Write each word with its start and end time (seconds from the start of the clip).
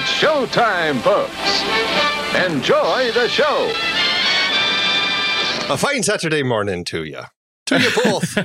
It's 0.00 0.12
showtime, 0.12 1.00
folks. 1.00 1.34
Enjoy 2.46 3.10
the 3.10 3.26
show. 3.28 3.72
A 5.74 5.76
fine 5.76 6.04
Saturday 6.04 6.44
morning 6.44 6.84
to 6.84 7.02
you. 7.02 7.22
To 7.66 7.80
you 7.80 7.90
both. 8.04 8.38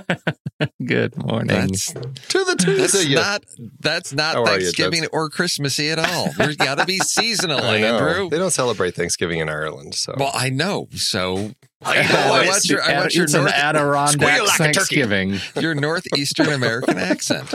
Good 0.84 1.16
morning. 1.16 1.50
That's 1.50 1.94
to 1.94 2.44
the 2.44 2.56
two 2.60 2.78
that's 2.78 2.96
of 2.96 3.08
you. 3.08 3.18
not 3.18 3.44
that's 3.80 4.14
not 4.14 4.34
How 4.34 4.42
are 4.46 4.54
you, 4.56 4.62
Thanksgiving 4.62 5.06
or 5.14 5.30
Christmassy 5.30 5.92
at 5.92 6.00
all. 6.00 6.32
There's 6.36 6.56
got 6.58 6.80
to 6.80 6.86
be 6.86 6.98
seasonal, 7.04 7.60
Andrew. 7.60 8.32
They 8.32 8.40
don't 8.40 8.50
celebrate 8.50 8.96
Thanksgiving 8.96 9.38
in 9.38 9.48
Ireland, 9.48 9.94
so 9.94 10.16
Well, 10.18 10.32
I 10.34 10.50
know. 10.50 10.88
So 10.94 11.52
I 11.84 12.00
I 12.00 12.48
want 12.48 12.66
your, 12.66 12.82
I 12.82 12.98
want 12.98 13.14
your 13.14 13.26
it's 13.26 13.36
an 13.36 13.42
North, 13.42 13.54
Adirondack 13.54 14.42
like. 14.42 14.58
Thanksgiving. 14.58 15.40
your 15.60 15.76
northeastern 15.76 16.48
American 16.48 16.98
accent. 16.98 17.54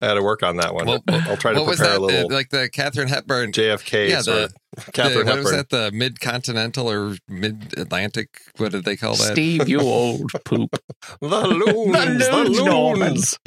I 0.00 0.06
had 0.06 0.14
to 0.14 0.22
work 0.22 0.42
on 0.44 0.56
that 0.58 0.74
one. 0.74 0.86
Well, 0.86 1.02
I'll 1.08 1.36
try 1.36 1.52
to 1.52 1.58
what 1.58 1.68
was 1.68 1.78
prepare 1.78 1.94
that? 1.94 2.00
a 2.00 2.04
little 2.04 2.30
like 2.30 2.50
the 2.50 2.68
Katharine 2.68 3.08
Hepburn. 3.08 3.50
JFK 3.52 4.08
yeah, 4.08 4.22
the- 4.22 4.44
of 4.76 4.84
the- 4.84 4.92
Katharine 4.92 5.26
what 5.26 5.38
was 5.38 5.50
that? 5.50 5.70
The 5.70 5.90
mid-continental 5.92 6.88
or 6.88 7.16
mid-Atlantic? 7.26 8.28
What 8.58 8.70
did 8.70 8.84
they 8.84 8.96
call 8.96 9.16
that? 9.16 9.32
Steve, 9.32 9.68
you 9.68 9.80
old 9.82 10.30
poop. 10.44 10.76
The 11.20 11.26
loons, 11.26 12.28
the 12.28 12.44
loons, 12.44 12.60
loons. 12.60 13.38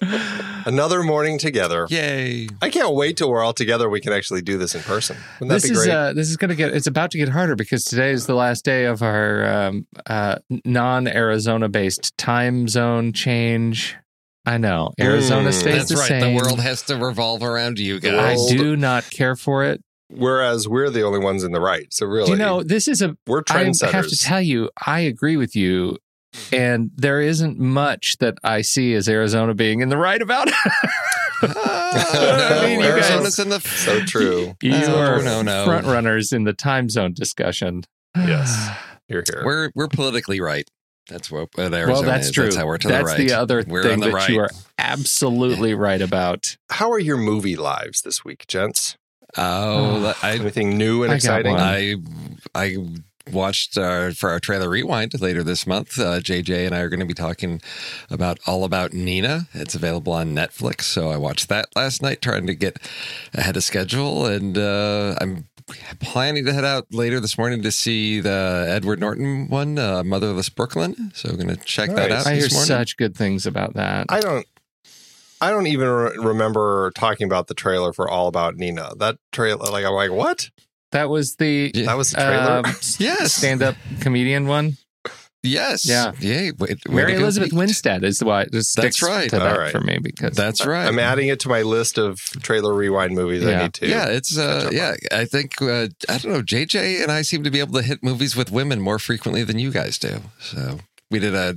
Another 0.66 1.04
morning 1.04 1.38
together. 1.38 1.86
Yay! 1.90 2.48
I 2.60 2.70
can't 2.70 2.94
wait 2.94 3.16
till 3.16 3.30
we're 3.30 3.44
all 3.44 3.52
together. 3.52 3.88
We 3.88 4.00
can 4.00 4.12
actually 4.12 4.42
do 4.42 4.58
this 4.58 4.74
in 4.74 4.82
person. 4.82 5.16
Wouldn't 5.38 5.50
that 5.50 5.62
this 5.62 5.70
be 5.70 5.76
is 5.76 5.84
great? 5.84 5.94
uh, 5.94 6.12
this 6.14 6.28
is 6.28 6.36
going 6.36 6.48
to 6.48 6.56
get 6.56 6.74
it's 6.74 6.88
about 6.88 7.12
to 7.12 7.18
get 7.18 7.28
harder 7.28 7.54
because 7.54 7.84
today 7.84 8.10
is 8.10 8.26
the 8.26 8.34
last 8.34 8.64
day 8.64 8.86
of 8.86 9.02
our 9.02 9.44
um, 9.44 9.86
uh, 10.06 10.36
non-Arizona 10.64 11.68
based 11.68 12.16
time 12.18 12.66
zone 12.66 13.12
change. 13.12 13.96
I 14.46 14.58
know 14.58 14.92
Arizona 15.00 15.48
Mm. 15.50 15.52
stays 15.52 15.74
That's 15.76 15.88
the 15.90 15.96
right. 15.96 16.08
same. 16.08 16.20
The 16.34 16.40
world 16.42 16.60
has 16.60 16.82
to 16.82 16.96
revolve 16.96 17.42
around 17.42 17.78
you 17.80 17.98
guys. 18.00 18.38
I 18.50 18.56
do 18.56 18.76
not 18.76 19.10
care 19.10 19.34
for 19.36 19.64
it. 19.64 19.82
Whereas 20.08 20.68
we're 20.68 20.88
the 20.88 21.02
only 21.02 21.18
ones 21.18 21.42
in 21.42 21.50
the 21.50 21.60
right. 21.60 21.92
So 21.92 22.06
really, 22.06 22.26
Do 22.26 22.32
you 22.32 22.38
know 22.38 22.62
this 22.62 22.86
is 22.86 23.02
a 23.02 23.16
we're 23.26 23.42
trendsetters. 23.42 23.88
I 23.88 23.90
have 23.90 24.06
to 24.08 24.16
tell 24.16 24.40
you, 24.40 24.70
I 24.86 25.00
agree 25.00 25.36
with 25.36 25.56
you. 25.56 25.98
And 26.52 26.90
there 26.94 27.20
isn't 27.20 27.58
much 27.58 28.18
that 28.20 28.34
I 28.44 28.60
see 28.60 28.94
as 28.94 29.08
Arizona 29.08 29.52
being 29.54 29.80
in 29.80 29.88
the 29.88 29.96
right 29.96 30.20
about. 30.22 30.48
I 31.42 32.62
mean, 32.66 32.80
no, 32.80 32.86
you 32.86 32.92
guys- 32.92 33.10
Arizona's 33.10 33.38
in 33.38 33.48
the 33.48 33.60
so 33.64 34.00
true. 34.04 34.54
you 34.62 34.70
No, 34.70 34.98
are 34.98 35.22
no, 35.22 35.42
no. 35.42 35.64
front 35.64 35.86
runners 35.86 36.32
in 36.32 36.44
the 36.44 36.52
time 36.52 36.88
zone 36.88 37.12
discussion. 37.14 37.82
Yes. 38.16 38.68
You're 39.08 39.22
here. 39.28 39.42
We're 39.44 39.70
we're 39.74 39.88
politically 39.88 40.40
right. 40.40 40.68
That's 41.08 41.30
what, 41.30 41.48
what 41.54 41.72
Arizona 41.72 41.92
well, 41.92 42.02
that's 42.02 42.26
is. 42.26 42.32
true. 42.32 42.44
That's 42.44 42.56
how 42.56 42.66
we're 42.66 42.78
to 42.78 42.88
that's 42.88 43.14
the 43.14 43.28
right. 43.28 43.32
other 43.32 43.64
we're 43.66 43.82
thing 43.82 44.00
the 44.00 44.06
that 44.06 44.14
right. 44.14 44.28
you 44.28 44.40
are 44.40 44.50
absolutely 44.78 45.74
right 45.74 46.00
about. 46.00 46.56
How 46.70 46.90
are 46.90 46.98
your 46.98 47.16
movie 47.16 47.56
lives 47.56 48.02
this 48.02 48.24
week, 48.24 48.46
gents? 48.48 48.96
Oh, 49.36 50.14
I 50.22 50.32
Anything 50.32 50.78
new 50.78 51.02
and 51.02 51.12
I 51.12 51.16
exciting? 51.16 51.56
I 51.56 51.96
I 52.54 52.76
watched 53.30 53.76
uh, 53.76 54.12
for 54.12 54.30
our 54.30 54.40
trailer 54.40 54.68
rewind 54.68 55.20
later 55.20 55.42
this 55.42 55.66
month. 55.66 55.98
Uh, 55.98 56.20
JJ 56.20 56.66
and 56.66 56.74
I 56.74 56.80
are 56.80 56.88
going 56.88 57.00
to 57.00 57.06
be 57.06 57.14
talking 57.14 57.60
about 58.10 58.38
all 58.46 58.64
about 58.64 58.92
Nina. 58.92 59.48
It's 59.52 59.74
available 59.74 60.12
on 60.12 60.34
Netflix, 60.34 60.82
so 60.82 61.10
I 61.10 61.16
watched 61.16 61.48
that 61.48 61.68
last 61.74 62.02
night, 62.02 62.22
trying 62.22 62.46
to 62.46 62.54
get 62.54 62.78
ahead 63.34 63.56
of 63.56 63.64
schedule, 63.64 64.26
and 64.26 64.56
uh, 64.56 65.16
I'm 65.20 65.48
planning 66.00 66.44
to 66.44 66.52
head 66.52 66.64
out 66.64 66.86
later 66.92 67.20
this 67.20 67.36
morning 67.36 67.62
to 67.62 67.72
see 67.72 68.20
the 68.20 68.66
Edward 68.68 69.00
Norton 69.00 69.48
one, 69.48 69.78
uh, 69.78 70.02
Motherless 70.04 70.48
Brooklyn. 70.48 71.10
So 71.14 71.28
I'm 71.30 71.36
going 71.36 71.48
to 71.48 71.56
check 71.56 71.90
that 71.94 72.12
out. 72.12 72.26
I 72.26 72.34
hear 72.34 72.42
this 72.42 72.52
morning. 72.52 72.66
such 72.66 72.96
good 72.96 73.16
things 73.16 73.46
about 73.46 73.74
that. 73.74 74.06
I 74.08 74.20
don't. 74.20 74.46
I 75.40 75.50
don't 75.50 75.66
even 75.66 75.86
re- 75.88 76.16
remember 76.16 76.90
talking 76.94 77.26
about 77.26 77.46
the 77.48 77.52
trailer 77.54 77.92
for 77.92 78.08
All 78.08 78.26
About 78.26 78.56
Nina. 78.56 78.92
That 78.96 79.18
trailer, 79.32 79.70
like, 79.70 79.84
I'm 79.84 79.92
like, 79.92 80.10
what? 80.10 80.48
that 80.92 81.10
was 81.10 81.36
the 81.36 81.70
Yeah. 81.74 81.86
That 81.86 81.96
was 81.98 82.12
the 82.12 82.16
trailer. 82.16 82.58
um, 82.58 82.64
Yes. 82.98 83.34
stand-up 83.34 83.74
comedian 84.00 84.46
one. 84.46 84.78
Yes. 85.46 85.88
Yeah. 85.88 86.12
Yeah. 86.20 86.50
Wait, 86.58 86.86
way 86.88 86.94
Mary 86.94 87.12
to 87.12 87.18
Elizabeth 87.18 87.50
Pete. 87.50 87.58
Winstead 87.58 88.04
is 88.04 88.22
why 88.22 88.42
it 88.42 88.54
sticks 88.64 89.02
right. 89.02 89.30
to 89.30 89.38
that 89.38 89.52
All 89.52 89.58
right. 89.58 89.72
for 89.72 89.80
me 89.80 89.98
because 89.98 90.36
That's 90.36 90.66
right. 90.66 90.86
I'm 90.86 90.98
adding 90.98 91.28
it 91.28 91.40
to 91.40 91.48
my 91.48 91.62
list 91.62 91.98
of 91.98 92.18
trailer 92.42 92.74
rewind 92.74 93.14
movies 93.14 93.44
I 93.46 93.50
Yeah. 93.50 93.62
need 93.62 93.74
to. 93.74 93.88
Yeah, 93.88 94.06
it's 94.08 94.36
uh, 94.36 94.68
yeah. 94.72 94.90
on. 94.90 94.96
I 95.20 95.24
think 95.24 95.60
uh, 95.62 95.88
I 96.08 96.18
don't 96.18 96.32
know. 96.32 96.42
JJ 96.42 97.02
and 97.02 97.10
I 97.12 97.22
seem 97.22 97.44
to 97.44 97.50
be 97.50 97.60
able 97.60 97.74
to 97.74 97.82
hit 97.82 98.02
movies 98.02 98.36
with 98.36 98.50
women 98.50 98.80
more 98.80 98.98
frequently 98.98 99.42
than 99.44 99.58
you 99.58 99.70
guys 99.70 99.98
do. 99.98 100.20
So 100.40 100.80
we 101.10 101.18
did 101.18 101.34
a 101.34 101.56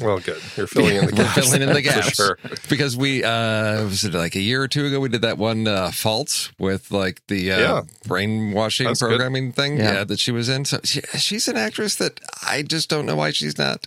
Well, 0.00 0.18
good. 0.20 0.40
You're 0.56 0.66
filling 0.66 0.96
in 0.96 1.06
the 1.06 1.14
We're 1.16 1.42
filling 1.42 1.62
in 1.62 1.68
the 1.68 1.74
for 1.76 1.80
gaps. 1.80 2.14
sure. 2.16 2.38
because 2.68 2.96
we 2.96 3.24
uh 3.24 3.84
was 3.84 4.04
it 4.04 4.14
like 4.14 4.34
a 4.36 4.40
year 4.40 4.62
or 4.62 4.68
two 4.68 4.86
ago 4.86 5.00
we 5.00 5.08
did 5.08 5.22
that 5.22 5.38
one 5.38 5.66
uh 5.66 5.90
fault 5.90 6.50
with 6.58 6.90
like 6.90 7.20
the 7.28 7.52
uh 7.52 7.58
Yeah. 7.58 7.80
brainwashing 8.06 8.86
That's 8.86 9.00
good. 9.00 9.08
programming 9.08 9.52
thing 9.52 9.78
Yeah. 9.78 9.92
yeah. 9.92 10.04
that 10.04 10.18
she 10.18 10.32
was 10.32 10.48
in 10.48 10.64
so 10.64 10.78
she, 10.84 11.00
she's 11.16 11.48
an 11.48 11.56
actress 11.56 11.96
that 11.96 12.20
i 12.46 12.62
just 12.62 12.88
don't 12.88 13.06
know 13.06 13.16
why 13.16 13.30
she's 13.30 13.56
not 13.58 13.86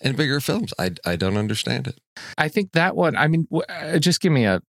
in 0.00 0.14
bigger 0.16 0.40
films 0.40 0.72
i 0.78 0.90
i 1.04 1.16
don't 1.16 1.36
understand 1.36 1.86
it 1.86 1.98
I 2.36 2.48
think 2.48 2.72
that 2.72 2.94
one. 2.94 3.16
I 3.16 3.26
mean, 3.26 3.44
w- 3.50 3.64
uh, 3.70 3.98
just 3.98 4.20
give 4.20 4.32
me 4.32 4.44
a. 4.44 4.60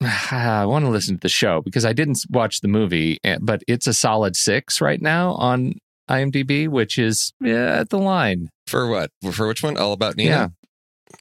I 0.02 0.64
want 0.64 0.84
to 0.84 0.90
listen 0.90 1.14
to 1.16 1.20
the 1.20 1.28
show 1.28 1.60
because 1.62 1.84
I 1.84 1.92
didn't 1.92 2.18
watch 2.30 2.62
the 2.62 2.68
movie, 2.68 3.18
eh, 3.22 3.38
but 3.40 3.62
it's 3.68 3.86
a 3.86 3.94
solid 3.94 4.34
six 4.34 4.80
right 4.80 5.00
now 5.00 5.34
on 5.34 5.74
IMDb, 6.08 6.66
which 6.68 6.98
is 6.98 7.32
yeah, 7.40 7.78
at 7.78 7.90
the 7.90 7.98
line. 7.98 8.48
For 8.70 8.86
what 8.88 9.10
for 9.32 9.46
which 9.46 9.62
one 9.62 9.76
all 9.76 9.92
about 9.92 10.16
nina 10.16 10.30
Yeah. 10.30 10.48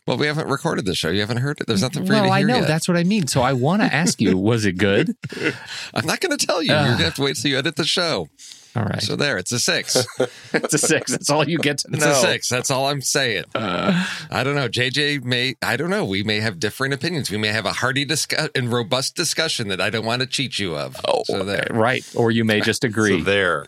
well 0.07 0.17
we 0.17 0.27
haven't 0.27 0.47
recorded 0.47 0.85
the 0.85 0.95
show 0.95 1.09
you 1.09 1.19
haven't 1.21 1.37
heard 1.37 1.59
it 1.59 1.67
there's 1.67 1.81
nothing 1.81 2.05
for 2.05 2.13
you 2.13 2.19
well, 2.21 2.29
to 2.29 2.31
I 2.31 2.39
hear 2.39 2.47
know 2.47 2.55
yet. 2.57 2.67
that's 2.67 2.87
what 2.87 2.95
I 2.97 3.03
mean. 3.03 3.27
So 3.27 3.41
I 3.41 3.53
want 3.53 3.81
to 3.81 3.93
ask 4.03 4.21
you, 4.21 4.37
was 4.37 4.65
it 4.65 4.77
good? 4.77 5.15
i'm 5.93 6.05
not 6.05 6.19
going 6.21 6.35
to 6.37 6.45
tell 6.45 6.61
you 6.63 6.71
Ah. 6.73 6.79
you're 6.79 6.85
going 6.89 6.97
to 6.99 7.03
have 7.05 7.15
to 7.15 7.23
wait 7.23 7.35
till 7.37 7.51
you 7.51 7.57
edit 7.57 7.75
the 7.75 7.85
show 7.85 8.27
All 8.75 8.83
right, 8.83 9.01
so 9.01 9.15
there 9.15 9.37
it's 9.39 9.51
a 9.51 9.59
six 9.59 9.97
it's 10.53 10.73
a 10.75 10.77
six. 10.77 11.11
That's 11.11 11.29
all 11.31 11.43
you 11.49 11.57
get 11.57 11.79
to 11.79 11.89
know. 11.91 11.97
it's 11.97 12.05
a 12.05 12.13
six 12.21 12.47
that's 12.47 12.69
all 12.69 12.85
i'm 12.87 13.01
saying 13.01 13.45
Uh, 13.55 14.05
I 14.29 14.43
don't 14.43 14.53
know. 14.55 14.69
JJ 14.69 15.23
may, 15.23 15.55
I 15.63 15.75
don't 15.75 15.89
know. 15.89 16.05
We 16.05 16.21
may 16.23 16.39
have 16.39 16.59
different 16.59 16.93
opinions. 16.93 17.31
We 17.31 17.37
may 17.37 17.47
have 17.59 17.65
a 17.65 17.73
hearty 17.81 18.05
discuss 18.05 18.49
and 18.53 18.71
robust 18.71 19.15
discussion 19.15 19.69
that 19.69 19.81
I 19.81 19.89
don't 19.89 20.05
want 20.05 20.21
to 20.21 20.27
cheat 20.27 20.59
you 20.59 20.75
of. 20.77 20.95
oh, 21.07 21.23
so 21.25 21.43
there. 21.43 21.67
right. 21.71 22.05
Or 22.15 22.29
you 22.29 22.45
may 22.45 22.61
just 22.61 22.83
agree. 22.83 23.17
So 23.19 23.23
there. 23.25 23.65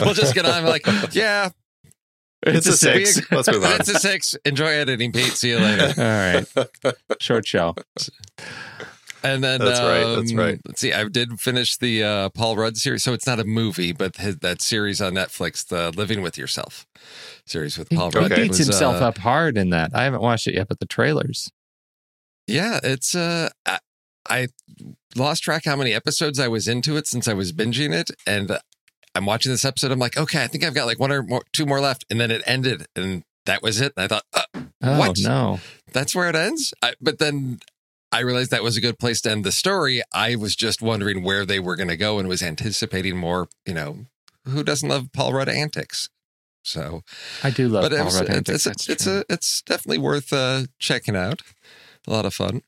We'll 0.00 0.14
just 0.14 0.34
get 0.34 0.46
on 0.46 0.64
like, 0.64 0.86
yeah, 1.12 1.50
it's, 2.46 2.66
It's 2.66 2.66
a 2.66 2.76
six. 2.76 3.16
We- 3.30 3.36
Let's 3.36 3.50
move 3.50 3.64
on. 3.64 3.80
it's 3.80 3.88
a 3.88 3.98
six. 3.98 4.34
Enjoy 4.44 4.68
editing, 4.68 5.12
Pete. 5.12 5.32
See 5.32 5.50
you 5.50 5.58
later. 5.58 5.94
All 5.98 6.92
right, 6.92 6.96
short 7.20 7.46
show. 7.46 7.74
And 9.22 9.42
then 9.42 9.58
That's 9.58 9.80
right, 9.80 10.16
that's 10.16 10.32
um, 10.32 10.38
right. 10.38 10.60
Let's 10.66 10.82
see. 10.82 10.92
I 10.92 11.04
did 11.04 11.40
finish 11.40 11.78
the 11.78 12.04
uh, 12.04 12.28
Paul 12.28 12.56
Rudd 12.56 12.76
series, 12.76 13.02
so 13.02 13.14
it's 13.14 13.26
not 13.26 13.40
a 13.40 13.44
movie, 13.44 13.92
but 13.92 14.16
his, 14.16 14.36
that 14.40 14.60
series 14.60 15.00
on 15.00 15.14
Netflix, 15.14 15.66
the 15.66 15.92
Living 15.96 16.20
with 16.20 16.36
Yourself 16.36 16.86
series 17.46 17.78
with 17.78 17.88
Paul 17.88 18.10
he 18.10 18.18
Rudd. 18.18 18.32
Okay. 18.32 18.42
beats 18.42 18.58
was, 18.58 18.66
himself 18.66 19.00
uh, 19.00 19.06
up 19.06 19.18
hard 19.18 19.56
in 19.56 19.70
that. 19.70 19.92
I 19.94 20.04
haven't 20.04 20.20
watched 20.20 20.46
it 20.46 20.54
yet, 20.54 20.68
but 20.68 20.78
the 20.78 20.84
trailers. 20.86 21.50
Yeah, 22.46 22.80
it's 22.82 23.14
uh 23.14 23.48
I, 23.64 23.78
I 24.28 24.48
lost 25.16 25.42
track 25.42 25.64
how 25.64 25.76
many 25.76 25.94
episodes 25.94 26.38
I 26.38 26.48
was 26.48 26.68
into 26.68 26.98
it 26.98 27.06
since 27.06 27.26
I 27.26 27.32
was 27.32 27.50
binging 27.52 27.94
it 27.94 28.10
and 28.26 28.58
I'm 29.14 29.26
watching 29.26 29.52
this 29.52 29.64
episode 29.64 29.90
I'm 29.92 29.98
like, 29.98 30.16
"Okay, 30.16 30.42
I 30.42 30.46
think 30.46 30.64
I've 30.64 30.74
got 30.74 30.86
like 30.86 30.98
one 30.98 31.12
or 31.12 31.22
more, 31.22 31.42
two 31.52 31.66
more 31.66 31.80
left." 31.80 32.04
And 32.10 32.20
then 32.20 32.30
it 32.30 32.42
ended 32.46 32.86
and 32.96 33.22
that 33.46 33.62
was 33.62 33.80
it. 33.80 33.92
And 33.96 34.04
I 34.04 34.08
thought, 34.08 34.24
uh, 34.32 34.42
Oh 34.82 34.98
What? 34.98 35.18
no! 35.22 35.60
"That's 35.92 36.14
where 36.14 36.28
it 36.28 36.36
ends?" 36.36 36.74
I, 36.82 36.94
but 37.00 37.18
then 37.18 37.58
I 38.12 38.20
realized 38.20 38.50
that 38.50 38.62
was 38.62 38.76
a 38.76 38.80
good 38.80 38.98
place 38.98 39.20
to 39.22 39.30
end 39.30 39.44
the 39.44 39.52
story. 39.52 40.02
I 40.12 40.36
was 40.36 40.54
just 40.54 40.80
wondering 40.80 41.22
where 41.24 41.44
they 41.44 41.58
were 41.58 41.74
going 41.76 41.88
to 41.88 41.96
go 41.96 42.18
and 42.18 42.28
was 42.28 42.42
anticipating 42.42 43.16
more, 43.16 43.48
you 43.66 43.74
know, 43.74 44.06
who 44.46 44.62
doesn't 44.62 44.88
love 44.88 45.08
Paul 45.12 45.32
Rudd 45.32 45.48
antics? 45.48 46.08
So, 46.62 47.02
I 47.42 47.50
do 47.50 47.68
love 47.68 47.82
but 47.82 47.92
it 47.92 47.96
Paul 47.96 48.06
was, 48.06 48.14
Rudd 48.20 48.28
it's, 48.28 48.36
antics, 48.36 48.66
it's, 48.66 48.88
it's 48.88 49.06
a 49.06 49.24
it's 49.28 49.62
definitely 49.62 49.98
worth 49.98 50.32
uh 50.32 50.64
checking 50.78 51.16
out. 51.16 51.42
A 52.06 52.10
lot 52.12 52.24
of 52.24 52.34
fun. 52.34 52.62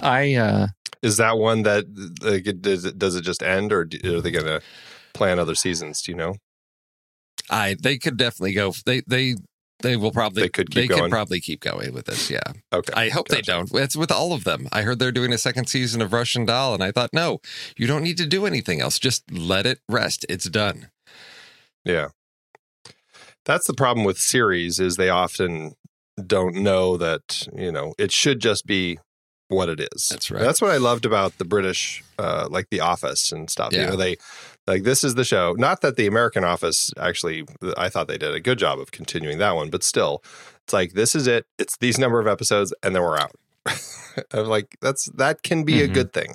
I 0.00 0.34
uh, 0.34 0.66
Is 1.02 1.16
that 1.18 1.36
one 1.36 1.62
that 1.64 1.84
like, 2.22 2.44
does 2.60 2.84
it 2.84 2.98
does 2.98 3.16
it 3.16 3.22
just 3.22 3.42
end, 3.42 3.72
or 3.72 3.80
are 3.82 4.20
they 4.20 4.30
going 4.30 4.46
to 4.46 4.60
plan 5.14 5.38
other 5.38 5.54
seasons? 5.54 6.02
Do 6.02 6.12
you 6.12 6.18
know? 6.18 6.34
I 7.50 7.76
they 7.80 7.98
could 7.98 8.16
definitely 8.16 8.52
go. 8.52 8.72
They 8.84 9.02
they 9.06 9.36
they 9.82 9.96
will 9.96 10.12
probably 10.12 10.42
They 10.42 10.48
could 10.48 10.70
keep 10.70 10.88
they 10.88 10.94
could 10.94 11.10
probably 11.10 11.40
keep 11.40 11.60
going 11.60 11.92
with 11.92 12.06
this. 12.06 12.30
Yeah, 12.30 12.40
Okay, 12.72 12.92
I 12.96 13.08
hope 13.10 13.28
they 13.28 13.42
don't. 13.42 13.70
It's 13.74 13.96
with 13.96 14.10
all 14.10 14.32
of 14.32 14.44
them. 14.44 14.68
I 14.72 14.82
heard 14.82 14.98
they're 14.98 15.12
doing 15.12 15.32
a 15.32 15.38
second 15.38 15.66
season 15.68 16.00
of 16.00 16.12
Russian 16.12 16.46
Doll, 16.46 16.72
and 16.74 16.82
I 16.82 16.90
thought, 16.90 17.10
no, 17.12 17.40
you 17.76 17.86
don't 17.86 18.02
need 18.02 18.16
to 18.18 18.26
do 18.26 18.46
anything 18.46 18.80
else. 18.80 18.98
Just 18.98 19.30
let 19.30 19.66
it 19.66 19.80
rest. 19.88 20.24
It's 20.28 20.48
done. 20.48 20.88
Yeah. 21.84 22.08
That's 23.44 23.66
the 23.66 23.74
problem 23.74 24.06
with 24.06 24.16
series 24.16 24.78
is 24.80 24.96
they 24.96 25.10
often 25.10 25.74
don't 26.24 26.54
know 26.54 26.96
that, 26.96 27.46
you 27.54 27.70
know, 27.70 27.92
it 27.98 28.10
should 28.10 28.40
just 28.40 28.64
be 28.66 28.98
what 29.48 29.68
it 29.68 29.80
is. 29.80 30.08
That's 30.10 30.30
right. 30.30 30.40
That's 30.40 30.62
what 30.62 30.70
I 30.70 30.78
loved 30.78 31.04
about 31.04 31.36
the 31.36 31.44
British 31.44 32.02
uh 32.18 32.48
like 32.50 32.68
The 32.70 32.80
Office 32.80 33.30
and 33.32 33.50
stuff. 33.50 33.72
You 33.72 33.80
Yeah. 33.80 33.90
know, 33.90 33.96
they 33.96 34.16
like 34.66 34.82
this 34.84 35.04
is 35.04 35.14
the 35.14 35.24
show. 35.24 35.54
Not 35.58 35.80
that 35.82 35.96
the 35.96 36.06
American 36.06 36.44
Office 36.44 36.90
actually 36.98 37.44
I 37.76 37.88
thought 37.88 38.08
they 38.08 38.18
did 38.18 38.34
a 38.34 38.40
good 38.40 38.58
job 38.58 38.78
of 38.78 38.90
continuing 38.92 39.38
that 39.38 39.54
one, 39.54 39.70
but 39.70 39.82
still 39.82 40.22
it's 40.64 40.72
like 40.72 40.92
this 40.94 41.14
is 41.14 41.26
it. 41.26 41.46
It's 41.58 41.76
these 41.78 41.98
number 41.98 42.18
of 42.20 42.26
episodes 42.26 42.72
and 42.82 42.94
then 42.94 43.02
we're 43.02 43.18
out. 43.18 43.32
I'm 44.32 44.46
like 44.46 44.76
that's 44.80 45.06
that 45.16 45.42
can 45.42 45.64
be 45.64 45.74
Mhm. 45.74 45.84
a 45.84 45.88
good 45.88 46.12
thing. 46.12 46.34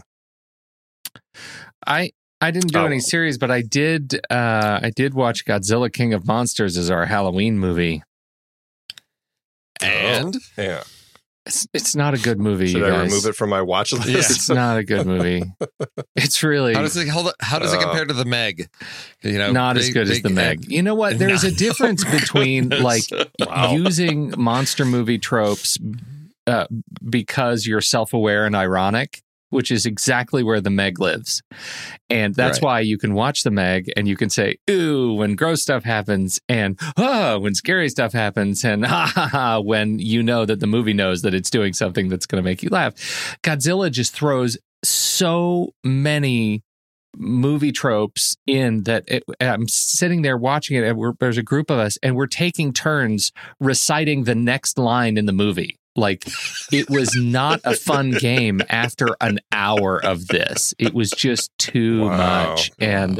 I 1.88 2.12
I 2.42 2.52
didn't 2.52 2.72
do 2.72 2.80
Oh. 2.80 2.86
any 2.86 3.00
series, 3.00 3.38
but 3.38 3.52
I 3.52 3.62
did 3.62 4.20
uh, 4.30 4.80
I 4.82 4.92
did 4.96 5.14
watch 5.14 5.46
Godzilla 5.46 5.92
King 5.92 6.14
of 6.14 6.26
Monsters 6.28 6.78
as 6.78 6.90
our 6.92 7.06
Halloween 7.06 7.58
movie. 7.60 8.04
And 9.82 10.36
Yeah. 10.58 10.84
It's 11.50 11.68
it's 11.74 11.96
not 11.96 12.14
a 12.14 12.18
good 12.20 12.40
movie. 12.40 12.68
Should 12.68 12.78
you 12.82 12.86
I 12.86 12.90
guys. 12.92 13.10
remove 13.12 13.26
it 13.26 13.36
from 13.36 13.50
my 13.50 13.62
watch 13.62 13.92
list? 13.92 14.08
It's 14.32 14.50
not 14.50 14.78
a 14.78 14.84
good 14.84 15.06
movie. 15.08 15.44
It's 16.16 16.44
really 16.44 16.74
how 16.74 16.82
does 16.82 16.98
it 16.98 17.08
hold? 17.08 17.32
How 17.40 17.60
does 17.60 17.74
it 17.74 17.78
Uh, 17.80 17.84
compare 17.84 18.06
to 18.06 18.14
the 18.14 18.26
Meg? 18.26 18.70
You 19.24 19.38
know, 19.38 19.52
not 19.52 19.78
as 19.78 19.86
big- 19.88 19.94
good 19.94 20.10
as 20.10 20.22
the 20.22 20.30
Meg. 20.30 20.70
You 20.70 20.82
know 20.84 20.96
what? 20.96 21.18
There's 21.18 21.44
a 21.44 21.50
No. 21.52 21.56
difference 21.58 22.04
between 22.04 22.70
like 22.70 23.04
Wow. 23.40 23.72
using 23.74 24.34
monster 24.38 24.84
movie 24.86 25.18
tropes 25.18 25.78
uh, 26.46 26.68
because 27.10 27.66
you're 27.66 27.82
self-aware 27.82 28.46
and 28.46 28.56
ironic, 28.56 29.22
which 29.50 29.72
is 29.72 29.86
exactly 29.86 30.44
where 30.44 30.62
the 30.62 30.70
Meg 30.70 31.00
lives. 31.00 31.42
And 32.10 32.34
that's 32.36 32.58
Right. 32.60 32.64
why 32.68 32.80
you 32.82 32.98
can 32.98 33.14
watch 33.14 33.44
the 33.44 33.52
Meg 33.52 33.92
and 33.96 34.08
you 34.08 34.16
can 34.16 34.30
say, 34.30 34.58
ooh, 34.70 35.14
when 35.14 35.36
gross 35.36 35.62
stuff 35.62 35.84
happens, 35.84 36.40
and 36.50 36.80
ah, 36.98 37.38
when 37.38 37.54
scary 37.56 37.90
stuff 37.90 38.14
happens, 38.14 38.64
and 38.64 38.86
ha 38.86 39.12
ha 39.14 39.28
ha, 39.28 39.60
when 39.60 40.00
you 40.00 40.24
know 40.24 40.46
that 40.46 40.60
the 40.60 40.68
movie 40.68 40.94
knows 40.94 41.22
that 41.22 41.34
it's 41.34 41.50
doing 41.50 41.74
something 41.74 42.10
that's 42.10 42.26
going 42.26 42.42
to 42.42 42.48
make 42.48 42.64
you 42.64 42.70
laugh. 42.70 42.94
Godzilla 43.44 43.92
just 43.92 44.14
throws 44.14 44.58
so 44.84 45.74
many 45.84 46.64
movie 47.18 47.72
tropes 47.72 48.38
in 48.46 48.84
that 48.84 49.04
it, 49.08 49.24
I'm 49.42 49.68
sitting 49.68 50.22
there 50.22 50.38
watching 50.38 50.78
it, 50.78 50.84
and 50.88 50.98
we're, 50.98 51.14
there's 51.20 51.40
a 51.40 51.44
group 51.44 51.70
of 51.72 51.80
us, 51.80 51.98
and 52.04 52.16
we're 52.16 52.28
taking 52.28 52.72
turns 52.72 53.32
reciting 53.60 54.26
the 54.26 54.36
next 54.36 54.78
line 54.78 55.18
in 55.18 55.26
the 55.26 55.34
movie. 55.34 55.79
Like 55.96 56.26
it 56.72 56.90
was 56.90 57.16
not 57.16 57.62
a 57.64 57.76
fun 57.76 58.12
game 58.20 58.62
after 58.70 59.08
an 59.22 59.40
hour 59.52 60.04
of 60.04 60.28
this. 60.28 60.74
It 60.80 60.94
was 60.94 61.10
just 61.12 61.52
too 61.58 62.06
Wow. 62.06 62.50
much, 62.50 62.72
and 62.80 63.20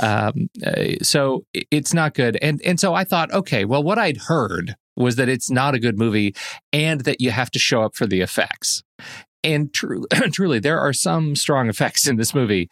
um, 0.00 0.48
uh, 0.64 0.84
so 1.02 1.44
it's 1.70 1.94
not 1.94 2.14
good. 2.14 2.36
And 2.42 2.60
and 2.64 2.78
so 2.78 2.92
I 2.94 3.04
thought, 3.04 3.32
okay, 3.32 3.64
well, 3.64 3.82
what 3.82 3.98
I'd 3.98 4.16
heard 4.18 4.76
was 4.96 5.16
that 5.16 5.28
it's 5.28 5.48
not 5.50 5.74
a 5.74 5.78
good 5.78 5.96
movie, 5.96 6.34
and 6.72 7.02
that 7.02 7.20
you 7.20 7.30
have 7.30 7.50
to 7.52 7.58
show 7.58 7.82
up 7.82 7.94
for 7.94 8.06
the 8.06 8.20
effects. 8.20 8.82
And 9.48 9.72
truly, 9.72 10.06
truly, 10.32 10.58
there 10.58 10.78
are 10.78 10.92
some 10.92 11.34
strong 11.34 11.68
effects 11.68 12.06
in 12.06 12.16
this 12.16 12.34
movie. 12.34 12.68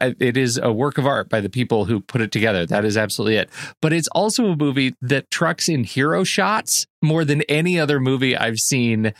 It 0.00 0.36
is 0.36 0.58
a 0.58 0.72
work 0.72 0.98
of 0.98 1.06
art 1.06 1.28
by 1.28 1.40
the 1.40 1.48
people 1.48 1.84
who 1.84 2.00
put 2.00 2.20
it 2.20 2.32
together. 2.32 2.66
That 2.66 2.84
is 2.84 2.96
absolutely 2.96 3.36
it. 3.36 3.50
But 3.80 3.92
it's 3.92 4.08
also 4.08 4.46
a 4.46 4.56
movie 4.56 4.94
that 5.00 5.30
trucks 5.30 5.68
in 5.68 5.84
hero 5.84 6.24
shots 6.24 6.86
more 7.02 7.24
than 7.24 7.42
any 7.42 7.78
other 7.78 8.00
movie 8.00 8.36
I've 8.36 8.58
seen. 8.58 9.14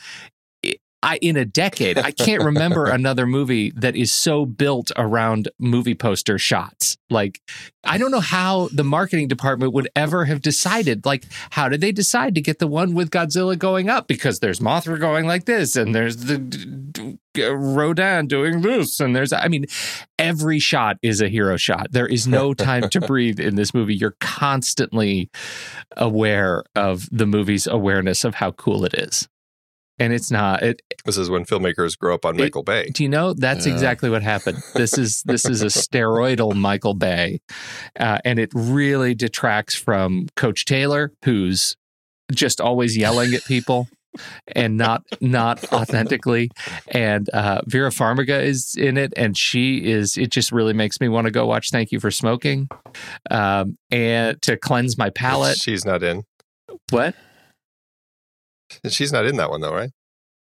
I, 1.03 1.17
in 1.21 1.37
a 1.37 1.45
decade, 1.45 1.97
I 1.97 2.11
can't 2.11 2.43
remember 2.43 2.85
another 2.89 3.27
movie 3.27 3.71
that 3.75 3.95
is 3.95 4.11
so 4.11 4.45
built 4.45 4.91
around 4.97 5.49
movie 5.59 5.93
poster 5.93 6.39
shots. 6.39 6.97
Like, 7.09 7.39
I 7.83 7.97
don't 7.97 8.11
know 8.11 8.19
how 8.19 8.69
the 8.73 8.83
marketing 8.83 9.27
department 9.27 9.73
would 9.73 9.89
ever 9.95 10.25
have 10.25 10.41
decided. 10.41 11.05
Like, 11.05 11.25
how 11.51 11.69
did 11.69 11.81
they 11.81 11.91
decide 11.91 12.35
to 12.35 12.41
get 12.41 12.59
the 12.59 12.67
one 12.67 12.95
with 12.95 13.11
Godzilla 13.11 13.57
going 13.57 13.89
up? 13.89 14.07
Because 14.07 14.39
there's 14.39 14.59
Mothra 14.59 14.99
going 14.99 15.27
like 15.27 15.45
this, 15.45 15.75
and 15.75 15.93
there's 15.93 16.17
the 16.25 16.39
d- 16.39 17.17
d- 17.33 17.43
Rodan 17.45 18.25
doing 18.25 18.61
this, 18.61 18.99
and 18.99 19.15
there's, 19.15 19.31
I 19.31 19.47
mean, 19.47 19.67
every 20.17 20.59
shot 20.59 20.97
is 21.03 21.21
a 21.21 21.29
hero 21.29 21.55
shot. 21.57 21.91
There 21.91 22.07
is 22.07 22.27
no 22.27 22.55
time 22.55 22.89
to 22.89 22.99
breathe 23.07 23.39
in 23.39 23.55
this 23.55 23.73
movie. 23.73 23.95
You're 23.95 24.17
constantly 24.19 25.29
aware 25.95 26.63
of 26.75 27.07
the 27.11 27.27
movie's 27.27 27.67
awareness 27.67 28.23
of 28.23 28.35
how 28.35 28.51
cool 28.51 28.83
it 28.83 28.95
is. 28.95 29.29
And 29.99 30.13
it's 30.13 30.29
not. 30.29 30.61
It, 30.61 30.81
This 31.05 31.17
is 31.17 31.29
when 31.29 31.43
filmmakers 31.45 31.97
grow 31.97 32.13
up 32.13 32.23
on 32.25 32.35
It- 32.35 32.43
Michael 32.43 32.63
Bay. 32.63 32.89
do 32.93 33.01
you 33.03 33.09
know 33.09 33.33
that's 33.33 33.65
Yeah. 33.65 33.73
exactly 33.73 34.09
what 34.09 34.21
happened? 34.21 34.61
This 34.75 34.97
is 34.97 35.23
this 35.25 35.45
is 35.45 35.61
a 35.63 35.67
steroidal 35.67 36.53
Michael 36.55 36.93
Bay, 36.93 37.39
uh, 37.99 38.19
and 38.23 38.37
it 38.39 38.51
really 38.53 39.15
detracts 39.15 39.75
from 39.75 40.27
Coach 40.35 40.65
Taylor, 40.65 41.11
who's 41.25 41.75
just 42.31 42.61
always 42.61 42.95
yelling 42.97 43.33
at 43.33 43.43
people 43.45 43.87
and 44.55 44.77
not 44.77 45.03
not 45.21 45.63
authentically. 45.73 46.49
And 46.89 47.29
uh, 47.29 47.61
Vera 47.65 47.89
Farmiga 47.89 48.39
is 48.43 48.75
in 48.77 48.97
it, 48.97 49.13
and 49.17 49.35
she 49.37 49.77
is. 49.85 50.15
It 50.17 50.29
just 50.31 50.51
really 50.51 50.73
makes 50.73 50.99
me 51.01 51.07
want 51.09 51.25
to 51.25 51.31
go 51.31 51.45
watch 51.47 51.71
Thank 51.71 51.91
You 51.91 51.99
for 51.99 52.11
Smoking, 52.11 52.67
um, 53.31 53.77
and 53.89 54.39
to 54.43 54.57
cleanse 54.57 54.97
my 54.97 55.09
palate. 55.09 55.57
She's 55.57 55.85
not 55.85 56.03
in. 56.03 56.23
What? 56.91 57.15
She's 58.89 59.11
not 59.11 59.25
in 59.25 59.37
that 59.37 59.49
one 59.49 59.61
though, 59.61 59.73
right? 59.73 59.91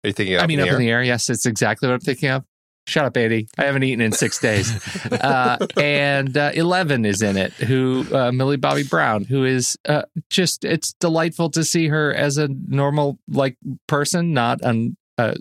Are 0.05 0.09
you 0.09 0.13
thinking? 0.13 0.39
I 0.39 0.47
mean, 0.47 0.61
in 0.61 0.65
up 0.65 0.67
the 0.67 0.71
in 0.71 0.75
air? 0.75 0.79
the 0.79 0.91
air. 0.91 1.03
Yes, 1.03 1.29
it's 1.31 1.47
exactly 1.47 1.89
what 1.89 1.95
I'm 1.95 2.01
thinking 2.01 2.31
of. 2.31 2.45
Shut 2.87 3.05
up, 3.05 3.17
Eddie. 3.19 3.49
I 3.59 3.65
haven't 3.65 3.83
eaten 3.83 4.01
in 4.01 4.13
six 4.13 4.39
days. 4.39 4.73
uh, 5.13 5.59
and 5.77 6.35
uh, 6.37 6.53
Eleven 6.55 7.05
is 7.05 7.21
in 7.21 7.37
it, 7.37 7.53
who 7.53 8.07
uh, 8.15 8.33
Millie 8.33 8.57
Bobby 8.57 8.83
Brown, 8.83 9.25
who 9.25 9.45
is 9.45 9.77
uh, 9.87 10.03
just 10.31 10.65
it's 10.65 10.95
delightful 10.95 11.51
to 11.51 11.65
see 11.65 11.89
her 11.89 12.15
as 12.15 12.39
a 12.39 12.49
normal 12.49 13.19
like 13.29 13.57
person, 13.89 14.33
not 14.33 14.61
an 14.63 14.97
uh, 15.19 15.35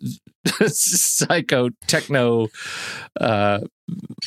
psycho 0.68 1.70
techno, 1.88 2.50
uh, 3.22 3.60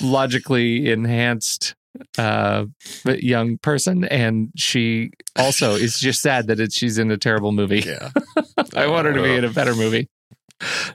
logically 0.00 0.90
enhanced 0.90 1.74
uh 2.18 2.64
young 3.04 3.58
person 3.58 4.04
and 4.04 4.50
she 4.56 5.10
also 5.36 5.74
is 5.74 5.98
just 5.98 6.20
sad 6.20 6.46
that 6.46 6.60
it's, 6.60 6.74
she's 6.76 6.98
in 6.98 7.10
a 7.10 7.16
terrible 7.16 7.52
movie 7.52 7.80
Yeah. 7.80 8.10
I 8.76 8.86
want 8.86 9.06
her 9.06 9.12
to 9.12 9.22
be 9.22 9.34
in 9.34 9.44
a 9.44 9.50
better 9.50 9.74
movie. 9.74 10.08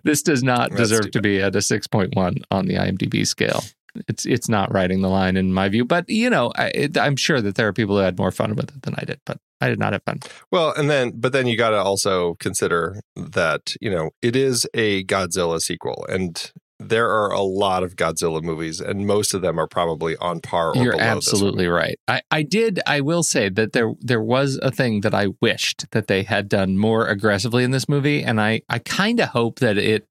This 0.03 0.21
does 0.21 0.43
not 0.43 0.69
That's 0.69 0.89
deserve 0.89 1.11
to 1.11 1.21
be 1.21 1.41
at 1.41 1.55
a 1.55 1.59
6.1 1.59 2.43
on 2.51 2.65
the 2.67 2.75
IMDb 2.75 3.25
scale. 3.25 3.63
It's 4.07 4.25
it's 4.25 4.49
not 4.49 4.73
riding 4.73 5.01
the 5.01 5.07
line 5.07 5.37
in 5.37 5.53
my 5.53 5.69
view, 5.69 5.85
but 5.85 6.09
you 6.09 6.29
know, 6.29 6.51
I, 6.55 6.67
it, 6.67 6.97
I'm 6.97 7.15
sure 7.15 7.41
that 7.41 7.55
there 7.55 7.67
are 7.67 7.73
people 7.73 7.95
who 7.95 8.01
had 8.03 8.17
more 8.17 8.31
fun 8.31 8.55
with 8.55 8.75
it 8.75 8.81
than 8.81 8.93
I 8.97 9.05
did, 9.05 9.21
but 9.25 9.37
I 9.61 9.69
did 9.69 9.79
not 9.79 9.93
have 9.93 10.03
fun. 10.03 10.19
Well, 10.51 10.73
and 10.75 10.89
then, 10.89 11.13
but 11.15 11.31
then 11.31 11.47
you 11.47 11.57
got 11.57 11.69
to 11.69 11.77
also 11.77 12.35
consider 12.35 12.99
that 13.15 13.73
you 13.79 13.89
know 13.89 14.11
it 14.21 14.35
is 14.35 14.67
a 14.73 15.05
Godzilla 15.05 15.61
sequel, 15.61 16.05
and 16.09 16.51
there 16.79 17.09
are 17.09 17.31
a 17.31 17.41
lot 17.41 17.83
of 17.83 17.95
Godzilla 17.95 18.41
movies, 18.43 18.81
and 18.81 19.07
most 19.07 19.33
of 19.33 19.41
them 19.41 19.57
are 19.59 19.67
probably 19.67 20.17
on 20.17 20.41
par 20.41 20.71
or 20.71 20.75
You're 20.75 20.91
below 20.91 20.97
this 20.97 21.05
one. 21.05 21.17
absolutely 21.17 21.67
right. 21.67 21.97
I, 22.07 22.21
I 22.31 22.43
did. 22.43 22.81
I 22.85 23.01
will 23.01 23.23
say 23.23 23.49
that 23.49 23.71
there 23.71 23.93
there 24.01 24.21
was 24.21 24.59
a 24.61 24.71
thing 24.71 25.01
that 25.01 25.13
I 25.13 25.27
wished 25.41 25.89
that 25.91 26.07
they 26.07 26.23
had 26.23 26.49
done 26.49 26.77
more 26.77 27.07
aggressively 27.07 27.63
in 27.63 27.71
this 27.71 27.87
movie, 27.87 28.23
and 28.23 28.41
I 28.41 28.61
I 28.69 28.79
kind 28.79 29.19
of 29.21 29.29
hope 29.29 29.59
that 29.59 29.77
it 29.77 30.05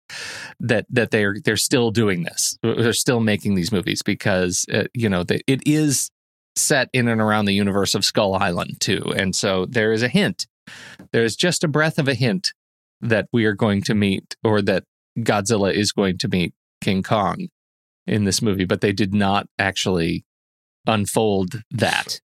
that 0.59 0.87
that 0.88 1.11
they're 1.11 1.37
they're 1.44 1.56
still 1.56 1.90
doing 1.90 2.23
this. 2.23 2.59
They're 2.62 2.92
still 2.94 3.21
making 3.21 3.56
these 3.56 3.71
movies 3.71 4.02
because 4.02 4.64
uh, 4.73 4.85
you 4.94 5.09
know 5.09 5.23
that 5.25 5.42
it 5.47 5.62
is 5.66 6.11
set 6.56 6.88
in 6.92 7.09
and 7.09 7.21
around 7.21 7.44
the 7.44 7.54
universe 7.54 7.94
of 7.94 8.04
Skull 8.04 8.35
Island 8.35 8.80
too, 8.80 9.12
and 9.16 9.37
so 9.37 9.66
there 9.66 9.92
is 9.92 10.02
a 10.02 10.09
hint. 10.09 10.47
There 11.12 11.25
is 11.25 11.37
just 11.37 11.62
a 11.62 11.68
breath 11.68 11.99
of 11.99 12.09
a 12.09 12.14
hint 12.14 12.54
that 13.02 13.28
we 13.35 13.44
are 13.44 13.54
going 13.54 13.83
to 13.83 13.94
meet, 13.94 14.35
or 14.42 14.62
that 14.62 14.85
Godzilla 15.18 15.73
is 15.73 15.92
going 15.92 16.18
to 16.18 16.28
meet 16.28 16.54
King 16.80 17.02
Kong 17.02 17.49
in 18.06 18.25
this 18.25 18.42
movie, 18.42 18.64
but 18.64 18.80
they 18.80 18.92
did 18.92 19.14
not 19.14 19.47
actually 19.59 20.25
unfold 20.87 21.62
that 21.71 22.21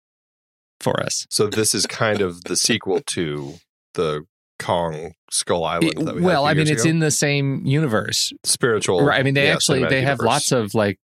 for 0.79 1.01
us. 1.01 1.25
So 1.29 1.47
this 1.47 1.73
is 1.73 1.85
kind 1.85 2.21
of 2.21 2.43
the 2.45 2.55
sequel 2.55 3.01
to 3.07 3.55
the 3.93 4.25
Kong 4.59 5.13
Skull 5.31 5.63
Island. 5.63 6.11
We 6.15 6.21
well, 6.21 6.45
I 6.45 6.53
mean, 6.53 6.67
it's 6.67 6.81
ago. 6.83 6.89
in 6.89 6.99
the 6.99 7.11
same 7.11 7.65
universe, 7.65 8.31
spiritual. 8.43 9.03
right? 9.03 9.19
I 9.19 9.23
mean, 9.23 9.33
they 9.33 9.47
yeah, 9.47 9.53
actually 9.53 9.79
they 9.85 10.01
have 10.01 10.19
universe. 10.19 10.25
lots 10.25 10.51
of 10.51 10.73
like, 10.75 10.99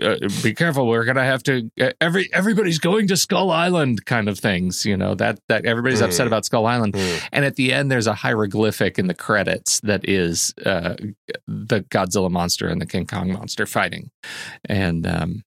uh, 0.00 0.16
be 0.42 0.54
careful, 0.54 0.86
we're 0.86 1.04
gonna 1.04 1.24
have 1.24 1.42
to 1.44 1.70
uh, 1.80 1.90
every 2.00 2.28
everybody's 2.32 2.78
going 2.78 3.08
to 3.08 3.16
Skull 3.16 3.50
Island 3.50 4.04
kind 4.06 4.28
of 4.28 4.38
things. 4.38 4.84
You 4.86 4.96
know 4.96 5.14
that 5.16 5.38
that 5.48 5.64
everybody's 5.66 6.00
Mm. 6.00 6.04
upset 6.06 6.26
about 6.26 6.44
Skull 6.44 6.66
Island, 6.66 6.94
Mm. 6.94 7.28
and 7.32 7.44
at 7.44 7.56
the 7.56 7.72
end 7.72 7.90
there's 7.90 8.06
a 8.06 8.14
hieroglyphic 8.14 8.98
in 8.98 9.06
the 9.08 9.14
credits 9.14 9.80
that 9.80 10.08
is 10.08 10.54
uh, 10.64 10.94
the 11.48 11.80
Godzilla 11.90 12.30
monster 12.30 12.68
and 12.68 12.80
the 12.80 12.86
King 12.86 13.06
Kong 13.06 13.32
monster 13.32 13.66
fighting, 13.66 14.10
and 14.68 15.06
um, 15.06 15.42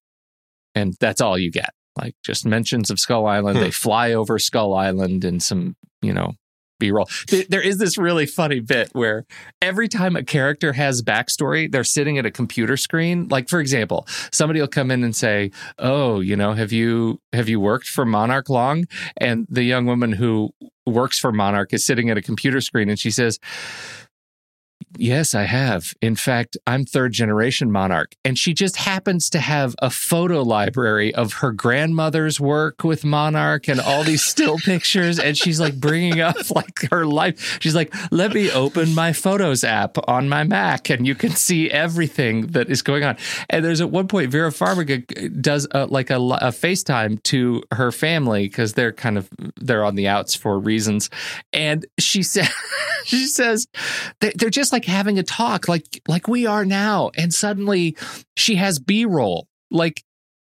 and 0.76 0.96
that's 1.00 1.22
all 1.22 1.38
you 1.38 1.52
get. 1.52 1.70
Like 1.98 2.14
just 2.24 2.46
mentions 2.46 2.92
of 2.92 3.00
Skull 3.00 3.26
Island. 3.26 3.58
Hmm. 3.58 3.64
They 3.64 3.72
fly 3.72 4.14
over 4.14 4.38
Skull 4.38 4.76
Island 4.76 5.26
and 5.26 5.42
some, 5.42 5.76
you 6.04 6.14
know, 6.14 6.34
B 6.80 6.92
roll. 6.92 7.10
There, 7.50 7.62
is 7.62 7.78
this 7.78 7.98
really 7.98 8.26
funny 8.26 8.60
bit 8.60 8.90
where 8.94 9.26
every 9.62 9.88
time 9.88 10.16
a 10.16 10.24
character 10.24 10.74
has 10.74 11.02
backstory, 11.02 11.72
they're 11.72 11.84
sitting 11.84 12.18
at 12.18 12.26
a 12.26 12.32
computer 12.32 12.78
screen. 12.78 13.28
Like 13.30 13.50
for 13.50 13.60
example, 13.60 14.08
somebody 14.32 14.60
will 14.60 14.68
come 14.68 14.92
in 14.92 15.04
and 15.04 15.16
say, 15.16 15.52
"Oh, 15.80 16.20
you 16.20 16.36
know, 16.36 16.54
have 16.54 16.72
you 16.72 17.20
have 17.34 17.50
you 17.50 17.60
worked 17.60 17.88
for 17.88 18.06
Monarch 18.06 18.50
long?" 18.50 18.86
And 19.18 19.48
the 19.50 19.64
young 19.64 19.86
woman 19.86 20.14
who 20.14 20.52
works 20.86 21.20
for 21.20 21.32
Monarch 21.32 21.74
is 21.74 21.86
sitting 21.86 22.10
at 22.10 22.18
a 22.18 22.22
computer 22.22 22.62
screen, 22.62 22.90
and 22.90 23.00
she 23.00 23.12
says. 23.12 23.40
Yes, 25.00 25.36
I 25.36 25.44
have. 25.44 25.94
In 26.02 26.16
fact, 26.16 26.58
I'm 26.66 26.84
third 26.86 27.12
generation 27.12 27.72
monarch. 27.72 28.16
And 28.26 28.38
she 28.38 28.54
just 28.54 28.78
happens 28.78 29.30
to 29.32 29.40
have 29.40 29.76
a 29.80 29.90
photo 29.90 30.42
library 30.42 31.14
of 31.14 31.34
her 31.34 31.52
grandmother's 31.52 32.40
work 32.40 32.84
with 32.84 33.04
monarch 33.06 33.68
and 33.68 33.80
all 33.80 34.04
these 34.04 34.24
still 34.24 34.58
pictures. 34.66 35.20
And 35.20 35.38
she's 35.38 35.60
like 35.60 35.80
bringing 35.80 36.22
up 36.22 36.36
like 36.56 36.90
her 36.90 37.06
life. 37.06 37.60
She's 37.62 37.76
like, 37.76 37.94
let 38.12 38.34
me 38.34 38.52
open 38.52 38.96
my 38.96 39.14
photos 39.14 39.64
app 39.64 39.98
on 40.08 40.30
my 40.30 40.44
Mac 40.44 40.90
and 40.90 41.06
you 41.06 41.16
can 41.16 41.32
see 41.32 41.70
everything 41.70 42.48
that 42.48 42.70
is 42.70 42.82
going 42.82 43.04
on. 43.04 43.18
And 43.50 43.64
there's 43.64 43.82
at 43.82 43.92
one 43.92 44.08
point, 44.08 44.32
Vera 44.32 44.50
Farmiga 44.52 45.42
does 45.42 45.68
a, 45.72 45.86
like 45.86 46.10
a, 46.10 46.16
a 46.18 46.50
FaceTime 46.52 47.22
to 47.24 47.62
her 47.72 47.92
family 47.92 48.48
because 48.48 48.74
they're 48.74 48.94
kind 48.94 49.18
of, 49.18 49.30
they're 49.58 49.84
on 49.84 49.96
the 49.96 50.08
outs 50.08 50.34
for 50.34 50.58
reasons. 50.60 51.10
And 51.54 51.86
she 52.00 52.24
said, 52.24 52.48
she 53.06 53.28
says, 53.28 53.68
they- 54.22 54.34
they're 54.36 54.50
just 54.50 54.67
like 54.72 54.86
having 54.86 55.20
a 55.20 55.24
talk 55.24 55.68
like 55.68 56.02
like 56.08 56.28
we 56.28 56.46
are 56.46 56.66
now 56.66 57.12
and 57.18 57.34
suddenly 57.34 57.96
she 58.36 58.56
has 58.56 58.80
b-roll. 58.80 59.48
Like 59.70 60.04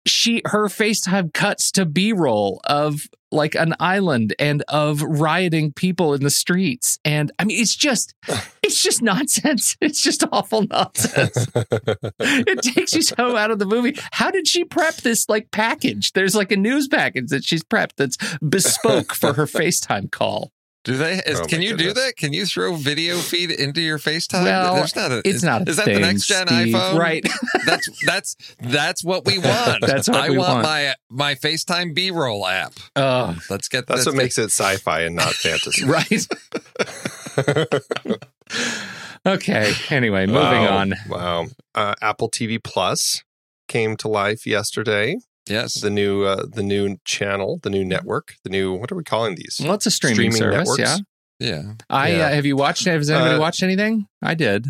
she 0.06 0.42
her 0.46 0.68
facetime 0.68 1.34
cuts 1.34 1.72
to 1.72 1.86
b-roll 1.86 2.62
of 2.64 3.08
like 3.32 3.54
an 3.54 3.76
island 3.80 4.34
and 4.40 4.64
of 4.70 5.04
rioting 5.04 5.72
people 5.72 6.14
in 6.14 6.24
the 6.24 6.30
streets. 6.30 6.98
And 7.06 7.32
i 7.38 7.44
mean 7.44 7.60
it's 7.60 7.76
just 7.76 8.16
it's 8.64 8.82
just 8.82 9.02
nonsense. 9.02 9.76
It's 9.82 10.02
just 10.02 10.24
awful 10.32 10.66
nonsense. 10.68 11.48
It 12.22 12.62
takes 12.62 12.94
you 12.94 13.02
so 13.02 13.36
out 13.36 13.52
of 13.52 13.60
the 13.60 13.66
movie. 13.66 13.98
How 14.12 14.32
did 14.32 14.48
she 14.48 14.64
prep 14.64 14.96
this 14.98 15.28
like 15.30 15.52
package? 15.52 16.14
There's 16.14 16.36
like 16.36 16.52
a 16.52 16.58
news 16.58 16.88
package 16.88 17.28
that 17.30 17.44
she's 17.44 17.64
prepped 17.64 17.96
that's 17.98 18.18
bespoke 18.38 19.14
for 19.14 19.34
her 19.34 19.46
facetime 19.46 20.12
call 20.12 20.52
Do 20.86 20.96
they? 20.96 21.16
Is, 21.26 21.42
Oh, 21.42 21.46
can 21.46 21.60
my 21.60 21.66
you 21.66 21.76
do 21.78 21.92
that? 21.94 22.16
Can 22.16 22.32
you 22.32 22.46
throw 22.46 22.74
video 22.76 23.18
feed 23.18 23.52
into 23.52 23.82
your 23.82 24.00
FaceTime? 24.00 24.44
Well, 24.46 24.76
There's 24.76 24.96
not 24.96 25.12
a, 25.12 25.18
it's 25.20 25.28
is, 25.28 25.44
not 25.44 25.68
a 25.68 25.70
Is 25.70 25.76
that 25.76 25.86
the 25.86 26.00
next 26.00 26.26
gen 26.26 26.48
Steve. 26.48 26.74
iPhone? 26.74 26.98
Right. 26.98 27.26
That's 27.66 27.90
that's 28.06 28.36
that's 28.62 29.04
what 29.04 29.26
we 29.26 29.38
want. 29.40 29.82
That's 29.86 30.08
what 30.08 30.18
I 30.18 30.30
we 30.30 30.38
want, 30.38 30.52
want. 30.54 30.64
my 30.64 30.96
my 31.10 31.36
FaceTime 31.36 31.94
B 31.94 32.12
roll 32.12 32.48
app. 32.48 32.74
oh 32.96 33.38
Let's 33.50 33.68
get 33.68 33.88
that. 33.88 33.96
That's 33.96 33.98
let's 33.98 34.06
what 34.08 34.12
get- 34.14 34.18
makes 34.24 34.38
it 34.38 34.46
sci-fi 34.52 35.02
and 35.02 35.16
not 35.18 35.34
fantasy. 35.34 35.84
right 35.86 36.28
okay 39.26 39.74
anyway 39.90 40.26
moving 40.26 40.40
Wow. 40.64 40.78
on 40.78 40.94
Wow. 41.10 41.46
Uh, 41.76 41.94
Apple 42.02 42.30
TV 42.30 42.62
Plus 42.64 43.24
came 43.68 43.96
to 43.98 44.08
life 44.08 44.48
yesterday. 44.48 45.18
Yes. 45.50 45.82
The 45.82 45.90
new, 45.90 46.24
uh, 46.24 46.46
the 46.48 46.64
new 46.64 46.98
channel, 47.06 47.60
the 47.64 47.70
new 47.70 47.84
network, 47.86 48.36
the 48.44 48.50
new. 48.50 48.74
What 48.74 48.92
are 48.92 48.96
we 48.96 49.04
calling 49.04 49.36
these? 49.36 49.60
well 49.64 49.74
it's 49.74 49.86
a 49.86 49.92
streaming, 49.92 50.32
Streaming 50.32 50.38
service 50.38 50.58
networks? 50.78 50.80
yeah 50.80 50.98
yeah. 51.40 51.74
I 51.90 52.10
Yeah. 52.10 52.26
uh, 52.28 52.30
have 52.32 52.46
you 52.46 52.56
watched 52.58 52.86
has 52.86 53.10
anybody 53.10 53.36
Uh, 53.36 53.40
watched 53.40 53.64
anything 53.64 54.08
I 54.22 54.34
did 54.36 54.68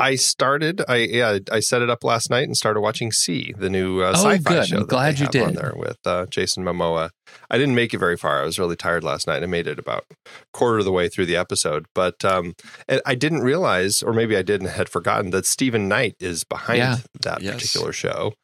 I 0.00 0.16
started. 0.16 0.82
I 0.88 0.96
yeah, 0.96 1.38
I 1.52 1.60
set 1.60 1.80
it 1.80 1.88
up 1.88 2.02
last 2.02 2.28
night 2.28 2.42
and 2.48 2.56
started 2.56 2.80
watching 2.80 3.12
See, 3.12 3.54
the 3.56 3.70
new 3.70 4.00
uh, 4.02 4.08
Oh, 4.16 4.24
sci-fi 4.24 4.38
good. 4.54 4.66
show. 4.66 4.76
I'm 4.78 4.86
glad 4.86 5.20
you 5.20 5.26
have 5.32 5.36
on 5.42 5.52
did. 5.52 5.56
there 5.56 5.72
with 5.76 5.98
uh, 6.04 6.26
Jason 6.26 6.64
Momoa. 6.64 7.10
I 7.48 7.58
didn't 7.58 7.76
make 7.76 7.94
it 7.94 7.98
very 7.98 8.16
far. 8.16 8.42
I 8.42 8.44
was 8.44 8.58
really 8.58 8.74
tired 8.74 9.04
last 9.04 9.28
night. 9.28 9.44
I 9.44 9.46
made 9.46 9.68
it 9.68 9.78
about 9.78 10.04
quarter 10.52 10.78
of 10.80 10.84
the 10.84 10.90
way 10.90 11.08
through 11.08 11.26
the 11.26 11.36
episode, 11.36 11.86
but 11.94 12.24
um, 12.24 12.54
and 12.88 13.00
I 13.06 13.14
didn't 13.14 13.42
realize, 13.42 14.02
or 14.02 14.12
maybe 14.12 14.36
I 14.36 14.42
did 14.42 14.60
and 14.62 14.68
had 14.70 14.88
forgotten 14.88 15.30
that 15.30 15.46
Steven 15.46 15.86
Knight 15.88 16.16
is 16.18 16.42
behind 16.42 16.78
Yeah. 16.78 16.96
that 17.20 17.40
Yes. 17.42 17.54
particular 17.54 17.92
show, 17.92 18.34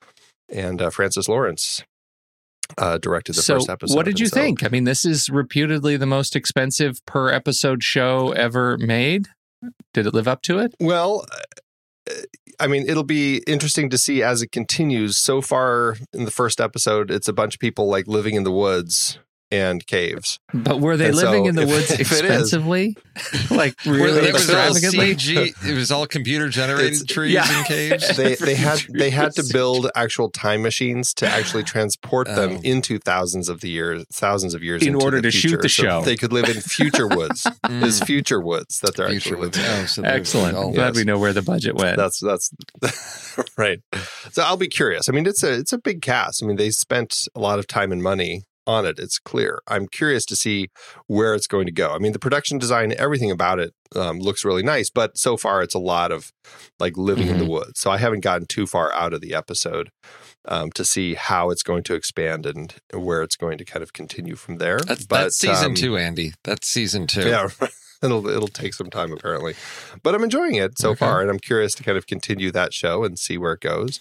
and 0.53 0.81
uh, 0.81 0.91
Francis 0.91 1.29
Lawrence 1.29 1.85
uh, 2.79 2.99
directed 2.99 3.35
the 3.35 3.43
so, 3.43 3.55
first 3.55 3.71
episode. 3.71 3.97
what 3.97 4.07
did 4.07 4.21
you 4.21 4.29
think? 4.29 4.65
I 4.65 4.69
mean, 4.69 4.85
this 4.85 5.05
is 5.05 5.29
reputedly 5.29 5.97
the 5.97 6.07
most 6.07 6.37
expensive 6.37 7.05
per 7.07 7.31
episode 7.31 7.83
show 7.83 8.33
ever 8.33 8.77
made. 8.79 9.29
Did 9.93 10.07
it 10.07 10.15
live 10.15 10.29
up 10.29 10.43
to 10.43 10.59
it? 10.59 10.75
Well, 10.81 11.27
uh, 12.09 12.13
I 12.59 12.67
mean, 12.67 12.89
it'll 12.89 13.05
be 13.05 13.43
interesting 13.47 13.91
to 13.91 13.99
see 13.99 14.23
as 14.23 14.43
it 14.43 14.53
continues. 14.53 15.17
So 15.19 15.41
far 15.41 15.97
in 16.13 16.25
the 16.25 16.31
first 16.31 16.61
episode, 16.61 17.11
it's 17.11 17.29
a 17.29 17.33
bunch 17.33 17.55
of 17.55 17.61
people 17.61 17.89
like 17.89 18.07
living 18.07 18.35
in 18.35 18.45
the 18.45 18.53
woods 18.53 19.19
and 19.53 19.85
caves. 19.87 20.39
But 20.55 20.81
were 20.81 20.97
they 20.97 21.09
And 21.09 21.17
so 21.17 21.27
living 21.31 21.47
in 21.47 21.55
the 21.57 21.63
if- 21.63 21.69
woods 21.69 21.91
if 22.01 22.01
it 22.01 22.03
is- 22.13 22.21
expensively? 22.21 22.97
like 23.51 23.75
really 23.85 24.29
it 24.29 24.33
was 24.33 24.49
all 24.51 24.69
extravagantly? 24.77 25.15
CG. 25.17 25.69
It 25.69 25.75
was 25.75 25.91
all 25.91 26.07
computer 26.07 26.49
generated 26.49 27.09
trees 27.09 27.33
yeah. 27.35 27.59
and 27.59 27.67
caves. 27.67 28.17
They 28.17 28.35
they 28.41 28.55
had 28.55 28.81
they 28.97 29.11
had 29.11 29.33
to 29.33 29.45
build 29.53 29.91
actual 29.95 30.31
time 30.31 30.63
machines 30.63 31.13
to 31.15 31.27
actually 31.29 31.65
transport 31.65 32.27
them 32.29 32.57
Oh. 32.59 32.61
into 32.63 32.99
thousands 32.99 33.49
of 33.49 33.61
the 33.61 33.69
years, 33.71 34.05
thousands 34.13 34.55
of 34.55 34.63
years 34.63 34.83
In 34.83 34.95
into 34.95 35.05
order 35.05 35.17
the 35.19 35.23
to 35.23 35.31
shoot 35.31 35.49
future, 35.49 35.63
the 35.63 35.69
so 35.69 35.83
show. 35.83 36.03
they 36.03 36.17
could 36.17 36.33
live 36.33 36.49
in 36.49 36.61
future 36.61 37.07
woods. 37.09 37.45
Mm. 37.67 37.83
Is 37.85 38.01
future 38.01 38.41
woods 38.41 38.81
that 38.81 38.97
they're 38.97 39.09
Future 39.11 39.35
actually 39.35 39.49
living. 39.49 39.65
in. 39.65 39.83
oh, 39.83 39.87
so 39.87 40.03
they're 40.03 40.13
Excellent. 40.15 40.57
all- 40.57 40.73
Glad 40.73 40.89
yes. 40.89 40.97
we 40.97 41.05
know 41.05 41.19
where 41.19 41.33
the 41.33 41.43
budget 41.43 41.75
went. 41.77 41.97
That's 41.97 42.21
that's 42.21 42.51
right. 43.57 43.81
So 44.33 44.43
I'll 44.43 44.57
be 44.57 44.69
curious. 44.69 45.09
I 45.09 45.13
mean, 45.13 45.27
it's 45.27 45.43
a 45.43 45.53
it's 45.53 45.73
a 45.73 45.79
big 45.79 46.03
cast. 46.03 46.43
I 46.43 46.47
mean, 46.47 46.57
they 46.57 46.71
spent 46.71 47.29
a 47.35 47.41
lot 47.41 47.59
of 47.59 47.67
time 47.67 47.93
and 47.93 48.03
money 48.03 48.45
on 48.67 48.85
it. 48.87 48.99
It's 48.99 49.19
clear. 49.19 49.61
I'm 49.67 49.87
curious 49.89 50.25
to 50.27 50.37
see 50.37 50.69
where 51.07 51.35
it's 51.35 51.47
going 51.47 51.67
to 51.67 51.73
go. 51.73 51.91
I 51.93 51.99
mean, 51.99 52.13
the 52.13 52.19
production 52.19 52.59
design, 52.59 52.95
everything 52.97 53.31
about 53.31 53.59
it 53.59 53.73
um, 53.97 54.19
looks 54.19 54.45
really 54.45 54.63
nice, 54.63 54.91
but 54.91 55.17
so 55.19 55.37
far 55.37 55.63
it's 55.63 55.75
a 55.75 55.79
lot 55.79 56.13
of 56.13 56.33
like 56.79 56.97
living 56.97 57.29
in 57.29 57.39
the 57.39 57.45
Mm-hmm. 57.45 57.53
woods. 57.53 57.81
So 57.81 57.91
I 57.91 57.99
haven't 57.99 58.21
gotten 58.21 58.47
too 58.47 58.67
far 58.67 58.93
out 58.93 59.13
of 59.13 59.21
the 59.21 59.35
episode 59.35 59.91
um, 60.47 60.71
to 60.73 60.85
see 60.85 61.15
how 61.15 61.51
it's 61.51 61.63
going 61.63 61.83
to 61.85 61.95
expand 61.95 62.47
and 62.47 62.75
where 62.93 63.23
it's 63.23 63.37
going 63.37 63.59
to 63.59 63.65
kind 63.65 63.83
of 63.83 63.93
continue 63.93 64.37
from 64.37 64.59
there. 64.59 64.79
That's, 64.79 65.07
But, 65.07 65.23
that's 65.23 65.37
season 65.39 65.71
um, 65.71 65.75
two, 65.75 65.97
Andy. 65.97 66.33
That's 66.45 66.69
season 66.69 67.07
two. 67.07 67.23
yeah, 67.29 67.49
it'll 68.03 68.27
it'll 68.29 68.49
take 68.49 68.73
some 68.75 68.89
time 68.91 69.13
apparently, 69.13 69.55
but 70.03 70.15
I'm 70.15 70.23
enjoying 70.25 70.55
it 70.55 70.79
so 70.79 70.91
Okay. 70.91 70.99
far, 71.01 71.21
and 71.21 71.29
I'm 71.31 71.39
curious 71.41 71.75
to 71.77 71.83
kind 71.83 71.99
of 71.99 72.07
continue 72.07 72.51
that 72.53 72.73
show 72.73 73.05
and 73.05 73.19
see 73.19 73.37
where 73.37 73.53
it 73.55 73.61
goes. 73.61 74.01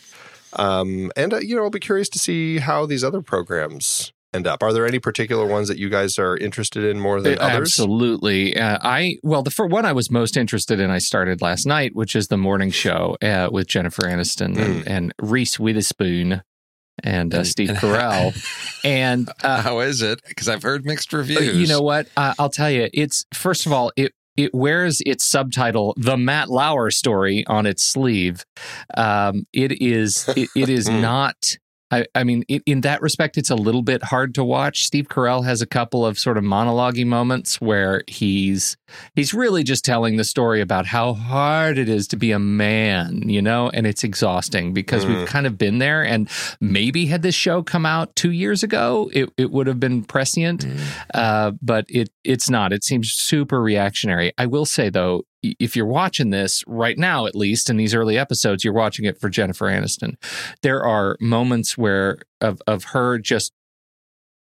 Um, 0.54 1.12
and 1.18 1.34
uh, 1.34 1.38
you 1.40 1.56
know, 1.56 1.64
I'll 1.64 1.70
be 1.70 1.80
curious 1.80 2.10
to 2.10 2.20
see 2.20 2.60
how 2.60 2.86
these 2.86 3.04
other 3.04 3.22
programs 3.22 4.14
end 4.34 4.48
up. 4.48 4.62
Are 4.64 4.72
there 4.74 4.86
any 4.86 5.00
particular 5.00 5.46
ones 5.46 5.68
that 5.70 5.78
you 5.78 5.90
guys 5.90 6.18
are 6.20 6.38
interested 6.38 6.84
in 6.84 7.00
more 7.00 7.22
than 7.22 7.38
Uh, 7.40 7.42
others? 7.44 7.70
Absolutely. 7.70 8.56
Uh, 8.58 8.78
I 8.82 9.18
well, 9.24 9.42
the 9.44 9.52
for 9.52 9.66
one 9.68 9.86
I 9.86 9.94
was 9.94 10.12
most 10.12 10.38
interested 10.38 10.80
in, 10.80 10.90
I 10.90 11.00
started 11.00 11.42
last 11.42 11.66
night, 11.66 11.96
which 11.96 12.16
is 12.16 12.28
the 12.28 12.38
morning 12.38 12.72
show 12.72 13.18
uh, 13.22 13.50
with 13.52 13.68
Jennifer 13.68 14.04
Aniston 14.04 14.56
Hmm. 14.56 14.62
and, 14.62 14.88
and 14.88 15.14
Reese 15.22 15.60
Witherspoon 15.60 16.42
and, 17.04 17.34
uh, 17.34 17.38
And- 17.40 17.48
Steve 17.48 17.70
Carell. 17.82 18.34
and 18.84 19.30
uh, 19.44 19.62
How 19.62 19.80
is 19.80 20.02
it? 20.02 20.22
Because 20.28 20.48
I've 20.50 20.64
heard 20.64 20.86
mixed 20.86 21.14
Uh, 21.14 21.18
reviews. 21.18 21.56
You 21.58 21.68
know 21.68 21.82
what? 21.82 22.08
Uh, 22.18 22.34
I'll 22.38 22.50
tell 22.50 22.70
you. 22.70 22.90
It's 22.94 23.26
first 23.34 23.66
of 23.66 23.72
all, 23.74 23.92
it 23.96 24.14
it 24.38 24.54
wears 24.54 25.02
its 25.06 25.26
subtitle, 25.26 25.94
"The 25.98 26.16
Matt 26.16 26.50
Lauer 26.50 26.92
Story," 26.92 27.46
on 27.48 27.66
its 27.66 27.84
sleeve. 27.84 28.46
Um, 28.96 29.46
it 29.54 29.82
is 29.82 30.30
it, 30.36 30.50
it 30.56 30.70
is 30.70 30.88
Hmm. 30.90 31.02
not. 31.02 31.58
I, 31.92 32.06
I 32.16 32.24
mean, 32.24 32.44
it, 32.48 32.64
in 32.66 32.82
that 32.82 33.02
respect, 33.02 33.38
it's 33.38 33.50
a 33.50 33.56
little 33.56 33.82
bit 33.82 34.04
hard 34.04 34.36
to 34.36 34.44
watch. 34.44 34.84
Steve 34.84 35.08
Carell 35.08 35.44
has 35.46 35.62
a 35.62 35.66
couple 35.66 36.06
of 36.06 36.20
sort 36.20 36.38
of 36.38 36.44
monologue 36.44 36.98
moments 37.00 37.62
where 37.62 38.04
he's 38.08 38.76
he's 39.16 39.34
really 39.34 39.64
just 39.64 39.86
telling 39.86 40.18
the 40.18 40.24
story 40.24 40.62
about 40.62 40.88
how 40.88 41.14
hard 41.14 41.78
it 41.78 41.88
is 41.88 42.08
to 42.08 42.18
be 42.18 42.32
a 42.32 42.40
man, 42.40 43.30
you 43.30 43.42
know, 43.42 43.70
and 43.70 43.86
it's 43.86 44.04
exhausting 44.04 44.74
because 44.74 45.06
we've 45.06 45.28
kind 45.28 45.46
of 45.46 45.58
been 45.58 45.78
there. 45.78 46.04
And 46.04 46.30
maybe 46.60 47.06
had 47.06 47.22
this 47.22 47.36
show 47.36 47.62
come 47.62 47.86
out 47.86 48.16
two 48.16 48.32
years 48.32 48.64
ago, 48.64 49.10
it, 49.14 49.32
it 49.38 49.52
would 49.52 49.68
have 49.68 49.80
been 49.80 50.04
prescient 50.04 50.66
uh, 51.14 51.52
but 51.62 51.86
it 51.90 52.10
it's 52.24 52.50
not. 52.50 52.74
It 52.74 52.84
seems 52.84 53.12
super 53.12 53.62
reactionary. 53.62 54.34
I 54.38 54.46
will 54.46 54.66
say 54.66 54.90
though, 54.90 55.24
if 55.42 55.76
you're 55.76 55.86
watching 55.86 56.30
this 56.30 56.64
right 56.68 56.98
now, 56.98 57.26
at 57.26 57.36
least 57.36 57.70
in 57.70 57.78
these 57.78 57.94
early 57.94 58.18
episodes, 58.18 58.64
you're 58.64 58.74
watching 58.74 59.06
it 59.06 59.20
for 59.20 59.30
Jennifer 59.30 59.68
Aniston. 59.68 60.16
There 60.62 60.84
are 60.84 61.18
moments 61.20 61.78
where 61.78 62.20
of 62.42 62.62
of 62.68 62.86
her 62.86 63.20
just 63.20 63.54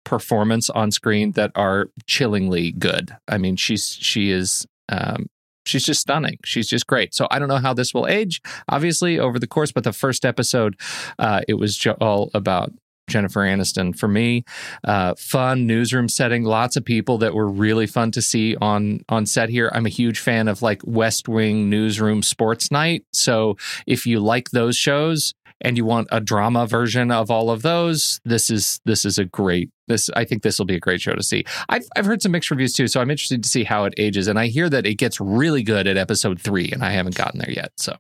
performance 0.05 0.69
on 0.71 0.91
screen 0.91 1.33
that 1.33 1.51
are 1.55 1.89
chillingly 2.07 2.73
good. 2.73 3.17
I 3.29 3.39
mean, 3.39 3.57
she's 3.57 3.97
she 4.01 4.31
is. 4.31 4.67
Um, 4.89 5.27
She's 5.67 5.85
just 5.85 6.03
stunning. 6.03 6.37
She's 6.45 6.69
just 6.69 6.87
great. 6.87 7.15
So 7.15 7.27
I 7.31 7.39
don't 7.39 7.49
know 7.49 7.57
how 7.57 7.73
this 7.73 7.95
will 7.95 8.07
age, 8.07 8.43
obviously, 8.69 9.19
over 9.19 9.39
the 9.39 9.47
course. 9.47 9.73
But 9.73 9.85
the 9.85 9.95
first 9.95 10.27
episode, 10.27 10.79
uh, 11.19 11.41
it 11.49 11.55
was 11.55 11.87
all 12.03 12.31
about 12.35 12.71
Jennifer 13.09 13.41
Aniston 13.41 13.97
for 13.97 14.09
me 14.09 14.45
uh, 14.85 15.15
fun 15.17 15.67
newsroom 15.67 16.09
setting. 16.09 16.45
Lots 16.45 16.77
of 16.77 16.85
people 16.85 17.19
that 17.19 17.35
were 17.35 17.49
really 17.49 17.87
fun 17.87 18.11
to 18.13 18.23
see 18.23 18.57
on 18.57 19.01
on 19.09 19.27
set 19.27 19.49
here. 19.49 19.71
I'm 19.75 19.87
a 19.87 19.91
huge 19.91 20.19
fan 20.19 20.49
of 20.49 20.63
like 20.63 20.81
West 20.85 21.29
Wing 21.29 21.69
newsroom 21.71 22.23
sports 22.23 22.71
night. 22.71 23.05
So 23.13 23.57
if 23.87 24.07
you 24.07 24.21
like 24.21 24.51
those 24.51 24.77
shows 24.77 25.35
and 25.61 25.77
you 25.77 25.85
want 25.85 26.09
a 26.11 26.21
drama 26.21 26.67
version 26.67 27.11
of 27.11 27.31
all 27.31 27.51
of 27.51 27.63
those, 27.63 28.21
this 28.25 28.51
is 28.51 28.81
this 28.85 29.05
is 29.05 29.19
a 29.19 29.25
great 29.25 29.71
this. 29.87 30.11
I 30.17 30.25
think 30.25 30.43
this 30.43 30.59
will 30.59 30.67
be 30.67 30.77
a 30.77 30.81
great 30.81 31.01
show 31.01 31.15
to 31.15 31.23
see. 31.23 31.45
I've 31.69 31.87
I've 31.97 32.07
heard 32.07 32.23
some 32.23 32.33
mixed 32.33 32.51
reviews 32.51 32.73
too, 32.73 32.89
so 32.89 33.01
I'm 33.01 33.11
interested 33.11 33.43
to 33.43 33.49
see 33.49 33.65
how 33.65 33.85
it 33.85 33.95
ages. 33.99 34.29
And 34.29 34.39
I 34.39 34.47
hear 34.47 34.69
that 34.71 34.87
it 34.87 34.97
gets 34.97 35.21
really 35.21 35.63
good 35.63 35.87
at 35.87 35.97
episode 35.97 36.41
three, 36.41 36.71
and 36.71 36.83
I 36.83 36.91
haven't 36.91 37.17
gotten 37.17 37.39
there 37.41 37.51
yet. 37.51 37.73
So. 37.77 37.97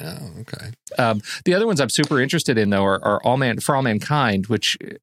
Oh, 0.00 0.30
okay. 0.40 0.70
Um, 0.98 1.20
the 1.44 1.54
other 1.54 1.66
ones 1.66 1.80
I'm 1.80 1.90
super 1.90 2.20
interested 2.20 2.56
in 2.58 2.70
though 2.70 2.84
are, 2.84 3.04
are 3.04 3.22
All 3.24 3.36
Man 3.36 3.60
for 3.60 3.76
All 3.76 3.82
Mankind, 3.82 4.46
which 4.46 4.78
uh, 4.82 4.94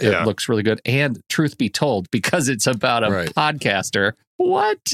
it 0.00 0.12
Yeah. 0.12 0.24
looks 0.24 0.48
really 0.48 0.62
good, 0.62 0.80
and 0.84 1.20
Truth 1.28 1.58
Be 1.58 1.68
Told 1.68 2.10
because 2.10 2.48
it's 2.48 2.66
about 2.66 3.04
a 3.04 3.10
Right. 3.10 3.34
podcaster. 3.34 4.12
What? 4.38 4.78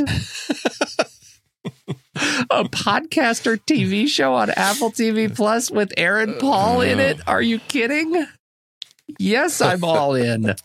a 2.50 2.64
podcaster 2.64 3.58
TV 3.66 4.06
show 4.08 4.34
on 4.34 4.50
Apple 4.50 4.90
TV 4.90 5.34
Plus 5.34 5.70
with 5.70 5.92
Aaron 5.96 6.34
Paul 6.40 6.80
in 6.82 7.00
it? 7.00 7.20
Are 7.26 7.40
you 7.42 7.58
kidding? 7.58 8.26
Yes, 9.18 9.60
I'm 9.62 9.82
all 9.84 10.14
in. 10.14 10.54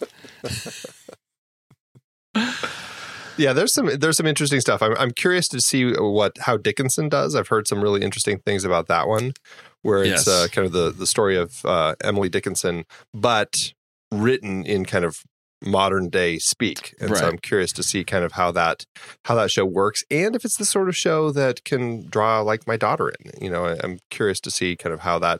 Yeah, 3.38 3.54
there's 3.54 3.74
some 3.74 3.90
there's 3.98 4.18
some 4.18 4.28
interesting 4.28 4.62
stuff. 4.62 4.82
I'm 4.82 4.96
I'm 4.98 5.12
curious 5.12 5.48
to 5.50 5.62
see 5.62 5.94
what 5.94 6.38
how 6.40 6.58
Dickinson 6.58 7.10
does. 7.10 7.36
I've 7.36 7.48
heard 7.48 7.68
some 7.68 7.82
really 7.82 8.02
interesting 8.02 8.40
things 8.40 8.64
about 8.64 8.88
that 8.88 9.08
one, 9.08 9.34
where 9.82 10.04
it's 10.04 10.26
Yes. 10.26 10.28
uh, 10.28 10.48
kind 10.52 10.66
of 10.66 10.72
the 10.72 10.92
the 10.92 11.08
story 11.08 11.38
of 11.38 11.66
uh, 11.66 11.96
Emily 12.04 12.30
Dickinson, 12.30 12.86
but 13.14 13.74
written 14.12 14.64
in 14.66 14.86
kind 14.86 15.06
of 15.06 15.22
modern 15.66 16.10
day 16.10 16.38
speak. 16.40 16.94
And 17.00 17.10
so 17.16 17.28
I'm 17.30 17.38
curious 17.38 17.72
to 17.74 17.84
see 17.84 18.04
kind 18.04 18.24
of 18.26 18.34
how 18.34 18.52
that 18.52 18.86
how 19.26 19.36
that 19.36 19.50
show 19.50 19.66
works, 19.66 20.04
and 20.12 20.36
if 20.36 20.46
it's 20.46 20.58
the 20.58 20.66
sort 20.66 20.90
of 20.90 20.96
show 20.96 21.32
that 21.32 21.64
can 21.64 22.08
draw 22.10 22.42
like 22.42 22.68
my 22.68 22.78
daughter 22.78 23.10
in. 23.10 23.32
You 23.42 23.50
know, 23.50 23.76
I'm 23.84 24.00
curious 24.10 24.40
to 24.42 24.52
see 24.52 24.76
kind 24.76 24.94
of 24.94 25.00
how 25.02 25.20
that 25.20 25.40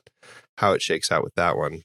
how 0.58 0.72
it 0.74 0.82
shakes 0.82 1.12
out 1.12 1.24
with 1.24 1.36
that 1.36 1.58
one. 1.58 1.82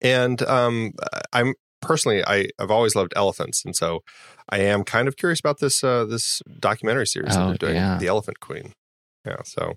And 0.00 0.40
um, 0.42 0.92
I'm 1.32 1.54
personally 1.82 2.24
I, 2.26 2.46
I've 2.58 2.70
always 2.70 2.94
loved 2.94 3.12
elephants, 3.16 3.64
and 3.64 3.76
so 3.76 4.00
I 4.48 4.58
am 4.60 4.84
kind 4.84 5.08
of 5.08 5.16
curious 5.16 5.40
about 5.40 5.58
this 5.60 5.82
uh, 5.84 6.04
this 6.04 6.40
documentary 6.60 7.06
series 7.06 7.34
that 7.34 7.42
Oh, 7.42 7.48
they're 7.48 7.58
doing, 7.58 7.74
yeah. 7.74 7.98
The 7.98 8.06
Elephant 8.06 8.40
Queen. 8.40 8.72
Yeah, 9.26 9.42
so 9.44 9.74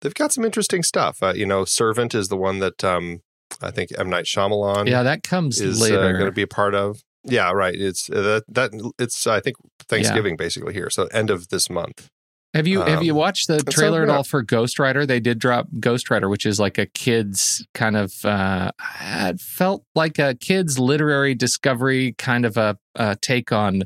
they've 0.00 0.14
got 0.14 0.32
some 0.32 0.44
interesting 0.44 0.82
stuff. 0.82 1.22
Uh, 1.22 1.32
you 1.34 1.46
know, 1.46 1.64
Servant 1.64 2.14
is 2.14 2.28
the 2.28 2.36
one 2.36 2.58
that 2.60 2.84
um, 2.84 3.20
I 3.62 3.70
think 3.70 3.90
M 3.98 4.10
Night 4.10 4.26
Shyamalan 4.26 4.88
Yeah, 4.88 5.02
that 5.02 5.22
comes 5.22 5.60
is 5.60 5.80
uh, 5.80 5.84
later. 5.84 6.12
going 6.12 6.26
to 6.26 6.32
be 6.32 6.42
a 6.42 6.46
part 6.46 6.74
of. 6.74 7.00
Yeah, 7.24 7.50
right. 7.52 7.74
It's 7.74 8.08
uh, 8.10 8.22
that 8.22 8.44
that 8.48 8.92
it's 8.98 9.26
I 9.26 9.40
think 9.40 9.56
Thanksgiving 9.88 10.36
basically 10.36 10.74
here, 10.74 10.90
so 10.90 11.06
end 11.06 11.30
of 11.30 11.48
this 11.48 11.68
month. 11.68 12.08
Have 12.56 12.66
you 12.66 12.80
have 12.82 13.02
you 13.02 13.12
Um, 13.12 13.18
watched 13.18 13.48
the 13.48 13.58
trailer 13.62 14.02
at 14.02 14.08
all 14.08 14.24
for 14.24 14.42
Ghostwriter? 14.44 15.06
They 15.06 15.20
did 15.20 15.38
drop 15.38 15.68
Ghostwriter, 15.78 16.28
which 16.30 16.46
is 16.46 16.58
like 16.58 16.78
a 16.78 16.86
kids 16.86 17.66
kind 17.74 17.96
of. 17.96 18.12
Uh, 18.24 18.72
it 19.00 19.40
felt 19.40 19.84
like 19.94 20.18
a 20.18 20.34
kids 20.34 20.78
literary 20.78 21.34
discovery 21.34 22.14
kind 22.18 22.44
of 22.44 22.56
a, 22.56 22.76
a 22.94 23.16
take 23.16 23.52
on. 23.52 23.84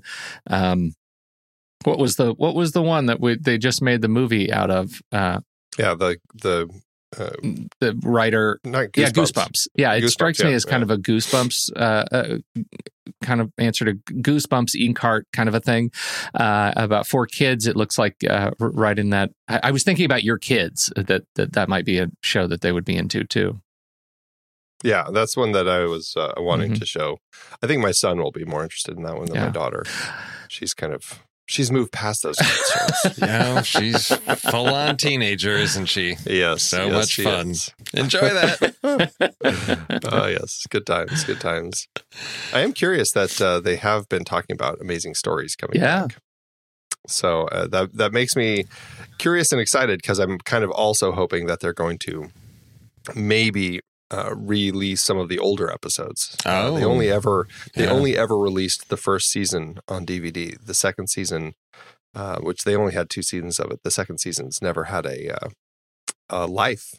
Um, 0.48 0.94
what 1.84 1.98
was 1.98 2.16
the 2.16 2.32
what 2.34 2.54
was 2.54 2.72
the 2.72 2.82
one 2.82 3.06
that 3.06 3.20
we, 3.20 3.36
they 3.36 3.58
just 3.58 3.82
made 3.82 4.02
the 4.02 4.08
movie 4.08 4.52
out 4.52 4.70
of? 4.70 5.00
Uh, 5.12 5.40
Yeah, 5.78 5.94
the 5.94 6.18
the 6.42 6.68
uh, 7.18 7.30
the 7.80 7.98
writer 8.04 8.60
not 8.64 8.88
yeah 8.96 9.10
goosebumps 9.10 9.66
yeah 9.74 9.92
it 9.94 10.02
Goosebumps, 10.02 10.10
strikes 10.10 10.42
me 10.42 10.50
yeah, 10.50 10.56
as 10.56 10.64
kind 10.64 10.80
yeah. 10.80 10.84
of 10.84 10.90
a 10.90 11.02
goosebumps 11.02 11.70
uh, 11.76 12.04
uh 12.12 12.36
kind 13.22 13.40
of 13.40 13.50
answer 13.58 13.84
to 13.84 13.94
goosebumps 13.94 14.74
inkart 14.76 15.22
kind 15.32 15.48
of 15.48 15.54
a 15.54 15.60
thing 15.60 15.90
uh 16.34 16.72
about 16.76 17.06
four 17.06 17.26
kids 17.26 17.66
it 17.66 17.76
looks 17.76 17.98
like 17.98 18.16
uh 18.28 18.50
right 18.60 18.98
in 18.98 19.10
that 19.10 19.30
I, 19.48 19.60
I 19.64 19.70
was 19.72 19.82
thinking 19.82 20.04
about 20.04 20.22
your 20.22 20.38
kids 20.38 20.92
that, 20.94 21.24
that 21.34 21.52
that 21.54 21.68
might 21.68 21.84
be 21.84 21.98
a 21.98 22.08
show 22.22 22.46
that 22.46 22.60
they 22.60 22.70
would 22.72 22.84
be 22.84 22.96
into 22.96 23.24
too 23.24 23.60
Yeah, 24.82 25.08
that's 25.12 25.36
one 25.36 25.52
that 25.52 25.68
I 25.68 25.84
was 25.84 26.14
uh, 26.16 26.32
wanting 26.38 26.72
Mhm. 26.72 26.78
to 26.80 26.86
show. 26.86 27.18
I 27.62 27.66
think 27.66 27.82
my 27.82 27.92
son 27.92 28.16
will 28.18 28.32
be 28.32 28.46
more 28.46 28.62
interested 28.62 28.96
in 28.96 29.02
that 29.02 29.16
one 29.16 29.26
than 29.26 29.34
Yeah. 29.36 29.46
my 29.46 29.52
daughter. 29.52 29.84
She's 30.48 30.72
kind 30.72 30.94
of 30.94 31.20
she's 31.50 31.70
moved 31.72 31.90
past 31.92 32.22
those 32.22 32.36
kind 32.36 32.50
of 32.50 32.64
shows. 33.04 33.18
Yeah, 33.18 33.62
she's 33.62 34.06
full 34.50 34.68
on 34.68 34.96
teenager, 34.96 35.56
isn't 35.56 35.86
she? 35.86 36.16
Yes, 36.24 36.62
So 36.62 36.86
yes, 36.86 36.92
much 36.92 37.08
she 37.08 37.24
fun. 37.24 37.50
is. 37.50 37.74
Enjoy 37.92 38.20
that. 38.20 38.74
oh 40.12 40.26
yes, 40.26 40.64
good 40.70 40.86
times, 40.86 41.24
good 41.24 41.40
times. 41.40 41.88
I 42.54 42.60
am 42.60 42.72
curious 42.72 43.12
that 43.12 43.40
uh, 43.40 43.60
they 43.60 43.76
have 43.76 44.08
been 44.08 44.24
talking 44.24 44.54
about 44.54 44.80
amazing 44.80 45.14
stories 45.14 45.56
coming 45.56 45.80
Yeah. 45.80 46.06
back. 46.06 46.16
So 47.08 47.48
uh, 47.48 47.66
that 47.68 47.94
that 47.96 48.12
makes 48.12 48.36
me 48.36 48.64
curious 49.18 49.50
and 49.52 49.60
excited 49.60 50.00
because 50.00 50.18
I'm 50.18 50.38
kind 50.38 50.62
of 50.64 50.70
also 50.70 51.12
hoping 51.12 51.46
that 51.46 51.60
they're 51.60 51.72
going 51.72 51.98
to 52.00 52.30
maybe 53.14 53.80
uh, 54.10 54.34
release 54.34 55.02
some 55.02 55.18
of 55.18 55.28
the 55.28 55.38
older 55.38 55.70
episodes. 55.70 56.36
Uh, 56.44 56.70
they 56.72 56.84
Oh. 56.84 56.90
only 56.90 57.10
ever 57.10 57.46
they 57.74 57.84
Yeah. 57.84 57.90
only 57.92 58.16
ever 58.16 58.36
released 58.38 58.88
the 58.88 58.96
first 58.96 59.30
season 59.30 59.78
on 59.88 60.04
DVD. 60.04 60.56
The 60.64 60.74
second 60.74 61.08
season, 61.08 61.54
uh, 62.14 62.38
which 62.40 62.64
they 62.64 62.74
only 62.76 62.92
had 62.92 63.08
two 63.08 63.22
seasons 63.22 63.58
of 63.60 63.70
it, 63.70 63.80
the 63.84 63.90
second 63.90 64.18
season's 64.18 64.60
never 64.60 64.84
had 64.84 65.06
a, 65.06 65.30
uh, 65.44 65.48
a 66.28 66.46
life 66.46 66.94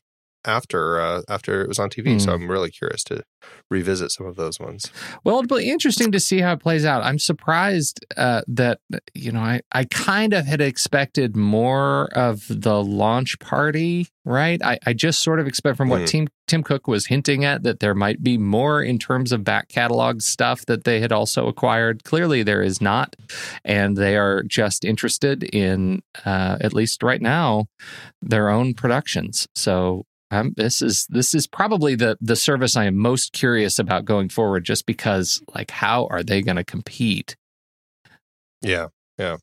after 0.46 1.00
uh, 1.00 1.22
after 1.30 1.62
it 1.62 1.68
was 1.68 1.80
on 1.80 1.90
TV. 1.90 2.20
So 2.20 2.32
Hmm. 2.36 2.44
I'm 2.44 2.52
really 2.52 2.72
curious 2.72 3.04
to 3.06 3.24
revisit 3.70 4.12
some 4.12 4.26
of 4.28 4.36
those 4.36 4.60
ones. 4.60 4.92
Well, 5.24 5.40
it'll 5.40 5.58
be 5.58 5.70
interesting 5.70 6.12
to 6.12 6.20
see 6.20 6.40
how 6.40 6.54
it 6.54 6.60
plays 6.60 6.86
out. 6.86 7.04
I'm 7.04 7.20
surprised 7.20 8.06
uh, 8.18 8.42
that 8.48 8.80
you 9.14 9.32
know 9.32 9.42
I, 9.42 9.62
I 9.72 9.86
kind 9.86 10.34
of 10.34 10.46
had 10.46 10.62
expected 10.62 11.36
more 11.36 12.10
of 12.16 12.46
the 12.50 12.84
launch 12.84 13.40
party, 13.40 14.08
right? 14.26 14.62
I, 14.64 14.78
I 14.86 14.94
just 14.94 15.22
sort 15.22 15.40
of 15.40 15.48
expect 15.48 15.78
from 15.78 15.90
what 15.90 16.02
Mhm. 16.02 16.08
Tim 16.08 16.28
Tim 16.48 16.64
Cook 16.64 16.88
was 16.88 17.06
hinting 17.06 17.46
at 17.46 17.64
that 17.64 17.80
there 17.80 17.96
might 17.96 18.22
be 18.22 18.38
more 18.38 18.84
in 18.84 19.00
terms 19.00 19.32
of 19.32 19.44
back 19.44 19.70
catalog 19.70 20.22
stuff 20.22 20.66
that 20.66 20.84
they 20.84 21.00
had 21.00 21.12
also 21.14 21.48
acquired. 21.48 22.04
Clearly, 22.04 22.44
there 22.44 22.62
is 22.62 22.82
not, 22.82 23.16
and 23.64 23.96
they 23.96 24.18
are 24.18 24.44
just 24.44 24.84
interested 24.84 25.44
in 25.44 26.02
uh, 26.26 26.58
at 26.60 26.74
least 26.74 27.04
right 27.04 27.22
now 27.22 27.68
their 28.22 28.50
own 28.50 28.74
productions. 28.74 29.48
So 29.56 30.06
um, 30.32 30.54
this 30.58 30.82
is 30.82 31.06
this 31.10 31.36
is 31.36 31.46
probably 31.46 31.96
the 31.96 32.18
the 32.22 32.36
service 32.36 32.76
I 32.76 32.86
am 32.86 32.96
most 32.96 33.34
curious 33.34 33.78
about 33.78 34.06
going 34.06 34.30
forward, 34.30 34.64
just 34.64 34.86
because 34.86 35.42
like 35.54 35.72
how 35.72 36.08
are 36.10 36.24
they 36.24 36.42
going 36.42 36.56
to 36.58 36.64
compete? 36.64 37.36
Yeah, 38.62 38.88
yeah. 39.18 39.38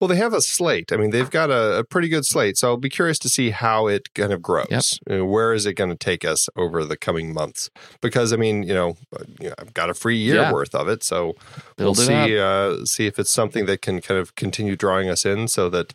Well, 0.00 0.06
they 0.06 0.16
have 0.16 0.32
a 0.32 0.40
slate. 0.40 0.92
I 0.92 0.96
mean, 0.96 1.10
they've 1.10 1.30
got 1.30 1.50
a, 1.50 1.78
a 1.78 1.84
pretty 1.84 2.08
good 2.08 2.24
slate. 2.24 2.56
So 2.56 2.68
I'll 2.68 2.76
be 2.76 2.88
curious 2.88 3.18
to 3.20 3.28
see 3.28 3.50
how 3.50 3.88
it 3.88 4.14
kind 4.14 4.32
of 4.32 4.40
grows. 4.40 5.00
Uh, 5.10 5.24
Where 5.24 5.52
is 5.52 5.66
it 5.66 5.74
going 5.74 5.90
to 5.90 5.96
take 5.96 6.24
us 6.24 6.48
over 6.56 6.84
the 6.84 6.96
coming 6.96 7.32
months? 7.34 7.68
Because 8.00 8.32
I 8.32 8.36
mean, 8.36 8.62
you 8.62 8.74
know, 8.74 8.96
uh, 9.14 9.24
you 9.40 9.48
know 9.48 9.54
I've 9.58 9.74
got 9.74 9.90
a 9.90 9.94
free 9.94 10.18
year 10.18 10.36
Yeah. 10.36 10.52
worth 10.52 10.74
of 10.74 10.88
it, 10.88 11.02
so 11.02 11.34
Build 11.76 11.98
we'll 11.98 12.08
it 12.08 12.26
see 12.26 12.38
uh, 12.38 12.84
see 12.84 13.06
if 13.06 13.18
it's 13.18 13.30
something 13.30 13.66
that 13.66 13.82
can 13.82 14.00
kind 14.00 14.20
of 14.20 14.34
continue 14.36 14.76
drawing 14.76 15.08
us 15.08 15.24
in, 15.26 15.48
so 15.48 15.68
that 15.70 15.94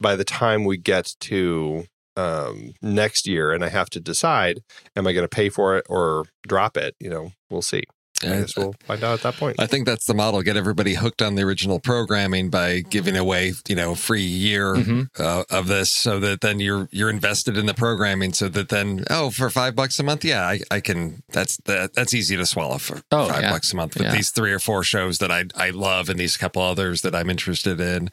by 0.00 0.16
the 0.16 0.24
time 0.24 0.64
we 0.64 0.76
get 0.76 1.14
to 1.20 1.84
um, 2.16 2.72
next 2.82 3.26
year, 3.26 3.52
and 3.52 3.64
I 3.64 3.68
have 3.68 3.90
to 3.90 4.00
decide, 4.00 4.60
am 4.96 5.06
I 5.06 5.12
going 5.12 5.24
to 5.24 5.28
pay 5.28 5.48
for 5.48 5.76
it 5.76 5.86
or 5.88 6.24
drop 6.46 6.76
it? 6.76 6.94
You 7.00 7.10
know, 7.10 7.32
we'll 7.50 7.62
see. 7.62 7.84
I 8.24 8.28
Yeah, 8.28 8.40
guess 8.40 8.56
we'll 8.56 8.74
find 8.86 9.02
out 9.04 9.14
at 9.14 9.22
that 9.22 9.36
point. 9.36 9.56
I 9.58 9.66
think 9.66 9.86
that's 9.86 10.06
the 10.06 10.14
model. 10.14 10.42
Get 10.42 10.56
everybody 10.56 10.94
hooked 10.94 11.22
on 11.22 11.34
the 11.34 11.42
original 11.42 11.80
programming 11.80 12.50
by 12.50 12.80
giving 12.80 13.16
away, 13.16 13.52
you 13.68 13.76
know, 13.76 13.94
free 13.94 14.22
year 14.22 14.74
Mhm. 14.74 15.08
uh, 15.18 15.44
of 15.50 15.66
this, 15.68 15.90
so 15.90 16.18
that 16.20 16.40
then 16.40 16.60
you're 16.60 16.88
you're 16.92 17.10
invested 17.10 17.56
in 17.56 17.66
the 17.66 17.74
programming. 17.74 18.32
So 18.32 18.48
that 18.48 18.68
then, 18.68 19.04
oh, 19.10 19.30
for 19.30 19.50
five 19.50 19.74
bucks 19.74 19.98
a 19.98 20.02
month, 20.02 20.24
yeah, 20.24 20.46
I, 20.46 20.60
I 20.70 20.80
can. 20.80 21.22
That's 21.32 21.56
that, 21.64 21.94
that's 21.94 22.14
easy 22.14 22.36
to 22.36 22.46
swallow 22.46 22.78
for 22.78 23.02
Oh, 23.10 23.28
five 23.28 23.42
yeah. 23.42 23.50
bucks 23.50 23.72
a 23.72 23.76
month 23.76 23.94
with 23.94 24.04
Yeah. 24.06 24.12
these 24.14 24.30
three 24.30 24.52
or 24.52 24.58
four 24.58 24.82
shows 24.84 25.18
that 25.18 25.30
I 25.30 25.44
I 25.56 25.70
love 25.70 26.08
and 26.08 26.18
these 26.18 26.36
couple 26.36 26.62
others 26.62 27.02
that 27.02 27.14
I'm 27.14 27.30
interested 27.30 27.80
in. 27.80 28.10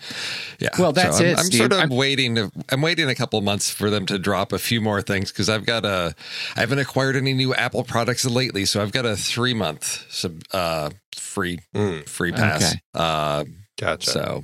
Yeah, 0.60 0.70
Well, 0.78 0.92
that's 0.94 1.20
I'm, 1.20 1.26
it, 1.26 1.38
I'm 1.40 1.46
Steve. 1.46 1.60
sort 1.60 1.74
of 1.74 1.80
I'm- 1.80 1.90
waiting. 1.90 2.36
To, 2.36 2.52
I'm 2.70 2.82
waiting 2.82 3.10
a 3.10 3.16
couple 3.16 3.40
months 3.42 3.70
for 3.70 3.90
them 3.90 4.06
to 4.08 4.18
drop 4.20 4.52
a 4.54 4.60
few 4.60 4.82
more 4.82 5.02
things 5.02 5.32
because 5.32 5.50
I've 5.50 5.66
got 5.66 5.86
a. 5.86 6.16
I 6.56 6.62
haven't 6.62 6.80
acquired 6.80 7.16
any 7.16 7.34
new 7.34 7.54
Apple 7.56 7.84
products 7.84 8.26
lately, 8.26 8.66
so 8.66 8.82
I've 8.82 8.92
got 8.92 9.06
a 9.06 9.16
three 9.16 9.54
month 9.54 9.99
sub 10.10 10.42
uh 10.52 10.90
free 11.16 11.60
Mm, 11.76 12.08
free 12.08 12.32
pass. 12.32 12.64
Okay. 12.74 12.80
Uh, 12.94 13.46
gotcha. 13.78 14.10
so, 14.10 14.42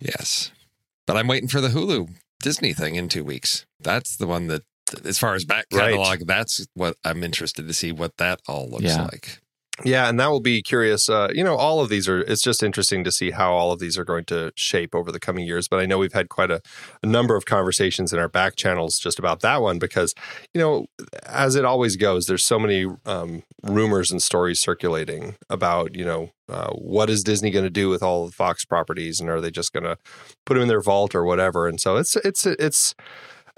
yes, 0.00 0.50
but 1.06 1.16
I'm 1.16 1.28
waiting 1.28 1.48
for 1.48 1.60
the 1.60 1.68
Hulu 1.68 2.10
Disney 2.42 2.72
thing 2.72 2.94
in 2.94 3.08
two 3.08 3.24
weeks. 3.24 3.66
That's 3.80 4.16
the 4.16 4.26
one 4.26 4.46
that, 4.48 4.62
as 5.04 5.18
far 5.18 5.34
as 5.34 5.44
back 5.44 5.66
Right. 5.72 5.90
catalog, 5.94 6.26
that's 6.26 6.66
what 6.74 6.96
I'm 7.04 7.22
interested 7.24 7.66
to 7.66 7.74
see 7.74 7.92
what 7.92 8.16
that 8.18 8.40
all 8.48 8.68
looks 8.70 8.84
Yeah. 8.84 9.04
like. 9.04 9.40
Yeah, 9.84 10.08
and 10.08 10.18
that 10.18 10.28
will 10.28 10.40
be 10.40 10.60
curious. 10.60 11.08
Uh, 11.08 11.28
you 11.32 11.44
know, 11.44 11.56
all 11.56 11.80
of 11.80 11.88
these 11.88 12.08
are. 12.08 12.20
It's 12.20 12.42
just 12.42 12.62
interesting 12.62 13.04
to 13.04 13.12
see 13.12 13.30
how 13.30 13.52
all 13.52 13.70
of 13.70 13.78
these 13.78 13.96
are 13.96 14.04
going 14.04 14.24
to 14.26 14.52
shape 14.56 14.94
over 14.94 15.12
the 15.12 15.20
coming 15.20 15.46
years. 15.46 15.68
But 15.68 15.78
I 15.80 15.86
know 15.86 15.98
we've 15.98 16.12
had 16.12 16.28
quite 16.28 16.50
a, 16.50 16.60
a 17.02 17.06
number 17.06 17.36
of 17.36 17.46
conversations 17.46 18.12
in 18.12 18.18
our 18.18 18.28
back 18.28 18.56
channels 18.56 18.98
just 18.98 19.18
about 19.18 19.40
that 19.40 19.62
one 19.62 19.78
because, 19.78 20.14
you 20.52 20.60
know, 20.60 20.86
as 21.26 21.54
it 21.54 21.64
always 21.64 21.96
goes, 21.96 22.26
there's 22.26 22.44
so 22.44 22.58
many 22.58 22.86
um, 23.06 23.44
rumors 23.62 24.10
and 24.10 24.20
stories 24.20 24.58
circulating 24.60 25.36
about, 25.48 25.94
you 25.94 26.04
know, 26.04 26.30
uh, 26.48 26.70
what 26.72 27.10
is 27.10 27.22
Disney 27.22 27.50
going 27.50 27.64
to 27.64 27.70
do 27.70 27.88
with 27.88 28.02
all 28.02 28.26
the 28.26 28.32
Fox 28.32 28.64
properties, 28.64 29.20
and 29.20 29.28
are 29.28 29.40
they 29.40 29.50
just 29.50 29.72
going 29.72 29.84
to 29.84 29.96
put 30.44 30.54
them 30.54 30.62
in 30.62 30.68
their 30.68 30.80
vault 30.80 31.14
or 31.14 31.24
whatever? 31.24 31.68
And 31.68 31.80
so 31.80 31.96
it's 31.96 32.16
it's 32.16 32.46
it's 32.46 32.94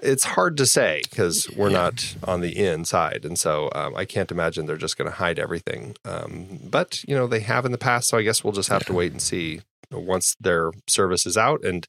it's 0.03 0.25
hard 0.25 0.57
to 0.59 0.67
say 0.67 1.03
because 1.11 1.49
we're 1.57 1.71
not 1.71 2.17
on 2.25 2.41
the 2.41 2.57
inside, 2.59 3.25
and 3.25 3.39
so 3.39 3.71
um, 3.75 3.95
I 3.97 4.05
can't 4.05 4.31
imagine 4.31 4.67
they're 4.67 4.77
just 4.77 4.97
going 4.99 5.11
to 5.11 5.17
hide 5.17 5.39
everything. 5.39 5.95
Um, 6.05 6.59
but 6.65 7.03
you 7.07 7.15
know 7.15 7.27
they 7.27 7.41
have 7.41 7.65
in 7.65 7.73
the 7.73 7.79
past, 7.79 8.09
so 8.09 8.19
I 8.19 8.23
guess 8.23 8.43
we'll 8.43 8.53
just 8.53 8.69
have 8.71 8.85
to 8.87 8.93
wait 8.93 9.13
and 9.13 9.21
see 9.23 9.61
once 9.93 10.37
their 10.41 10.71
service 10.89 11.27
is 11.27 11.37
out. 11.37 11.65
And 11.65 11.87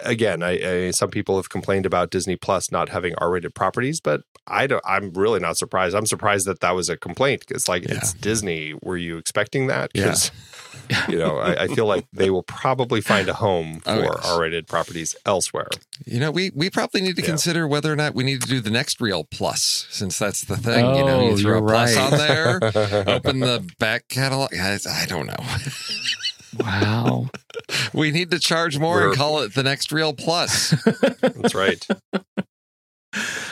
again, 0.00 0.42
I, 0.42 0.86
I 0.86 0.90
some 0.90 1.10
people 1.10 1.36
have 1.36 1.50
complained 1.50 1.86
about 1.86 2.10
Disney 2.10 2.36
Plus 2.36 2.70
not 2.72 2.88
having 2.88 3.14
R-rated 3.18 3.54
properties, 3.54 4.00
but 4.00 4.22
I 4.46 4.66
don't. 4.66 4.82
I'm 4.86 5.12
really 5.12 5.38
not 5.40 5.56
surprised. 5.58 5.94
I'm 5.94 6.06
surprised 6.06 6.46
that 6.46 6.60
that 6.60 6.74
was 6.74 6.88
a 6.88 6.96
complaint. 6.96 7.44
It's 7.50 7.68
like 7.68 7.84
Yeah. 7.84 7.96
it's 7.96 8.12
Disney. 8.14 8.74
Were 8.82 8.96
you 8.96 9.18
expecting 9.18 9.66
that? 9.68 9.90
Yeah. 9.94 10.14
'Cause, 10.90 11.08
you 11.08 11.18
know, 11.18 11.38
I, 11.38 11.62
I 11.64 11.68
feel 11.68 11.86
like 11.86 12.06
they 12.12 12.30
will 12.30 12.42
probably 12.42 13.00
find 13.00 13.28
a 13.28 13.34
home 13.34 13.80
oh, 13.86 13.94
for 13.96 14.00
Oh, 14.00 14.02
yes. 14.16 14.26
R-rated 14.30 14.66
properties 14.66 15.14
elsewhere. 15.24 15.68
You 16.04 16.20
know, 16.20 16.30
we 16.30 16.50
we 16.54 16.68
probably 16.70 17.00
need 17.00 17.16
to 17.16 17.22
Yeah. 17.22 17.28
consider 17.28 17.68
whether 17.68 17.92
or 17.92 17.96
not 17.96 18.14
we 18.14 18.24
need 18.24 18.42
to 18.42 18.48
do 18.48 18.60
the 18.60 18.70
next 18.70 19.00
Reel 19.00 19.24
Plus, 19.24 19.86
since 19.90 20.18
that's 20.18 20.42
the 20.44 20.56
thing. 20.56 20.84
you 20.96 21.04
know, 21.04 21.20
Oh, 21.20 21.28
you 21.30 21.36
throw 21.38 21.50
you're 21.50 21.58
a 21.58 21.62
plus 21.68 21.96
right. 21.96 22.12
on 22.12 22.18
there, 22.18 22.60
open 23.14 23.40
the 23.40 23.66
back 23.78 24.08
catalog. 24.08 24.54
I, 24.54 24.78
I 24.90 25.06
don't 25.06 25.26
know. 25.26 25.44
Wow. 26.58 27.28
We 27.92 28.10
need 28.10 28.32
to 28.32 28.40
charge 28.40 28.78
more 28.80 28.98
and 28.98 29.06
We're- 29.10 29.16
call 29.16 29.40
it 29.42 29.54
the 29.54 29.62
next 29.62 29.92
Reel 29.92 30.12
Plus. 30.12 30.70
That's 31.20 31.54
right. 31.54 31.86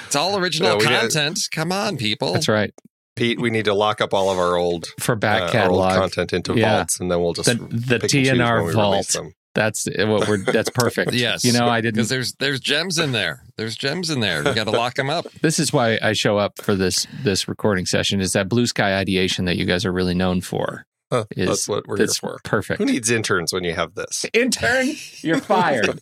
It's 0.06 0.16
all 0.16 0.36
original 0.38 0.70
Yeah, 0.72 0.76
we 0.78 0.84
got- 0.84 1.00
content. 1.02 1.40
Come 1.52 1.70
on, 1.70 1.96
people. 1.96 2.32
That's 2.32 2.48
right. 2.48 2.72
Pete, 3.18 3.40
we 3.40 3.50
need 3.50 3.64
to 3.66 3.74
lock 3.74 4.00
up 4.00 4.14
all 4.14 4.30
of 4.30 4.38
our 4.38 4.56
old, 4.56 4.86
For 5.00 5.14
back 5.16 5.54
uh, 5.54 5.58
our 5.58 5.70
old 5.70 5.82
catalog, 5.82 6.00
content 6.00 6.32
into 6.32 6.54
Yeah. 6.58 6.76
vaults, 6.78 7.00
and 7.00 7.10
then 7.10 7.20
we'll 7.20 7.32
just 7.34 7.48
The- 7.48 7.54
the 7.54 7.98
pick 7.98 8.02
and 8.04 8.10
choose 8.10 8.28
TNR 8.28 8.72
vault. 8.72 9.16
that's 9.54 9.86
what 9.96 10.28
we're. 10.28 10.38
That's 10.38 10.70
perfect. 10.70 11.12
Yes, 11.14 11.44
You 11.44 11.52
know, 11.52 11.66
I 11.68 11.80
didn't. 11.80 11.94
because 11.96 12.08
there's 12.10 12.32
there's 12.34 12.60
gems 12.60 12.98
in 12.98 13.12
there. 13.12 13.42
There's 13.56 13.76
gems 13.76 14.08
in 14.10 14.20
there. 14.20 14.38
You 14.46 14.54
got 14.54 14.64
to 14.64 14.70
lock 14.70 14.94
them 14.94 15.10
up. 15.10 15.26
This 15.42 15.58
is 15.58 15.72
why 15.72 15.98
I 16.02 16.12
show 16.12 16.38
up 16.38 16.60
for 16.62 16.74
this 16.76 17.06
this 17.22 17.48
recording 17.48 17.84
session. 17.86 18.20
Is 18.20 18.32
that 18.34 18.48
blue 18.48 18.66
sky 18.66 18.96
ideation 18.96 19.44
that 19.46 19.56
you 19.56 19.64
guys 19.64 19.84
are 19.84 19.92
really 19.92 20.14
known 20.14 20.40
for? 20.42 20.84
Huh, 21.10 21.24
Is 21.36 21.48
that's 21.48 21.68
what 21.68 21.86
we're 21.88 21.96
here 21.96 22.06
for. 22.08 22.38
Perfect. 22.44 22.78
Who 22.78 22.84
needs 22.84 23.10
interns 23.10 23.50
when 23.52 23.64
you 23.64 23.72
have 23.74 23.94
this? 23.94 24.26
Intern, 24.34 24.90
you're 25.22 25.40
fired. 25.40 25.98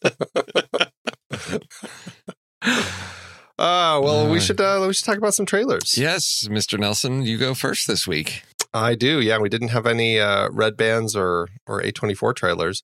Ah, 3.58 4.00
well, 4.02 4.28
we 4.30 4.38
Uh, 4.38 4.40
should 4.40 4.60
uh, 4.60 4.84
we 4.86 4.92
should 4.92 5.04
talk 5.04 5.16
about 5.18 5.34
some 5.34 5.46
trailers. 5.46 5.96
Yes, 5.96 6.46
Mr. 6.50 6.78
Nelson, 6.78 7.22
you 7.22 7.38
go 7.38 7.54
first 7.54 7.86
this 7.86 8.06
week. 8.06 8.42
I 8.74 8.94
do. 8.94 9.20
Yeah, 9.20 9.38
we 9.38 9.48
didn't 9.48 9.68
have 9.68 9.86
any 9.86 10.20
uh, 10.20 10.48
red 10.50 10.76
bands 10.76 11.16
or 11.16 11.48
or 11.66 11.80
A24 11.82 12.34
trailers, 12.36 12.82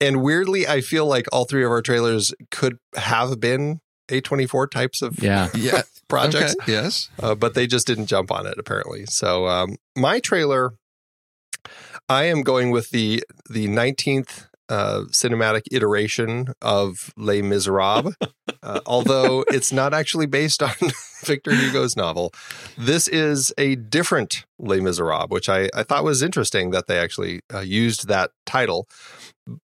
and 0.00 0.22
weirdly, 0.22 0.68
I 0.68 0.80
feel 0.80 1.06
like 1.06 1.26
all 1.32 1.44
three 1.46 1.64
of 1.64 1.70
our 1.72 1.82
trailers 1.82 2.32
could 2.52 2.78
have 2.94 3.40
been 3.40 3.80
A24 4.08 4.70
types 4.70 5.02
of 5.02 5.20
yeah. 5.20 5.48
Yeah. 5.54 5.82
projects, 6.08 6.54
Okay. 6.62 6.72
Yes. 6.72 7.08
uh, 7.20 7.34
but 7.34 7.54
they 7.54 7.66
just 7.66 7.86
didn't 7.86 8.06
jump 8.06 8.30
on 8.30 8.46
it 8.46 8.54
apparently. 8.58 9.06
So 9.06 9.48
um, 9.48 9.76
my 9.96 10.20
trailer, 10.20 10.74
I 12.08 12.24
am 12.24 12.42
going 12.42 12.70
with 12.70 12.90
the 12.90 13.24
the 13.50 13.66
19th 13.66 14.46
uh, 14.68 15.02
cinematic 15.10 15.62
iteration 15.70 16.48
of 16.62 17.12
Les 17.16 17.42
Miserables, 17.42 18.14
uh, 18.62 18.80
although 18.86 19.44
it's 19.48 19.72
not 19.72 19.92
actually 19.94 20.26
based 20.26 20.62
on 20.62 20.74
Victor 21.24 21.54
Hugo's 21.54 21.96
novel. 21.96 22.32
This 22.76 23.08
is 23.08 23.52
a 23.58 23.76
different 23.76 24.44
Les 24.58 24.80
Miserables, 24.80 25.30
which 25.30 25.48
I, 25.48 25.68
I 25.74 25.82
thought 25.82 26.04
was 26.04 26.22
interesting 26.22 26.70
that 26.70 26.86
they 26.86 26.98
actually 26.98 27.40
uh, 27.52 27.60
used 27.60 28.08
that 28.08 28.30
title. 28.46 28.88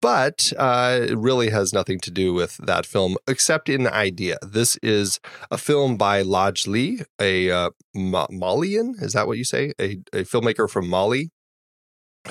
But 0.02 0.52
uh, 0.58 1.00
it 1.08 1.16
really 1.16 1.48
has 1.50 1.72
nothing 1.72 2.00
to 2.00 2.10
do 2.10 2.34
with 2.34 2.58
that 2.58 2.84
film, 2.84 3.16
except 3.26 3.70
in 3.70 3.86
idea. 3.86 4.36
This 4.42 4.76
is 4.82 5.20
a 5.50 5.56
film 5.56 5.96
by 5.96 6.22
Ladj 6.22 6.66
Ly, 6.66 7.04
a 7.18 7.50
uh, 7.50 7.70
Ma- 7.94 8.26
Malian. 8.30 8.96
Is 9.00 9.14
that 9.14 9.26
what 9.26 9.38
you 9.38 9.44
say? 9.44 9.72
A, 9.80 9.92
a 10.12 10.24
filmmaker 10.24 10.68
from 10.68 10.86
Mali 10.86 11.30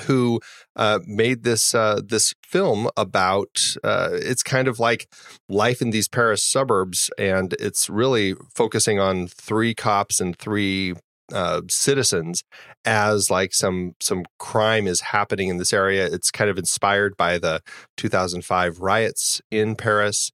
who 0.06 0.40
uh, 0.76 1.00
made 1.06 1.42
this 1.42 1.74
uh, 1.74 2.00
this 2.04 2.34
film 2.42 2.88
about 2.96 3.76
uh, 3.82 4.10
it's 4.12 4.42
kind 4.42 4.68
of 4.68 4.78
like 4.78 5.08
life 5.48 5.82
in 5.82 5.90
these 5.90 6.08
Paris 6.08 6.44
suburbs, 6.44 7.10
and 7.18 7.54
it's 7.58 7.88
really 7.90 8.34
focusing 8.54 8.98
on 8.98 9.26
three 9.26 9.74
cops 9.74 10.20
and 10.20 10.36
three 10.36 10.94
uh, 11.32 11.62
citizens 11.68 12.42
as 12.84 13.30
like 13.30 13.54
some 13.54 13.94
some 14.00 14.24
crime 14.38 14.86
is 14.86 15.00
happening 15.00 15.48
in 15.48 15.58
this 15.58 15.72
area. 15.72 16.06
It's 16.06 16.30
kind 16.30 16.50
of 16.50 16.58
inspired 16.58 17.16
by 17.16 17.38
the 17.38 17.62
2005 17.96 18.80
riots 18.80 19.40
in 19.50 19.76
Paris, 19.76 20.30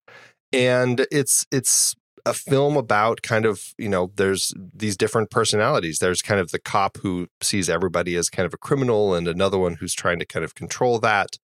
and 0.52 1.06
it's 1.10 1.46
it's 1.50 1.94
a 2.26 2.34
film 2.34 2.76
about 2.76 3.22
kind 3.22 3.46
of 3.46 3.72
you 3.78 3.88
know 3.88 4.10
there's 4.16 4.52
these 4.74 4.96
different 4.96 5.30
personalities. 5.30 5.98
There's 5.98 6.20
kind 6.20 6.40
of 6.40 6.50
the 6.50 6.58
cop 6.58 6.98
who 6.98 7.28
sees 7.40 7.70
everybody 7.70 8.16
as 8.16 8.28
kind 8.28 8.44
of 8.44 8.52
a 8.52 8.58
criminal 8.58 9.14
and 9.14 9.28
another 9.28 9.58
one 9.58 9.74
who's 9.74 9.94
trying 9.94 10.18
to 10.18 10.26
kind 10.26 10.44
of 10.44 10.54
control 10.54 10.98
that. 10.98 11.38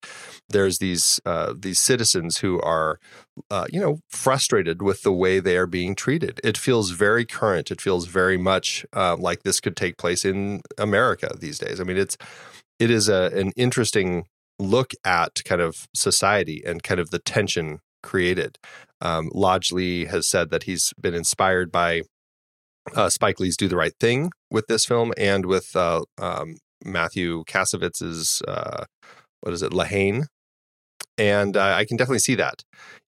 There's 0.49 0.79
these 0.79 1.21
uh, 1.25 1.55
these 1.57 1.79
citizens 1.79 2.39
who 2.39 2.61
are 2.61 2.99
uh, 3.51 3.67
you 3.73 3.81
know 3.81 4.01
frustrated 4.11 4.83
with 4.83 5.03
the 5.03 5.13
way 5.13 5.39
they 5.39 5.57
are 5.57 5.69
being 5.69 5.95
treated. 5.95 6.41
It 6.43 6.59
feels 6.59 6.91
very 6.91 7.25
current. 7.25 7.71
It 7.71 7.81
feels 7.81 8.07
very 8.07 8.37
much 8.37 8.85
uh, 8.93 9.17
like 9.17 9.45
this 9.45 9.61
could 9.61 9.77
take 9.77 9.97
place 9.97 10.25
in 10.25 10.61
america 10.79 11.31
these 11.39 11.59
days. 11.59 11.81
I 11.81 11.85
mean 11.85 11.97
it's 11.97 12.17
it 12.81 12.91
is 12.91 13.09
a, 13.09 13.31
an 13.35 13.53
interesting 13.57 14.27
look 14.59 14.93
at 15.05 15.45
kind 15.45 15.61
of 15.61 15.87
society 15.95 16.63
and 16.67 16.83
kind 16.83 17.01
of 17.01 17.11
the 17.11 17.21
tension 17.21 17.79
created. 18.03 18.59
Um, 19.03 19.31
Ladj 19.35 19.73
Ly 19.73 20.11
has 20.11 20.29
said 20.29 20.51
that 20.51 20.63
he's 20.63 20.93
been 20.99 21.13
inspired 21.13 21.73
by 21.73 22.03
uh, 22.95 23.11
Spike 23.11 23.41
Lee's 23.41 23.57
Do 23.57 23.69
the 23.69 23.77
Right 23.77 23.93
Thing 23.99 24.31
with 24.51 24.69
this 24.69 24.87
film 24.87 25.13
and 25.19 25.45
with 25.45 25.75
uh, 25.75 26.03
um, 26.19 26.57
Matthew 26.85 27.43
Kassovitz's, 27.45 28.43
uh, 28.47 28.85
what 29.41 29.53
is 29.53 29.63
it, 29.63 29.73
La 29.73 29.85
Haine. 29.85 30.27
And 31.19 31.57
I 31.57 31.85
can 31.85 31.97
definitely 31.97 32.21
see 32.21 32.37
that 32.37 32.63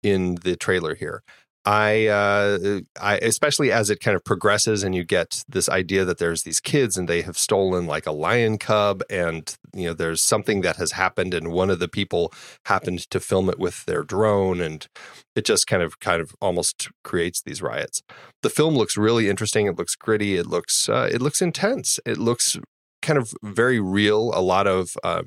in 0.03 0.37
the 0.37 0.57
trailer 0.57 0.95
here. 0.95 1.23
I, 1.69 2.07
uh, 2.07 2.81
I, 2.99 3.19
especially 3.19 3.71
as 3.71 3.91
it 3.91 4.01
kind 4.01 4.17
of 4.17 4.25
progresses 4.25 4.83
and 4.83 4.95
you 4.95 5.05
get 5.05 5.45
this 5.47 5.69
idea 5.69 6.07
that 6.07 6.17
there's 6.17 6.43
these 6.43 6.61
kids 6.61 6.97
and 6.97 7.07
they 7.07 7.21
have 7.21 7.37
stolen 7.37 7.87
like 7.87 8.07
a 8.07 8.11
lion 8.11 8.57
cub 8.57 9.03
and 9.11 9.55
you 9.75 9.89
know 9.89 9.93
there's 9.93 10.23
something 10.23 10.63
that 10.63 10.77
has 10.77 10.93
happened 10.93 11.35
and 11.35 11.53
one 11.53 11.69
of 11.69 11.79
the 11.79 11.87
people 11.87 12.33
happened 12.65 13.01
to 13.11 13.21
film 13.21 13.51
it 13.51 13.59
with 13.59 13.85
their 13.85 14.03
drone 14.03 14.63
and 14.63 14.89
it 15.37 15.45
just 15.45 15.67
kind 15.67 15.83
of 15.83 16.01
kind 16.01 16.23
of 16.23 16.35
almost 16.41 16.89
creates 17.05 17.43
these 17.43 17.61
riots. 17.61 18.03
The 18.43 18.49
film 18.49 18.75
looks 18.75 18.97
really 18.97 19.29
interesting. 19.29 19.67
It 19.67 19.77
looks 19.77 19.95
gritty. 19.95 20.37
It 20.37 20.47
looks 20.47 20.89
uh, 20.89 21.11
it 21.13 21.21
looks 21.21 21.43
intense. 21.43 22.01
It 22.07 22.17
looks 22.17 22.57
kind 23.03 23.19
of 23.19 23.35
very 23.43 23.79
real. 23.79 24.33
A 24.35 24.41
lot 24.41 24.67
of 24.67 24.97
uh, 25.05 25.25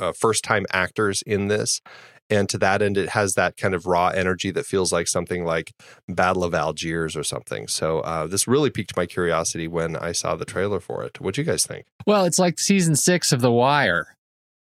uh, 0.00 0.12
first 0.12 0.44
time 0.44 0.64
actors 0.72 1.22
in 1.26 1.48
this. 1.48 1.82
And 2.34 2.48
to 2.48 2.58
that 2.58 2.82
end, 2.82 2.98
it 2.98 3.10
has 3.10 3.34
that 3.34 3.56
kind 3.56 3.74
of 3.74 3.86
raw 3.86 4.08
energy 4.08 4.50
that 4.50 4.66
feels 4.66 4.92
like 4.92 5.08
something 5.08 5.44
like 5.44 5.72
Battle 6.08 6.44
of 6.44 6.54
Algiers 6.54 7.16
or 7.16 7.22
something. 7.22 7.68
So 7.68 8.00
uh, 8.00 8.26
this 8.26 8.48
really 8.48 8.70
piqued 8.70 8.96
my 8.96 9.06
curiosity 9.06 9.68
when 9.68 9.96
I 9.96 10.12
saw 10.12 10.36
the 10.36 10.44
trailer 10.44 10.80
for 10.80 11.02
it. 11.04 11.20
What 11.20 11.34
do 11.34 11.40
you 11.40 11.46
guys 11.46 11.66
think? 11.66 11.86
Well, 12.06 12.24
it's 12.24 12.38
like 12.38 12.58
season 12.58 12.96
six 12.96 13.32
of 13.32 13.40
The 13.40 13.52
Wire, 13.52 14.16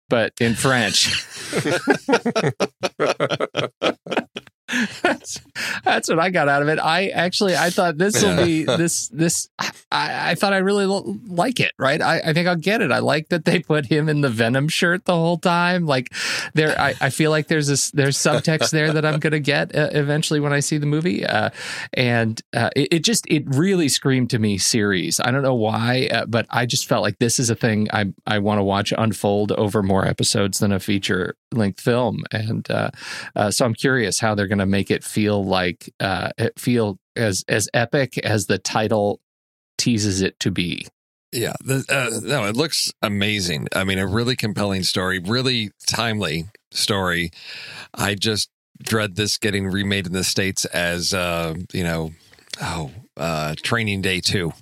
but 0.08 0.32
in 0.40 0.54
French. 0.54 1.12
that's, 5.02 5.40
that's 5.84 6.08
what 6.08 6.18
I 6.18 6.30
got 6.30 6.48
out 6.48 6.62
of 6.62 6.68
it. 6.68 6.78
I 6.78 7.08
actually 7.08 7.56
I 7.56 7.70
thought 7.70 7.98
this 7.98 8.22
will 8.22 8.44
be 8.44 8.64
this 8.64 9.08
this 9.08 9.48
I, 9.58 10.30
I 10.30 10.34
thought 10.34 10.52
I 10.52 10.58
really 10.58 10.84
l- 10.84 11.16
like 11.26 11.60
it. 11.60 11.72
Right, 11.78 12.00
I, 12.00 12.20
I 12.20 12.32
think 12.32 12.48
I'll 12.48 12.56
get 12.56 12.80
it. 12.80 12.90
I 12.90 12.98
like 12.98 13.28
that 13.28 13.44
they 13.44 13.60
put 13.60 13.86
him 13.86 14.08
in 14.08 14.20
the 14.20 14.30
Venom 14.30 14.68
shirt 14.68 15.04
the 15.04 15.14
whole 15.14 15.38
time. 15.38 15.86
Like 15.86 16.12
there, 16.54 16.78
I, 16.78 16.94
I 17.00 17.10
feel 17.10 17.30
like 17.30 17.48
there's 17.48 17.68
this 17.68 17.90
there's 17.90 18.16
subtext 18.16 18.70
there 18.70 18.92
that 18.92 19.04
I'm 19.04 19.20
gonna 19.20 19.40
get 19.40 19.74
uh, 19.74 19.90
eventually 19.92 20.40
when 20.40 20.52
I 20.52 20.60
see 20.60 20.78
the 20.78 20.86
movie. 20.86 21.24
Uh, 21.24 21.50
and 21.92 22.40
uh, 22.54 22.70
it, 22.74 22.88
it, 22.92 23.04
just 23.04 23.26
it 23.28 23.44
really 23.46 23.88
screamed 23.88 24.30
to 24.30 24.38
me 24.38 24.58
series. 24.58 25.20
I 25.20 25.30
don't 25.30 25.42
know 25.42 25.54
why, 25.54 26.08
uh, 26.12 26.26
but 26.26 26.46
I 26.50 26.66
just 26.66 26.88
felt 26.88 27.02
like 27.02 27.18
this 27.18 27.38
is 27.38 27.50
a 27.50 27.54
thing 27.54 27.88
I 27.92 28.12
I 28.26 28.38
want 28.38 28.58
to 28.58 28.64
watch 28.64 28.92
unfold 28.96 29.52
over 29.52 29.82
more 29.82 30.06
episodes 30.06 30.58
than 30.58 30.72
a 30.72 30.80
feature 30.80 31.36
length 31.52 31.80
film. 31.80 32.24
And 32.32 32.68
uh, 32.70 32.90
uh, 33.36 33.50
so 33.50 33.64
I'm 33.64 33.74
curious 33.74 34.20
how 34.20 34.34
they're 34.34 34.46
going 34.46 34.58
to 34.64 34.70
make 34.70 34.90
it 34.90 35.04
feel 35.04 35.44
like 35.44 35.92
uh, 36.00 36.30
it 36.38 36.58
feel 36.58 36.98
as 37.16 37.44
as 37.48 37.68
epic 37.74 38.18
as 38.18 38.46
the 38.46 38.58
title 38.58 39.20
teases 39.78 40.20
it 40.20 40.38
to 40.40 40.50
be. 40.50 40.86
Yeah, 41.32 41.54
the, 41.64 41.84
uh, 41.88 42.20
no, 42.26 42.44
it 42.44 42.56
looks 42.56 42.92
amazing. 43.02 43.68
I 43.74 43.84
mean, 43.84 43.98
a 43.98 44.06
really 44.06 44.36
compelling 44.36 44.84
story, 44.84 45.18
really 45.18 45.70
timely 45.86 46.44
story. 46.70 47.32
I 47.92 48.14
just 48.14 48.50
dread 48.82 49.16
this 49.16 49.36
getting 49.38 49.66
remade 49.66 50.06
in 50.06 50.12
the 50.12 50.24
states 50.24 50.64
as 50.66 51.12
uh, 51.12 51.54
you 51.72 51.84
know, 51.84 52.12
oh, 52.62 52.90
uh, 53.16 53.54
Training 53.62 54.02
Day 54.02 54.20
two. 54.20 54.52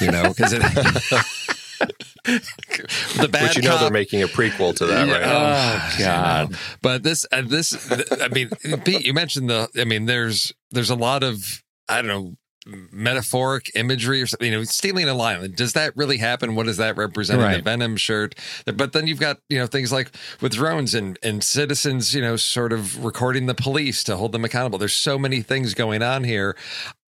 You 0.00 0.10
know, 0.10 0.28
because 0.28 0.52
it. 0.52 0.62
the 1.78 3.28
bad 3.30 3.48
but 3.48 3.56
you 3.56 3.62
know 3.62 3.70
cop. 3.70 3.80
they're 3.80 3.90
making 3.90 4.22
a 4.22 4.26
prequel 4.26 4.74
to 4.76 4.86
that, 4.86 5.08
right? 5.08 5.22
Oh 5.24 5.96
God! 5.98 6.56
But 6.82 7.02
this, 7.02 7.26
uh, 7.32 7.42
this, 7.42 7.90
I 8.20 8.28
mean, 8.28 8.50
Pete, 8.84 9.04
you 9.04 9.12
mentioned 9.12 9.50
the. 9.50 9.68
I 9.78 9.84
mean, 9.84 10.06
there's 10.06 10.52
there's 10.70 10.90
a 10.90 10.94
lot 10.94 11.22
of 11.22 11.62
I 11.88 12.02
don't 12.02 12.08
know 12.08 12.36
metaphoric 12.66 13.70
imagery 13.74 14.20
or 14.20 14.26
something, 14.26 14.50
you 14.50 14.58
know, 14.58 14.64
stealing 14.64 15.08
a 15.08 15.14
lion. 15.14 15.52
Does 15.52 15.72
that 15.74 15.96
really 15.96 16.18
happen? 16.18 16.54
What 16.54 16.66
does 16.66 16.76
that 16.78 16.96
represent 16.96 17.40
right. 17.40 17.52
in 17.52 17.58
the 17.58 17.62
Venom 17.62 17.96
shirt? 17.96 18.34
But 18.64 18.92
then 18.92 19.06
you've 19.06 19.20
got, 19.20 19.38
you 19.48 19.58
know, 19.58 19.66
things 19.66 19.92
like 19.92 20.10
with 20.40 20.52
drones 20.52 20.94
and, 20.94 21.18
and 21.22 21.42
citizens, 21.42 22.14
you 22.14 22.20
know, 22.20 22.36
sort 22.36 22.72
of 22.72 23.04
recording 23.04 23.46
the 23.46 23.54
police 23.54 24.02
to 24.04 24.16
hold 24.16 24.32
them 24.32 24.44
accountable. 24.44 24.78
There's 24.78 24.94
so 24.94 25.18
many 25.18 25.42
things 25.42 25.74
going 25.74 26.02
on 26.02 26.24
here. 26.24 26.56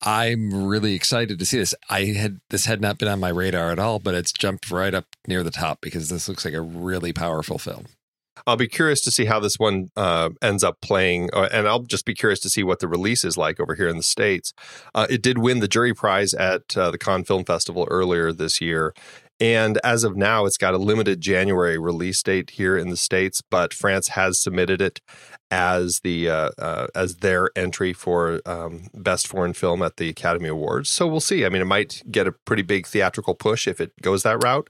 I'm 0.03 0.66
really 0.66 0.94
excited 0.94 1.38
to 1.38 1.47
see 1.47 1.59
this. 1.59 1.75
I 1.90 2.05
had, 2.05 2.40
this 2.51 2.66
had 2.66 2.81
not 2.81 2.99
been 2.99 3.09
on 3.09 3.18
my 3.18 3.31
radar 3.31 3.73
at 3.73 3.79
all, 3.79 3.99
but 3.99 4.14
it's 4.14 4.33
jumped 4.33 4.71
right 4.71 4.94
up 4.94 5.07
near 5.27 5.42
the 5.42 5.51
top 5.51 5.81
because 5.81 6.09
this 6.09 6.29
looks 6.29 6.44
like 6.44 6.55
a 6.55 6.61
really 6.61 7.12
powerful 7.12 7.59
film. 7.59 7.87
I'll 8.49 8.57
be 8.57 8.67
curious 8.67 9.03
to 9.03 9.11
see 9.11 9.27
how 9.27 9.41
this 9.41 9.59
one 9.59 9.91
uh, 9.95 10.31
ends 10.41 10.65
up 10.65 10.81
playing, 10.81 11.29
uh, 11.35 11.51
and 11.53 11.69
I'll 11.69 11.83
just 11.83 12.07
be 12.07 12.15
curious 12.15 12.41
to 12.41 12.49
see 12.49 12.63
what 12.63 12.79
the 12.79 12.89
release 12.89 13.23
is 13.23 13.37
like 13.37 13.61
over 13.61 13.75
here 13.75 13.89
in 13.89 13.99
the 13.99 14.03
states. 14.03 14.55
Uh, 14.95 15.07
it 15.11 15.23
did 15.23 15.37
win 15.37 15.61
the 15.61 15.69
jury 15.69 15.93
prize 15.93 16.33
at 16.33 16.75
uh, 16.75 16.91
the 16.91 16.97
Cannes 16.97 17.25
Film 17.25 17.45
Festival 17.45 17.87
earlier 17.91 18.33
this 18.33 18.59
year, 18.63 18.95
and 19.39 19.79
as 19.85 20.03
of 20.03 20.17
now, 20.17 20.47
it's 20.47 20.57
got 20.57 20.73
a 20.73 20.79
limited 20.79 21.21
January 21.21 21.79
release 21.79 22.23
date 22.23 22.51
here 22.51 22.77
in 22.77 22.89
the 22.89 22.97
states. 22.97 23.43
But 23.43 23.75
France 23.75 24.09
has 24.09 24.41
submitted 24.41 24.81
it 24.81 25.01
as 25.51 26.01
the 26.01 26.29
uh, 26.29 26.51
uh, 26.59 26.87
as 26.95 27.17
their 27.17 27.51
entry 27.57 27.93
for 27.93 28.41
um, 28.47 28.89
best 28.95 29.27
foreign 29.27 29.53
film 29.53 29.83
at 29.83 29.97
the 29.97 30.09
Academy 30.09 30.49
Awards. 30.49 30.91
So 30.91 31.07
we'll 31.07 31.21
see. 31.21 31.45
I 31.45 31.49
mean, 31.49 31.63
it 31.63 31.67
might 31.67 32.03
get 32.11 32.27
a 32.27 32.33
pretty 32.33 32.63
big 32.63 32.87
theatrical 32.87 33.35
push 33.35 33.67
if 33.67 33.81
it 33.81 33.93
goes 34.03 34.23
that 34.23 34.43
route. 34.43 34.69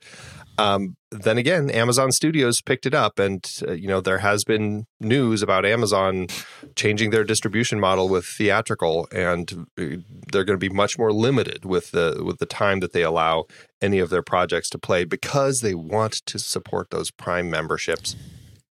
Um, 0.59 0.97
then 1.11 1.38
again, 1.38 1.71
Amazon 1.71 2.11
Studios 2.11 2.61
picked 2.61 2.85
it 2.85 2.93
up, 2.93 3.19
and 3.19 3.49
uh, 3.67 3.73
you 3.73 3.87
know 3.87 4.01
there 4.01 4.19
has 4.19 4.45
been 4.45 4.87
news 5.01 5.41
about 5.41 5.64
Amazon 5.64 6.27
changing 6.75 7.11
their 7.11 7.25
distribution 7.25 7.79
model 7.79 8.09
with 8.09 8.27
theatrical, 8.27 9.09
and 9.12 9.67
uh, 9.79 10.03
they're 10.33 10.45
going 10.45 10.59
to 10.59 10.69
be 10.69 10.69
much 10.69 10.99
more 10.99 11.12
limited 11.12 11.64
with 11.64 11.93
the 11.93 12.23
with 12.25 12.38
the 12.38 12.47
time 12.47 12.81
that 12.81 12.93
they 12.93 13.03
allow 13.03 13.47
any 13.81 14.01
of 14.01 14.11
their 14.11 14.23
projects 14.23 14.69
to 14.71 14.79
play 14.79 15.05
because 15.05 15.61
they 15.61 15.75
want 15.75 16.14
to 16.27 16.38
support 16.38 16.91
those 16.91 17.11
Prime 17.11 17.49
memberships. 17.49 18.17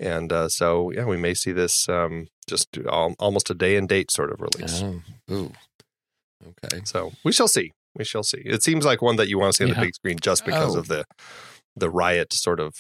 And 0.02 0.34
uh, 0.34 0.50
so, 0.50 0.92
yeah, 0.92 1.06
we 1.06 1.18
may 1.18 1.36
see 1.36 1.52
this 1.52 1.88
um, 1.88 2.28
just 2.48 2.76
al- 2.90 3.16
almost 3.20 3.52
a 3.52 3.54
day 3.54 3.78
and 3.78 3.88
date 3.88 4.10
sort 4.10 4.32
of 4.32 4.42
release. 4.42 4.82
Oh, 4.82 5.02
ooh, 5.32 5.52
okay. 6.64 6.82
So 6.86 7.12
we 7.24 7.32
shall 7.32 7.48
see. 7.48 7.72
We 7.96 8.04
shall 8.04 8.24
see. 8.24 8.42
It 8.44 8.64
seems 8.64 8.84
like 8.84 9.02
one 9.02 9.18
that 9.18 9.30
you 9.30 9.38
want 9.38 9.54
to 9.54 9.58
see 9.58 9.64
on 9.66 9.70
yeah. 9.70 9.76
the 9.76 9.82
big 9.82 9.96
screen 9.96 10.18
just 10.20 10.44
because 10.44 10.76
oh. 10.76 10.80
of 10.80 10.88
the 10.88 11.06
the 11.76 11.90
riot 11.90 12.34
sort 12.34 12.60
of 12.60 12.74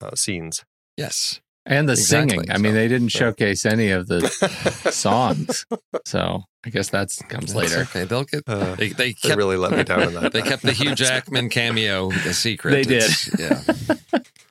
uh, 0.00 0.14
scenes. 0.16 0.64
Yes. 0.96 1.40
And 1.64 1.88
the 1.88 1.94
exactly. 1.94 2.36
singing. 2.36 2.50
I 2.50 2.58
mean, 2.58 2.74
they 2.74 2.86
didn't 2.86 3.08
showcase 3.08 3.66
any 3.66 3.90
of 3.90 4.06
the 4.06 4.28
songs. 4.92 5.66
So 6.04 6.42
I 6.64 6.70
guess 6.70 6.90
that 6.90 7.10
comes 7.28 7.52
That's 7.52 7.72
later. 7.72 7.82
Okay. 7.82 8.04
They'll 8.04 8.24
get, 8.24 8.44
uh, 8.46 8.76
they, 8.76 8.90
they, 8.90 9.12
kept, 9.14 9.34
they, 9.34 9.36
really 9.36 9.56
let 9.56 9.72
me 9.72 9.82
down 9.82 10.02
in 10.02 10.14
that. 10.14 10.32
they 10.32 10.42
kept 10.42 10.62
the 10.62 10.72
Hugh 10.72 10.94
Jackman 10.96 11.48
cameo 11.48 12.10
a 12.10 12.32
secret. 12.32 12.70
They 12.70 12.82
did. 12.82 13.10
Yeah. 13.38 13.62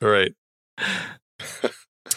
right. 0.00 0.32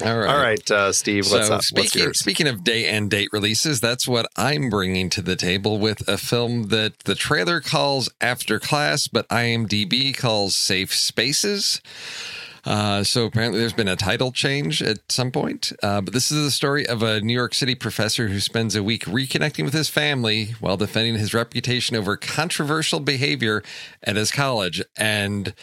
All 0.01 0.17
right. 0.17 0.29
All 0.29 0.41
right, 0.41 0.71
uh, 0.71 0.93
Steve, 0.93 1.29
what's 1.29 1.47
so 1.47 1.55
up? 1.55 1.61
Speaking 1.61 2.03
yours? 2.03 2.19
speaking 2.19 2.47
of 2.47 2.63
day 2.63 2.87
and 2.87 3.09
date 3.09 3.29
releases, 3.33 3.81
that's 3.81 4.07
what 4.07 4.27
I'm 4.37 4.69
bringing 4.69 5.09
to 5.11 5.21
the 5.21 5.35
table 5.35 5.77
with 5.77 6.07
a 6.07 6.17
film 6.17 6.69
that 6.69 6.99
the 6.99 7.15
trailer 7.15 7.59
calls 7.59 8.09
After 8.21 8.59
Class, 8.59 9.07
but 9.07 9.27
IMDb 9.27 10.15
calls 10.15 10.55
Safe 10.55 10.93
Spaces. 10.93 11.81
Uh, 12.65 13.03
so 13.03 13.25
apparently, 13.25 13.59
there's 13.59 13.73
been 13.73 13.87
a 13.87 13.95
title 13.95 14.31
change 14.31 14.81
at 14.81 14.99
some 15.11 15.31
point. 15.31 15.71
Uh, 15.81 16.01
but 16.01 16.13
this 16.13 16.31
is 16.31 16.43
the 16.43 16.51
story 16.51 16.85
of 16.85 17.01
a 17.01 17.21
New 17.21 17.33
York 17.33 17.53
City 17.53 17.75
professor 17.75 18.27
who 18.27 18.39
spends 18.39 18.75
a 18.75 18.83
week 18.83 19.05
reconnecting 19.05 19.63
with 19.63 19.73
his 19.73 19.89
family 19.89 20.55
while 20.59 20.77
defending 20.77 21.15
his 21.15 21.33
reputation 21.33 21.95
over 21.95 22.17
controversial 22.17 22.99
behavior 22.99 23.63
at 24.03 24.15
his 24.15 24.31
college. 24.31 24.83
And 24.97 25.53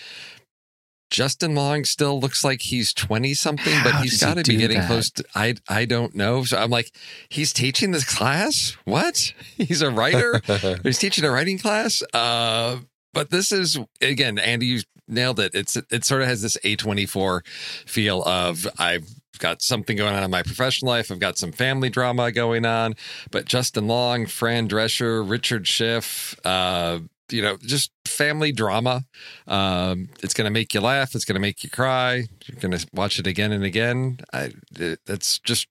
Justin 1.11 1.55
Long 1.55 1.85
still 1.85 2.21
looks 2.21 2.43
like 2.43 2.63
he's 2.63 2.93
20 2.93 3.35
something, 3.35 3.75
but 3.85 3.97
he's 3.97 4.21
he 4.21 4.27
got 4.27 4.37
to 4.37 4.43
be 4.43 4.57
getting 4.57 4.79
that? 4.79 4.89
close 4.89 5.11
to, 5.11 5.25
I, 5.35 5.55
I 5.69 5.85
don't 5.85 6.15
know. 6.15 6.45
So 6.45 6.59
I'm 6.59 6.71
like, 6.71 6.93
he's 7.29 7.53
teaching 7.53 7.93
this 7.93 8.05
class? 8.05 8.77
What? 8.85 9.33
He's 9.57 9.83
a 9.83 9.91
writer? 9.91 10.41
he's 10.83 10.99
teaching 10.99 11.25
a 11.25 11.31
writing 11.31 11.59
class? 11.59 12.03
Uh, 12.13 12.79
but 13.13 13.31
this 13.31 13.53
is, 13.53 13.79
again, 14.01 14.39
Andy, 14.39 14.67
you 14.67 14.81
nailed 15.09 15.41
it. 15.41 15.55
It's, 15.55 15.77
it 15.77 16.05
sort 16.05 16.23
of 16.23 16.29
has 16.29 16.43
this 16.43 16.57
A24 16.65 17.47
feel 17.87 18.23
of 18.25 18.67
I've 18.79 19.09
got 19.39 19.63
something 19.63 19.97
going 19.97 20.15
on 20.15 20.23
in 20.23 20.31
my 20.31 20.43
professional 20.43 20.91
life. 20.91 21.11
I've 21.11 21.21
got 21.21 21.39
some 21.39 21.53
family 21.53 21.91
drama 21.91 22.33
going 22.33 22.65
on, 22.65 22.95
but 23.31 23.45
Justin 23.45 23.87
Long, 23.87 24.27
Fran 24.27 24.69
Drescher, 24.69 25.29
Richard 25.29 25.67
Schiff, 25.67 26.39
uh, 26.45 27.01
you 27.31 27.43
know, 27.43 27.57
just 27.61 27.91
family 28.05 28.53
drama. 28.53 29.05
Um, 29.47 30.09
it's 30.23 30.35
going 30.35 30.47
to 30.47 30.51
make 30.51 30.75
you 30.75 30.81
laugh. 30.81 31.15
It's 31.15 31.25
going 31.25 31.35
to 31.35 31.41
make 31.41 31.65
you 31.65 31.71
cry. 31.71 32.25
You're 32.47 32.61
going 32.61 32.77
to 32.77 32.87
watch 32.93 33.19
it 33.19 33.27
again 33.27 33.53
and 33.53 33.65
again. 33.65 34.19
I, 34.33 34.53
it, 34.79 35.01
it's 35.07 35.39
just 35.41 35.69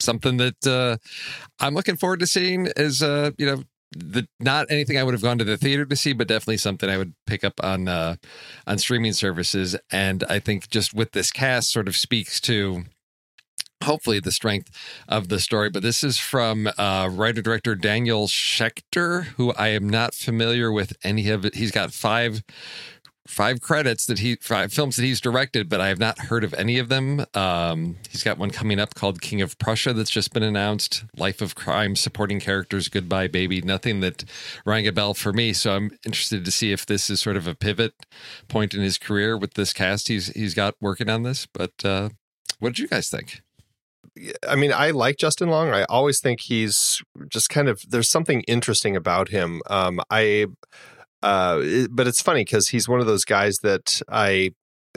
something 0.00 0.36
that 0.38 0.66
uh, 0.66 0.96
I'm 1.60 1.74
looking 1.74 1.96
forward 1.96 2.20
to 2.20 2.26
seeing. 2.26 2.68
Is 2.76 3.02
uh, 3.02 3.30
you 3.38 3.46
know, 3.46 3.64
the 3.92 4.28
not 4.40 4.66
anything 4.70 4.98
I 4.98 5.02
would 5.02 5.14
have 5.14 5.22
gone 5.22 5.38
to 5.38 5.44
the 5.44 5.56
theater 5.56 5.84
to 5.86 5.96
see, 5.96 6.12
but 6.12 6.28
definitely 6.28 6.58
something 6.58 6.88
I 6.88 6.98
would 6.98 7.14
pick 7.26 7.44
up 7.44 7.62
on 7.62 7.88
uh, 7.88 8.16
on 8.66 8.78
streaming 8.78 9.12
services. 9.12 9.76
And 9.90 10.24
I 10.28 10.38
think 10.38 10.68
just 10.68 10.94
with 10.94 11.12
this 11.12 11.30
cast, 11.30 11.70
sort 11.70 11.88
of 11.88 11.96
speaks 11.96 12.40
to 12.42 12.84
hopefully 13.82 14.20
the 14.20 14.32
strength 14.32 14.70
of 15.08 15.28
the 15.28 15.40
story. 15.40 15.70
But 15.70 15.82
this 15.82 16.02
is 16.04 16.18
from 16.18 16.68
uh, 16.78 17.08
writer 17.12 17.42
director 17.42 17.74
Daniel 17.74 18.26
Schechter, 18.26 19.24
who 19.24 19.52
I 19.52 19.68
am 19.68 19.88
not 19.88 20.14
familiar 20.14 20.70
with 20.72 20.96
any 21.02 21.28
of 21.30 21.44
it. 21.44 21.54
He's 21.54 21.70
got 21.70 21.92
five 21.92 22.42
five 23.28 23.60
credits 23.60 24.06
that 24.06 24.18
he 24.18 24.36
five 24.36 24.72
films 24.72 24.96
that 24.96 25.02
he's 25.02 25.20
directed, 25.20 25.68
but 25.68 25.80
I 25.80 25.88
have 25.88 25.98
not 25.98 26.18
heard 26.18 26.42
of 26.42 26.54
any 26.54 26.78
of 26.78 26.88
them. 26.88 27.26
Um, 27.34 27.96
he's 28.10 28.24
got 28.24 28.38
one 28.38 28.50
coming 28.50 28.80
up 28.80 28.94
called 28.94 29.20
King 29.20 29.42
of 29.42 29.58
Prussia 29.58 29.92
that's 29.92 30.10
just 30.10 30.32
been 30.32 30.42
announced. 30.42 31.04
Life 31.16 31.42
of 31.42 31.54
Crime, 31.54 31.94
supporting 31.94 32.40
characters, 32.40 32.88
Goodbye 32.88 33.28
Baby. 33.28 33.60
Nothing 33.60 34.00
that 34.00 34.24
rang 34.64 34.86
a 34.86 34.92
bell 34.92 35.12
for 35.14 35.32
me. 35.32 35.52
So 35.52 35.76
I'm 35.76 35.90
interested 36.04 36.44
to 36.44 36.50
see 36.50 36.72
if 36.72 36.86
this 36.86 37.10
is 37.10 37.20
sort 37.20 37.36
of 37.36 37.46
a 37.46 37.54
pivot 37.54 37.92
point 38.48 38.72
in 38.74 38.80
his 38.80 38.98
career 38.98 39.36
with 39.36 39.54
this 39.54 39.72
cast 39.72 40.08
he's 40.08 40.28
he's 40.28 40.54
got 40.54 40.74
working 40.80 41.10
on 41.10 41.22
this. 41.22 41.46
But 41.46 41.84
uh, 41.84 42.08
what 42.58 42.70
did 42.70 42.78
you 42.78 42.88
guys 42.88 43.10
think? 43.10 43.42
I 44.48 44.56
mean, 44.56 44.72
I 44.72 44.90
like 44.90 45.16
Justin 45.18 45.48
Long. 45.48 45.70
I 45.70 45.84
always 45.84 46.20
think 46.20 46.40
he's 46.40 47.02
just 47.28 47.48
kind 47.50 47.68
of 47.68 47.82
there's 47.88 48.10
something 48.10 48.42
interesting 48.42 48.96
about 48.96 49.28
him. 49.30 49.60
Um, 49.68 50.00
I, 50.10 50.46
uh, 51.22 51.60
it- 51.62 51.90
but 51.92 52.06
it's 52.06 52.22
funny 52.22 52.42
because 52.44 52.68
he's 52.68 52.88
one 52.88 53.00
of 53.00 53.06
those 53.06 53.24
guys 53.24 53.58
that 53.62 54.00
I 54.08 54.52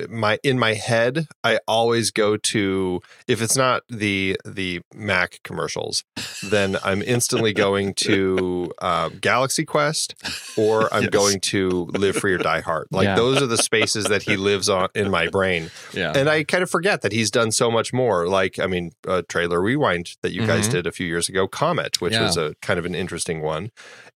my 0.10 0.40
in 0.44 0.58
my 0.60 0.74
head 0.74 1.28
I 1.44 1.60
always 1.68 2.12
go 2.12 2.38
to 2.38 3.02
if 3.28 3.42
it's 3.42 3.56
not 3.56 3.84
the 3.90 4.38
the 4.46 4.82
Mac 4.94 5.40
commercials, 5.44 6.04
then 6.44 6.78
I'm 6.84 7.02
instantly 7.02 7.54
going 7.54 7.94
to 7.96 8.72
uh, 8.80 9.10
Galaxy 9.22 9.66
Quest 9.66 10.16
or 10.58 10.94
I'm 10.94 11.04
Yes. 11.04 11.10
going 11.12 11.40
to 11.42 11.86
Live 11.94 12.18
Free 12.18 12.34
or 12.34 12.38
Die 12.38 12.62
Hard. 12.62 12.88
Like 12.92 13.06
Yeah. 13.06 13.16
those 13.16 13.42
are 13.42 13.48
the 13.48 13.58
spaces 13.58 14.06
that 14.06 14.24
he 14.24 14.38
lives 14.38 14.70
on 14.70 14.90
in 14.96 15.10
my 15.12 15.28
brain. 15.28 15.72
Yeah. 15.94 16.14
And 16.16 16.30
I 16.30 16.44
kind 16.44 16.64
of 16.64 16.70
forget 16.70 17.02
that 17.02 17.12
he's 17.12 17.32
done 17.32 17.52
so 17.52 17.70
much 17.72 17.94
more. 17.94 18.28
Like, 18.28 18.60
I 18.60 18.68
mean, 18.68 18.92
uh, 19.08 19.24
trailer 19.28 19.62
rewind 19.62 20.16
that 20.22 20.32
you 20.34 20.46
guys 20.46 20.68
Mhm. 20.68 20.72
did 20.72 20.88
a 20.88 20.92
few 20.92 21.08
years 21.08 21.28
ago, 21.30 21.48
Comet, 21.48 22.02
which 22.02 22.14
Yeah. 22.14 22.24
was 22.24 22.38
a 22.38 22.56
kind 22.62 22.78
of 22.80 22.86
an 22.86 22.96
interesting 22.96 23.42
one, 23.42 23.72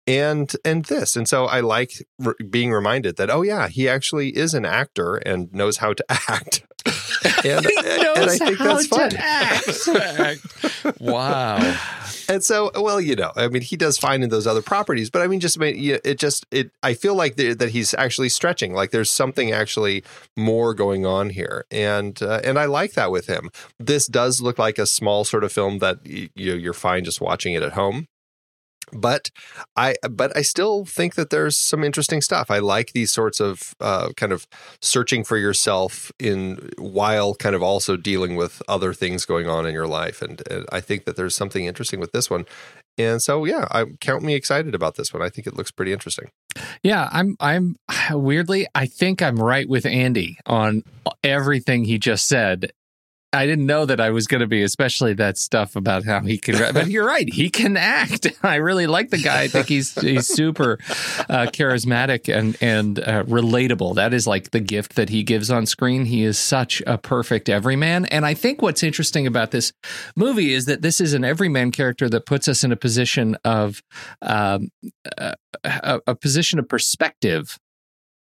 and 0.08 0.52
and 0.64 0.86
this, 0.86 1.16
and 1.16 1.28
so 1.28 1.46
I 1.46 1.62
like 1.62 2.06
re- 2.20 2.34
being 2.50 2.72
reminded 2.72 3.18
that 3.18 3.30
oh 3.30 3.42
yeah, 3.42 3.68
he 3.68 3.90
actually 3.90 4.36
is 4.36 4.54
an 4.54 4.66
actor 4.66 5.16
and 5.16 5.52
knows 5.54 5.78
how 5.78 5.94
to 5.94 6.06
act. 6.30 6.64
and, 7.44 7.66
and 7.66 8.30
I 8.30 8.38
think 8.38 8.60
that's 8.60 8.88
fun. 8.88 9.12
act. 9.18 11.00
wow. 11.02 11.78
And 12.30 12.44
so, 12.44 12.72
well, 12.76 13.02
you 13.02 13.16
know, 13.16 13.32
I 13.36 13.48
mean, 13.48 13.62
he 13.62 13.76
does 13.76 13.98
fine 13.98 14.24
in 14.24 14.30
those 14.30 14.48
other 14.48 14.62
properties, 14.62 15.10
but 15.10 15.22
I 15.22 15.28
mean, 15.28 15.40
just 15.40 15.58
I 15.58 15.62
mean, 15.62 16.00
it 16.04 16.20
just 16.20 16.46
it. 16.52 16.72
I 16.84 16.94
feel 16.94 17.16
like 17.16 17.36
the, 17.36 17.54
that 17.54 17.70
he's 17.70 17.94
actually 17.96 18.30
stretching. 18.30 18.74
Like 18.74 18.92
there's 18.92 19.12
something 19.12 19.52
actually 19.52 20.04
more 20.36 20.74
going 20.74 21.06
on 21.06 21.30
here, 21.32 21.66
and 21.72 22.22
uh, 22.22 22.42
and 22.44 22.60
I 22.60 22.66
like 22.66 22.94
that 22.94 23.12
with 23.12 23.28
him. 23.28 23.50
This 23.80 24.08
does 24.08 24.42
look 24.42 24.60
like 24.60 24.78
a 24.78 24.86
small 24.86 25.24
sort 25.24 25.44
of 25.44 25.52
film 25.52 25.80
that 25.80 26.06
you 26.06 26.30
you're 26.36 26.74
fine 26.74 27.04
just 27.04 27.22
watching 27.22 27.54
it 27.54 27.64
at 27.64 27.74
home. 27.74 28.08
But 28.92 29.30
I 29.76 29.96
but 30.10 30.36
I 30.36 30.42
still 30.42 30.86
think 30.86 31.16
that 31.16 31.30
there's 31.30 31.58
some 31.58 31.84
interesting 31.84 32.22
stuff. 32.22 32.52
I 32.52 32.60
like 32.60 32.94
these 32.94 33.12
sorts 33.12 33.40
of 33.40 33.76
uh, 33.80 34.10
kind 34.16 34.32
of 34.32 34.48
searching 34.82 35.24
for 35.24 35.38
yourself 35.38 36.12
in 36.20 36.70
while 36.78 37.36
kind 37.36 37.56
of 37.56 37.64
also 37.64 37.98
dealing 37.98 38.36
with 38.36 38.62
other 38.68 38.94
things 38.94 39.26
going 39.26 39.48
on 39.48 39.66
in 39.66 39.74
your 39.74 39.88
life, 39.88 40.22
and, 40.22 40.42
and 40.50 40.66
I 40.72 40.82
think 40.82 41.06
that 41.06 41.16
there's 41.16 41.36
something 41.36 41.66
interesting 41.66 42.00
with 42.00 42.12
this 42.12 42.30
one. 42.30 42.46
And 42.98 43.22
so, 43.22 43.44
yeah, 43.44 43.68
I 43.72 43.86
count 44.00 44.24
me 44.24 44.36
excited 44.36 44.74
about 44.74 44.96
this 44.96 45.14
one. 45.14 45.22
I 45.22 45.30
think 45.30 45.48
it 45.48 45.56
looks 45.56 45.72
pretty 45.72 45.92
interesting. 45.92 46.30
Yeah, 46.84 47.10
I'm 47.12 47.36
I'm 47.40 47.76
weirdly 48.12 48.68
I 48.74 48.86
think 48.86 49.22
I'm 49.22 49.38
right 49.38 49.68
with 49.68 49.86
Andy 49.86 50.38
on 50.46 50.84
everything 51.24 51.86
he 51.86 51.98
just 51.98 52.28
said. 52.28 52.72
I 53.36 53.46
didn't 53.46 53.66
know 53.66 53.86
that 53.86 54.00
I 54.00 54.10
was 54.10 54.28
going 54.28 54.42
to 54.42 54.48
be, 54.48 54.64
especially 54.64 55.14
that 55.16 55.38
stuff 55.38 55.76
about 55.76 56.06
how 56.06 56.22
he 56.22 56.38
can. 56.38 56.74
But 56.74 56.88
you're 56.88 57.06
right, 57.06 57.32
he 57.32 57.50
can 57.50 57.78
act. 57.78 58.28
I 58.44 58.56
really 58.56 58.88
like 58.88 59.10
the 59.10 59.18
guy. 59.18 59.44
I 59.44 59.48
think 59.48 59.68
he's 59.68 59.94
he's 60.00 60.28
super 60.28 60.80
uh, 61.30 61.48
charismatic 61.52 62.34
and 62.34 62.58
and 62.62 63.00
uh, 63.00 63.24
relatable. 63.24 63.96
That 63.96 64.14
is 64.14 64.28
like 64.28 64.52
the 64.52 64.60
gift 64.60 64.96
that 64.96 65.10
he 65.10 65.24
gives 65.24 65.52
on 65.52 65.66
screen. 65.66 66.06
He 66.06 66.24
is 66.24 66.38
such 66.38 66.82
a 66.88 66.98
perfect 66.98 67.50
everyman. 67.50 68.06
And 68.06 68.26
I 68.26 68.34
think 68.34 68.62
what's 68.62 68.84
interesting 68.84 69.28
about 69.28 69.52
this 69.52 69.74
movie 70.16 70.54
is 70.54 70.66
that 70.66 70.82
this 70.82 71.00
is 71.00 71.14
an 71.14 71.24
everyman 71.24 71.72
character 71.72 72.10
that 72.10 72.26
puts 72.26 72.48
us 72.48 72.64
in 72.64 72.72
a 72.72 72.76
position 72.76 73.38
of 73.44 73.82
um, 74.22 74.70
uh, 75.18 75.34
a, 75.64 76.00
a 76.08 76.16
position 76.16 76.60
of 76.60 76.68
perspective 76.68 77.58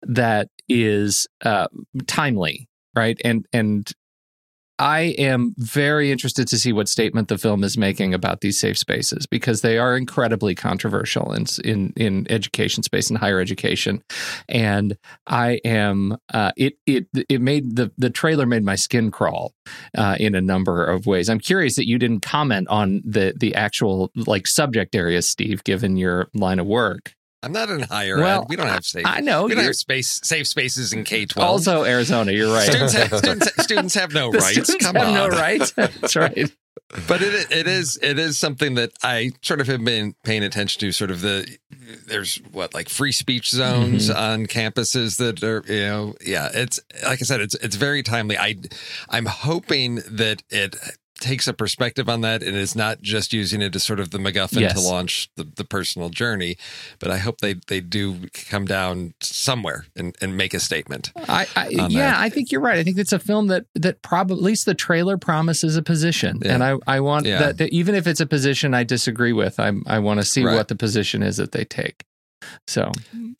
that 0.03 0.49
is 0.69 1.27
uh, 1.45 1.69
timely, 2.07 2.69
right? 2.95 3.21
And 3.25 3.47
and 3.53 3.91
I 4.83 5.15
am 5.17 5.55
very 5.59 6.11
interested 6.11 6.49
to 6.49 6.59
see 6.59 6.73
what 6.73 6.89
statement 6.89 7.29
the 7.29 7.39
film 7.39 7.63
is 7.63 7.79
making 7.79 8.15
about 8.15 8.41
these 8.41 8.59
safe 8.59 8.77
spaces 8.77 9.27
because 9.27 9.61
they 9.61 9.79
are 9.79 9.97
incredibly 9.97 10.57
controversial 10.57 11.33
in 11.33 11.47
in, 11.63 11.93
in 11.95 12.27
education 12.29 12.83
space 12.83 13.09
and 13.09 13.17
higher 13.17 13.39
education, 13.39 14.03
and 14.49 14.99
I 15.29 15.61
am 15.65 16.17
uh, 16.35 16.51
it 16.57 16.75
it 16.85 17.07
it 17.29 17.41
made 17.41 17.77
the 17.77 17.93
the 17.97 18.11
trailer 18.11 18.45
made 18.45 18.65
my 18.65 18.75
skin 18.75 19.13
crawl 19.13 19.55
uh, 19.97 20.17
in 20.19 20.35
a 20.35 20.41
number 20.41 20.85
of 20.85 21.07
ways. 21.07 21.29
I'm 21.29 21.39
curious 21.39 21.77
that 21.77 21.87
you 21.87 21.97
didn't 21.97 22.23
comment 22.23 22.67
on 22.67 23.03
the 23.05 23.35
the 23.39 23.55
actual 23.55 24.11
like 24.17 24.49
subject 24.49 24.97
areas, 24.97 25.29
Steve, 25.29 25.63
given 25.63 25.97
your 25.97 26.27
line 26.35 26.59
of 26.59 26.67
work. 26.67 27.15
I'm 27.43 27.53
not 27.53 27.71
in 27.71 27.81
higher 27.81 28.19
Well, 28.19 28.43
ed. 28.43 28.47
We 28.49 28.57
don't 28.57 28.69
have 28.69 28.85
safe. 28.85 29.05
I 29.07 29.21
know 29.21 29.45
we 29.45 29.55
don't 29.55 29.65
have 29.65 29.75
space 29.77 30.21
safe 30.23 30.47
spaces 30.47 30.93
in 30.93 31.05
K 31.05 31.27
twelve. 31.27 31.49
Also, 31.51 31.85
Arizona, 31.85 32.33
you're 32.33 32.53
right. 32.53 32.69
students 32.69 32.93
have, 32.95 33.17
students, 33.19 33.65
students 33.65 33.95
have 33.95 34.13
no 34.15 34.31
The 34.31 34.39
rights. 34.39 34.53
students 34.63 34.87
Come 34.87 34.97
have 34.97 35.09
on, 35.09 35.15
no 35.15 35.29
rights. 35.29 35.73
That's 35.77 36.15
right. 36.17 36.51
but 37.09 37.21
it 37.23 37.51
it 37.51 37.67
is 37.67 37.99
it 38.03 38.19
is 38.19 38.39
something 38.39 38.75
that 38.75 38.93
I 39.03 39.33
sort 39.43 39.61
of 39.61 39.67
have 39.67 39.85
been 39.85 40.15
paying 40.25 40.43
attention 40.45 40.81
to. 40.81 40.93
Sort 40.93 41.11
of 41.11 41.21
the 41.21 41.59
there's 42.07 42.37
what 42.53 42.75
like 42.75 42.89
free 42.89 43.13
speech 43.13 43.51
zones 43.51 44.09
Mm-hmm. 44.09 44.19
on 44.19 44.47
campuses 44.47 45.17
that 45.19 45.43
are 45.43 45.63
you 45.73 45.81
know 45.81 46.15
yeah 46.25 46.49
it's 46.55 46.79
like 47.05 47.21
I 47.21 47.25
said 47.25 47.41
it's 47.41 47.55
it's 47.57 47.77
very 47.77 48.03
timely. 48.03 48.39
I 48.39 48.57
I'm 49.09 49.27
hoping 49.27 49.97
that 50.11 50.43
it 50.51 50.77
takes 51.23 51.47
a 51.49 51.55
perspective 51.55 52.09
on 52.09 52.21
that 52.21 52.43
and 52.43 52.55
is 52.57 52.77
not 52.77 53.01
just 53.01 53.33
using 53.33 53.63
it 53.63 53.75
as 53.75 53.83
sort 53.85 54.01
of 54.01 54.11
the 54.11 54.19
MacGuffin 54.19 54.61
Yes. 54.61 54.75
to 54.75 54.81
launch 54.81 55.31
the, 55.37 55.45
the 55.45 55.65
personal 55.65 56.11
journey. 56.11 56.57
But 56.99 57.11
I 57.11 57.19
hope 57.19 57.41
they 57.41 57.55
they 57.69 57.81
do 57.81 58.29
come 58.51 58.67
down 58.67 59.15
somewhere 59.21 59.87
and, 59.97 60.15
and 60.21 60.37
make 60.37 60.53
a 60.53 60.61
statement. 60.61 61.13
I, 61.17 61.47
I 61.57 61.69
yeah, 61.69 61.89
that. 61.89 62.21
I 62.21 62.29
think 62.29 62.53
you're 62.53 62.61
right. 62.61 62.77
I 62.79 62.83
think 62.85 62.99
it's 62.99 63.13
a 63.13 63.19
film 63.19 63.47
that 63.47 63.65
that 63.75 64.03
probably 64.03 64.37
at 64.37 64.43
least 64.43 64.67
the 64.67 64.75
trailer 64.75 65.17
promises 65.17 65.77
a 65.77 65.83
position, 65.83 66.41
Yeah. 66.45 66.55
and 66.55 66.63
I 66.65 66.77
I 66.87 67.01
want 67.01 67.25
Yeah. 67.27 67.39
that, 67.39 67.59
that 67.59 67.71
even 67.71 67.95
if 67.95 68.07
it's 68.07 68.21
a 68.21 68.27
position 68.27 68.75
I 68.75 68.85
disagree 68.85 69.33
with, 69.33 69.59
I 69.61 69.73
I 69.87 70.01
want 70.01 70.21
to 70.21 70.27
see 70.27 70.45
Right. 70.45 70.55
what 70.57 70.69
the 70.69 70.75
position 70.77 71.23
is 71.23 71.37
that 71.39 71.53
they 71.53 71.65
take. 71.65 72.05
So 72.67 72.91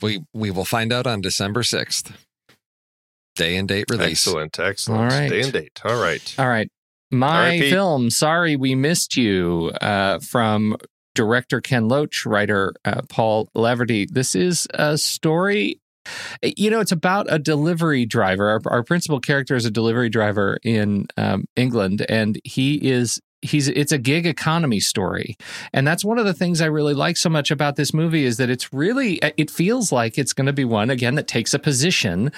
We 0.01 0.23
we 0.33 0.49
will 0.51 0.65
find 0.65 0.93
out 0.93 1.05
on 1.05 1.19
December 1.21 1.63
sixth. 1.63 2.13
Day 3.35 3.57
and 3.57 3.67
date 3.67 3.85
release. 3.89 4.27
Excellent, 4.27 4.59
excellent. 4.59 5.01
All 5.01 5.07
right. 5.19 5.29
Day 5.29 5.41
and 5.41 5.51
date. 5.51 5.81
All 5.83 5.99
right. 6.01 6.35
all 6.37 6.47
right. 6.47 6.69
My 7.13 7.45
R.I.P.. 7.45 7.69
film, 7.69 8.09
Sorry 8.09 8.55
We 8.55 8.73
Missed 8.73 9.15
You, 9.15 9.71
uh, 9.81 10.19
from 10.19 10.77
director 11.13 11.61
Ken 11.61 11.87
Loach, 11.87 12.25
writer 12.25 12.73
uh, 12.85 13.01
Paul 13.07 13.49
Laverty. 13.55 14.09
This 14.09 14.33
is 14.33 14.67
a 14.73 14.97
story. 14.97 15.79
You 16.41 16.71
know, 16.71 16.79
it's 16.79 16.91
about 16.91 17.27
a 17.29 17.37
delivery 17.37 18.05
driver. 18.05 18.49
Our, 18.49 18.61
our 18.65 18.83
principal 18.83 19.19
character 19.19 19.55
is 19.55 19.65
a 19.65 19.71
delivery 19.71 20.09
driver 20.09 20.57
in 20.63 21.05
um, 21.15 21.45
England, 21.55 22.03
and 22.09 22.39
he 22.43 22.89
is 22.89 23.21
he's 23.43 23.67
it's 23.67 23.91
a 23.91 23.97
gig 23.97 24.25
economy 24.25 24.79
story 24.79 25.35
and 25.73 25.85
that's 25.85 26.05
one 26.05 26.17
of 26.17 26.25
the 26.25 26.33
things 26.33 26.61
i 26.61 26.65
really 26.65 26.93
like 26.93 27.17
so 27.17 27.29
much 27.29 27.51
about 27.51 27.75
this 27.75 27.93
movie 27.93 28.23
is 28.23 28.37
that 28.37 28.49
it's 28.49 28.71
really 28.71 29.19
it 29.37 29.51
feels 29.51 29.91
like 29.91 30.17
it's 30.17 30.31
going 30.31 30.45
to 30.45 30.53
be 30.53 30.63
one 30.63 30.89
again 30.89 31.15
that 31.15 31.27
takes 31.27 31.53
a 31.53 31.59
position 31.59 32.31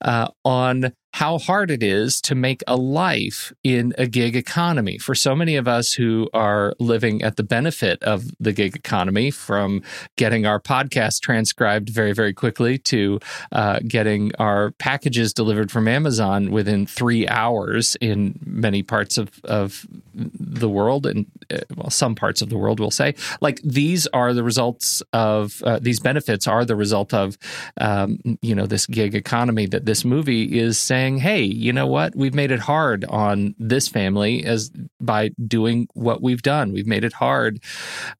uh, 0.00 0.28
on 0.44 0.92
how 1.18 1.36
hard 1.36 1.68
it 1.68 1.82
is 1.82 2.20
to 2.20 2.32
make 2.36 2.62
a 2.68 2.76
life 2.76 3.52
in 3.64 3.92
a 3.98 4.06
gig 4.06 4.36
economy. 4.36 4.98
For 4.98 5.16
so 5.16 5.34
many 5.34 5.56
of 5.56 5.66
us 5.66 5.92
who 5.92 6.30
are 6.32 6.74
living 6.78 7.22
at 7.22 7.34
the 7.34 7.42
benefit 7.42 8.00
of 8.04 8.30
the 8.38 8.52
gig 8.52 8.76
economy 8.76 9.32
from 9.32 9.82
getting 10.14 10.46
our 10.46 10.60
podcast 10.60 11.20
transcribed 11.20 11.88
very 11.88 12.12
very 12.12 12.32
quickly 12.32 12.78
to 12.78 13.18
uh, 13.50 13.80
getting 13.88 14.30
our 14.38 14.70
packages 14.78 15.32
delivered 15.32 15.72
from 15.72 15.88
amazon 15.88 16.52
within 16.52 16.86
three 16.86 17.26
hours 17.26 17.96
in 18.00 18.38
many 18.44 18.84
parts 18.84 19.18
of, 19.18 19.40
of 19.42 19.88
the 20.14 20.68
world 20.68 21.06
and 21.06 21.26
uh, 21.50 21.58
well 21.76 21.90
some 21.90 22.14
parts 22.14 22.42
of 22.42 22.48
the 22.48 22.58
world 22.58 22.80
we'll 22.80 22.90
say. 22.90 23.14
Like 23.40 23.60
these 23.62 24.06
are 24.08 24.34
the 24.34 24.42
results 24.42 25.02
of 25.12 25.62
uh, 25.62 25.78
these 25.80 26.00
benefits 26.00 26.46
are 26.46 26.64
the 26.64 26.76
result 26.76 27.14
of 27.14 27.38
um, 27.80 28.18
you 28.42 28.54
know 28.54 28.66
this 28.66 28.86
gig 28.86 29.14
economy 29.14 29.66
that 29.66 29.86
this 29.86 30.04
movie 30.04 30.58
is 30.58 30.78
saying 30.78 31.07
hey 31.16 31.42
you 31.42 31.72
know 31.72 31.86
what? 31.86 32.14
We've 32.14 32.34
made 32.34 32.50
it 32.50 32.60
hard 32.60 33.04
on 33.06 33.54
this 33.58 33.88
family 33.88 34.44
as 34.44 34.70
by 35.00 35.30
doing 35.46 35.88
what 35.94 36.22
we've 36.22 36.42
done. 36.42 36.72
We've 36.72 36.86
made 36.86 37.04
it 37.04 37.14
hard 37.14 37.62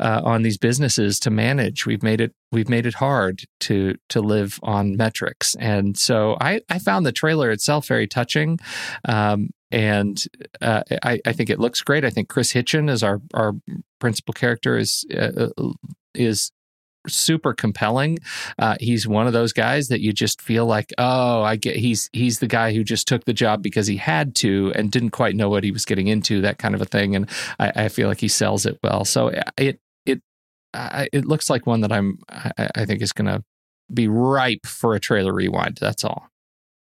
uh, 0.00 0.22
on 0.24 0.42
these 0.42 0.56
businesses 0.56 1.20
to 1.20 1.30
manage. 1.30 1.84
We've 1.84 2.02
made 2.02 2.22
it 2.22 2.34
we've 2.50 2.70
made 2.70 2.86
it 2.86 2.94
hard 2.94 3.42
to 3.60 3.96
to 4.08 4.20
live 4.20 4.58
on 4.62 4.96
metrics. 4.96 5.54
And 5.56 5.98
so 5.98 6.36
i 6.40 6.60
i 6.70 6.78
found 6.78 7.04
the 7.04 7.12
trailer 7.12 7.50
itself 7.50 7.86
very 7.86 8.06
touching. 8.06 8.58
Um, 9.04 9.50
and 9.70 10.24
uh, 10.62 10.82
I, 11.02 11.20
I 11.26 11.32
think 11.32 11.50
it 11.50 11.60
looks 11.60 11.82
great. 11.82 12.02
I 12.02 12.08
think 12.08 12.30
Kris 12.30 12.54
Hitchen 12.54 12.88
is 12.88 13.02
our 13.02 13.20
our 13.34 13.52
principal 13.98 14.32
character 14.32 14.78
is 14.78 15.04
uh, 15.14 15.48
is 16.14 16.50
super 17.08 17.52
compelling. 17.52 18.18
Uh, 18.58 18.76
he's 18.80 19.06
one 19.06 19.26
of 19.26 19.32
those 19.32 19.52
guys 19.52 19.88
that 19.88 20.00
you 20.00 20.12
just 20.12 20.40
feel 20.40 20.66
like, 20.66 20.92
oh, 20.98 21.42
I 21.42 21.56
get. 21.56 21.76
He's 21.76 22.08
he's 22.12 22.38
the 22.38 22.46
guy 22.46 22.72
who 22.72 22.84
just 22.84 23.08
took 23.08 23.24
the 23.24 23.32
job 23.32 23.62
because 23.62 23.86
he 23.86 23.96
had 23.96 24.34
to 24.36 24.72
and 24.74 24.90
didn't 24.90 25.10
quite 25.10 25.36
know 25.36 25.48
what 25.48 25.64
he 25.64 25.70
was 25.70 25.84
getting 25.84 26.08
into, 26.08 26.40
that 26.42 26.58
kind 26.58 26.74
of 26.74 26.82
a 26.82 26.86
thing. 26.86 27.16
And 27.16 27.28
I, 27.58 27.72
I 27.84 27.88
feel 27.88 28.08
like 28.08 28.20
he 28.20 28.28
sells 28.28 28.66
it 28.66 28.78
well. 28.82 29.04
So 29.04 29.32
it 29.56 29.80
it 30.06 30.20
I, 30.74 31.08
it 31.12 31.24
looks 31.24 31.48
like 31.48 31.66
one 31.66 31.80
that 31.80 31.92
I'm 31.92 32.18
I, 32.28 32.68
I 32.74 32.84
think 32.84 33.02
is 33.02 33.12
going 33.12 33.26
to 33.26 33.42
be 33.92 34.08
ripe 34.08 34.66
for 34.66 34.94
a 34.94 35.00
trailer 35.00 35.32
rewind. 35.32 35.78
That's 35.80 36.04
all. 36.04 36.28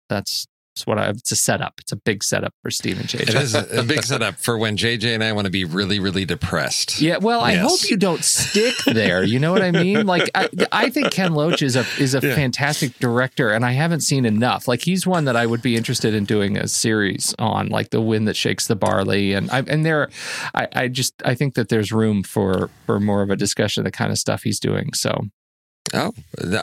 That's 0.10 0.48
it's 0.76 0.86
what 0.86 1.00
I, 1.00 1.08
it's 1.10 1.32
a 1.32 1.38
setup. 1.38 1.76
It's 1.80 1.94
a 1.94 1.96
big 1.96 2.22
setup 2.22 2.54
for 2.62 2.70
Steve 2.70 3.00
and 3.00 3.08
JJ. 3.08 3.22
It 3.22 3.30
is 3.34 3.56
a, 3.56 3.82
big 3.84 4.04
setup 4.04 4.36
for 4.36 4.58
when 4.58 4.76
JJ 4.76 5.14
and 5.14 5.24
I 5.24 5.32
want 5.32 5.46
to 5.46 5.52
be 5.52 5.64
really, 5.64 6.02
really 6.02 6.26
depressed. 6.26 7.00
Yeah, 7.00 7.16
well, 7.16 7.40
I 7.40 7.56
hope 7.56 7.90
you 7.90 7.96
don't 7.96 8.22
stick 8.26 8.76
there. 8.86 9.24
You 9.24 9.40
know 9.40 9.54
what 9.54 9.62
I 9.62 9.72
mean? 9.72 10.06
Like, 10.06 10.30
I, 10.36 10.50
I 10.74 10.90
think 10.90 11.12
Ken 11.12 11.34
Loach 11.34 11.62
is 11.62 11.78
a 11.78 11.86
is 11.98 12.14
a 12.14 12.20
Yeah. 12.22 12.36
fantastic 12.36 13.00
director, 13.00 13.52
and 13.52 13.64
I 13.66 13.72
haven't 13.72 14.02
seen 14.02 14.26
enough. 14.26 14.68
Like, 14.68 14.82
he's 14.82 15.08
one 15.08 15.24
that 15.26 15.38
I 15.38 15.46
would 15.46 15.62
be 15.62 15.78
interested 15.78 16.14
in 16.14 16.26
doing 16.26 16.58
a 16.58 16.68
series 16.68 17.34
on, 17.40 17.70
like 17.70 17.92
the 17.92 18.02
wind 18.02 18.28
that 18.28 18.36
shakes 18.36 18.68
the 18.68 18.76
barley, 18.76 19.32
and 19.32 19.50
I 19.52 19.60
and 19.68 19.86
there, 19.86 20.10
I, 20.54 20.68
I 20.74 20.88
just 20.90 21.14
I 21.24 21.36
think 21.36 21.54
that 21.54 21.70
there's 21.70 21.94
room 21.94 22.22
for 22.22 22.70
for 22.86 23.00
more 23.00 23.22
of 23.22 23.30
a 23.30 23.38
discussion 23.38 23.80
of 23.80 23.86
the 23.86 23.92
kind 23.92 24.12
of 24.12 24.18
stuff 24.18 24.44
he's 24.44 24.60
doing. 24.60 24.92
So 24.94 25.22
Oh, 25.94 26.12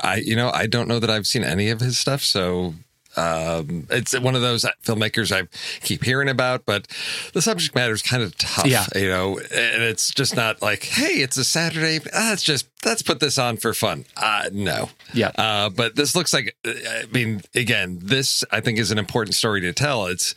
I 0.03 0.17
you 0.23 0.37
know 0.37 0.51
I 0.53 0.67
don't 0.67 0.87
know 0.89 0.99
that 0.99 1.09
I've 1.09 1.27
seen 1.27 1.45
any 1.45 1.71
of 1.71 1.81
his 1.81 1.99
stuff, 1.99 2.21
so 2.23 2.75
um, 3.17 3.87
it's 3.91 4.19
one 4.19 4.35
of 4.35 4.43
those 4.43 4.65
filmmakers 4.85 5.31
I 5.31 5.47
keep 5.85 6.05
hearing 6.05 6.29
about, 6.29 6.65
but 6.65 6.87
the 7.33 7.43
subject 7.43 7.75
matter 7.75 7.93
is 7.93 8.03
kind 8.03 8.23
of 8.23 8.37
tough, 8.39 8.67
Yeah. 8.67 8.87
you 8.95 9.09
know, 9.09 9.39
and 9.39 9.83
it's 9.83 10.13
just 10.15 10.35
not 10.37 10.63
like, 10.63 10.85
hey, 10.85 11.15
it's 11.23 11.37
a 11.37 11.45
Saturday, 11.45 12.01
ah, 12.15 12.29
let's 12.31 12.43
just 12.43 12.69
let's 12.85 13.03
put 13.03 13.21
this 13.21 13.39
on 13.39 13.57
for 13.59 13.75
fun. 13.75 14.05
Uh, 14.17 14.49
no, 14.53 14.91
yeah, 15.13 15.31
uh, 15.37 15.69
but 15.71 15.95
this 15.97 16.15
looks 16.17 16.33
like, 16.33 16.57
I 16.67 17.05
mean, 17.13 17.43
again, 17.55 17.99
this 18.03 18.45
I 18.51 18.61
think 18.61 18.79
is 18.79 18.91
an 18.91 18.99
important 18.99 19.35
story 19.35 19.61
to 19.63 19.73
tell. 19.73 20.07
It's 20.07 20.35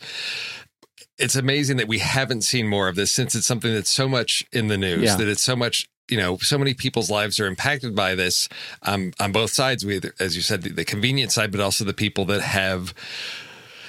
it's 1.18 1.34
amazing 1.34 1.78
that 1.78 1.88
we 1.88 1.98
haven't 1.98 2.42
seen 2.42 2.66
more 2.68 2.88
of 2.88 2.94
this 2.96 3.10
since 3.10 3.34
it's 3.34 3.46
something 3.46 3.72
that's 3.72 3.90
so 3.90 4.06
much 4.06 4.44
in 4.52 4.68
the 4.68 4.76
news 4.76 5.02
Yeah. 5.04 5.16
that 5.16 5.28
it's 5.28 5.40
so 5.42 5.56
much 5.56 5.88
you 6.08 6.16
know 6.16 6.36
so 6.38 6.58
many 6.58 6.74
people's 6.74 7.10
lives 7.10 7.40
are 7.40 7.46
impacted 7.46 7.94
by 7.94 8.14
this 8.14 8.48
um, 8.82 9.12
on 9.20 9.32
both 9.32 9.50
sides 9.50 9.84
we 9.84 10.00
as 10.20 10.36
you 10.36 10.42
said 10.42 10.62
the, 10.62 10.70
the 10.70 10.84
convenience 10.84 11.34
side 11.34 11.50
but 11.50 11.60
also 11.60 11.84
the 11.84 11.94
people 11.94 12.24
that 12.24 12.40
have 12.42 12.94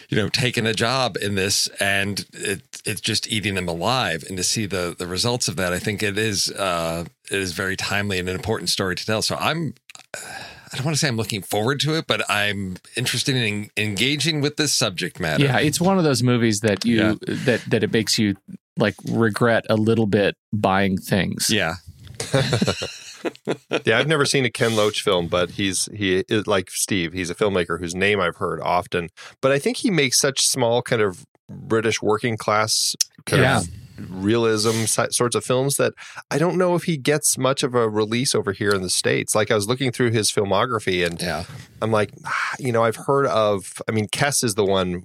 you 0.09 0.17
know 0.17 0.29
taken 0.29 0.65
a 0.65 0.73
job 0.73 1.17
in 1.21 1.35
this 1.35 1.67
and 1.79 2.25
it, 2.33 2.61
it's 2.85 3.01
just 3.01 3.31
eating 3.31 3.55
them 3.55 3.67
alive 3.67 4.23
and 4.27 4.37
to 4.37 4.43
see 4.43 4.65
the 4.65 4.95
the 4.97 5.05
results 5.07 5.47
of 5.47 5.55
that 5.57 5.73
i 5.73 5.79
think 5.79 6.01
it 6.01 6.17
is 6.17 6.49
uh 6.51 7.03
it 7.29 7.39
is 7.39 7.51
very 7.53 7.75
timely 7.75 8.17
and 8.17 8.29
an 8.29 8.35
important 8.35 8.69
story 8.69 8.95
to 8.95 9.05
tell 9.05 9.21
so 9.21 9.35
i'm 9.35 9.73
I 10.15 10.75
don't 10.75 10.85
want 10.85 10.95
to 10.95 10.99
say 10.99 11.07
I'm 11.07 11.15
looking 11.15 11.41
forward 11.41 11.79
to 11.81 11.95
it, 11.95 12.07
but 12.07 12.29
I'm 12.29 12.75
interested 12.97 13.35
in 13.35 13.69
engaging 13.77 14.41
with 14.41 14.57
this 14.57 14.73
subject 14.73 15.17
matter. 15.17 15.45
yeah, 15.45 15.59
it's 15.59 15.79
one 15.79 15.97
of 15.97 16.03
those 16.03 16.21
movies 16.23 16.59
that 16.59 16.83
you 16.85 16.97
Yeah. 16.97 17.15
that 17.45 17.61
that 17.69 17.83
it 17.83 17.93
makes 17.93 18.19
you 18.19 18.35
like 18.77 18.95
regret 19.09 19.65
a 19.69 19.75
little 19.77 20.07
bit 20.07 20.35
buying 20.51 20.97
things. 20.97 21.49
Yeah. 21.49 21.75
yeah, 23.85 23.97
I've 23.99 24.07
never 24.07 24.25
seen 24.25 24.45
a 24.45 24.49
Ken 24.49 24.75
Loach 24.75 25.01
film, 25.01 25.27
but 25.27 25.51
he's 25.51 25.87
he 25.93 26.23
is 26.29 26.47
like 26.47 26.69
Steve. 26.69 27.13
He's 27.13 27.29
a 27.29 27.35
filmmaker 27.35 27.79
whose 27.79 27.95
name 27.95 28.19
I've 28.19 28.37
heard 28.37 28.59
often. 28.61 29.09
But 29.41 29.51
I 29.51 29.59
think 29.59 29.77
he 29.77 29.89
makes 29.91 30.19
such 30.19 30.45
small 30.47 30.81
kind 30.81 31.01
of 31.01 31.25
British 31.49 32.01
working 32.01 32.37
class 32.37 32.95
Yeah. 33.31 33.59
of 33.59 33.67
realism 34.09 34.85
sorts 34.85 35.35
of 35.35 35.43
films 35.43 35.75
that 35.75 35.93
I 36.31 36.37
don't 36.37 36.57
know 36.57 36.75
if 36.75 36.83
he 36.83 36.97
gets 36.97 37.37
much 37.37 37.63
of 37.63 37.75
a 37.75 37.89
release 37.89 38.35
over 38.35 38.51
here 38.51 38.71
in 38.71 38.81
the 38.81 38.89
states. 38.89 39.35
Like 39.35 39.51
I 39.51 39.55
was 39.55 39.67
looking 39.67 39.91
through 39.91 40.11
his 40.11 40.31
filmography 40.31 41.05
and 41.05 41.21
Yeah. 41.21 41.43
I'm 41.81 41.91
like, 41.91 42.11
ah, 42.25 42.53
you 42.59 42.71
know, 42.71 42.83
I've 42.83 42.95
heard 42.95 43.27
of. 43.27 43.81
I 43.87 43.91
mean, 43.91 44.07
Kes 44.07 44.43
is 44.43 44.55
the 44.55 44.65
one 44.65 45.03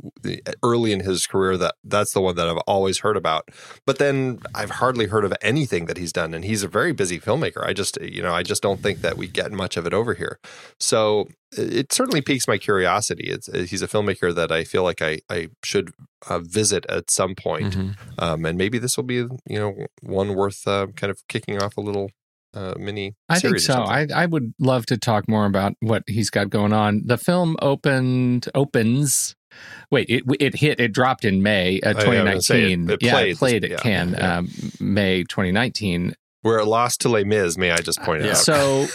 early 0.62 0.93
in 0.93 1.01
his 1.01 1.26
career 1.26 1.57
that 1.59 1.74
that's 1.84 2.12
the 2.14 2.20
one 2.20 2.36
that 2.36 2.49
I've 2.49 2.57
always 2.66 3.01
heard 3.01 3.16
about. 3.16 3.49
But 3.86 3.99
then 3.99 4.40
I've 4.55 4.70
hardly 4.70 5.07
heard 5.07 5.24
of 5.24 5.34
anything 5.43 5.86
that 5.86 5.99
he's 5.99 6.12
done, 6.12 6.32
and 6.32 6.45
he's 6.45 6.62
a 6.62 6.68
very 6.68 6.93
busy 6.93 7.20
filmmaker. 7.20 7.66
I 7.66 7.72
just, 7.72 8.01
you 8.01 8.22
know, 8.22 8.32
I 8.34 8.43
just 8.43 8.62
don't 8.62 8.80
think 8.80 9.03
that 9.03 9.16
we 9.18 9.28
get 9.28 9.53
much 9.53 9.76
of 9.76 9.86
it 9.86 9.93
over 9.93 10.14
here. 10.14 10.38
So 10.80 11.28
it 11.57 11.92
certainly 11.92 12.20
piques 12.20 12.48
my 12.48 12.59
curiosity. 12.59 13.24
It's 13.28 13.46
he's 13.70 13.82
a 13.82 13.88
filmmaker 13.88 14.34
that 14.34 14.50
I 14.53 14.64
feel 14.64 14.82
like 14.82 15.03
I 15.03 15.20
I 15.30 15.48
should 15.64 15.92
uh, 16.28 16.38
visit 16.40 16.86
at 16.88 17.11
some 17.11 17.34
point. 17.34 17.74
Mhm. 17.76 17.96
Um, 18.18 18.44
and 18.46 18.57
maybe 18.59 18.78
this 18.78 18.96
will 18.96 19.05
be, 19.05 19.16
you 19.16 19.28
know, 19.48 19.86
one 20.03 20.34
worth 20.34 20.66
uh, 20.66 20.88
kind 20.96 21.11
of 21.11 21.20
kicking 21.28 21.62
off 21.62 21.76
a 21.76 21.80
little 21.80 22.11
uh, 22.55 22.74
mini. 22.78 23.14
I 23.28 23.38
think 23.38 23.61
so. 23.61 23.82
I 23.82 24.07
I 24.14 24.26
would 24.26 24.55
love 24.59 24.86
to 24.86 24.96
talk 24.98 25.28
more 25.28 25.46
about 25.46 25.74
what 25.80 26.03
he's 26.07 26.30
got 26.30 26.50
going 26.50 26.72
on. 26.72 27.03
The 27.05 27.16
film 27.18 27.57
opened 27.62 28.48
opens. 28.55 29.34
Wait, 29.90 30.09
it 30.09 30.24
it 30.40 30.55
hit 30.57 30.80
it 30.80 30.92
dropped 30.92 31.24
in 31.26 31.42
May 31.42 31.80
uh, 31.80 31.92
Oh, 31.96 32.11
yeah, 32.12 32.20
I 32.20 32.22
was 32.24 32.30
gonna 32.30 32.42
say, 32.42 32.74
2019. 32.74 32.90
it- 32.90 32.92
it 32.94 33.03
yeah, 33.07 33.12
played 33.12 33.30
it 33.32 33.38
played 33.38 33.64
at 33.64 33.70
yeah, 33.72 33.76
Cannes 33.78 34.14
yeah. 34.18 34.36
um, 34.38 34.48
May 34.80 35.24
2019. 35.24 36.14
We're 36.42 36.61
at 36.61 36.66
lost 36.66 37.03
to 37.03 37.09
Les 37.09 37.24
Mis, 37.24 37.57
may 37.59 37.70
I 37.70 37.76
just 37.76 38.00
point 38.03 38.24
out? 38.24 38.36
So, 38.36 38.86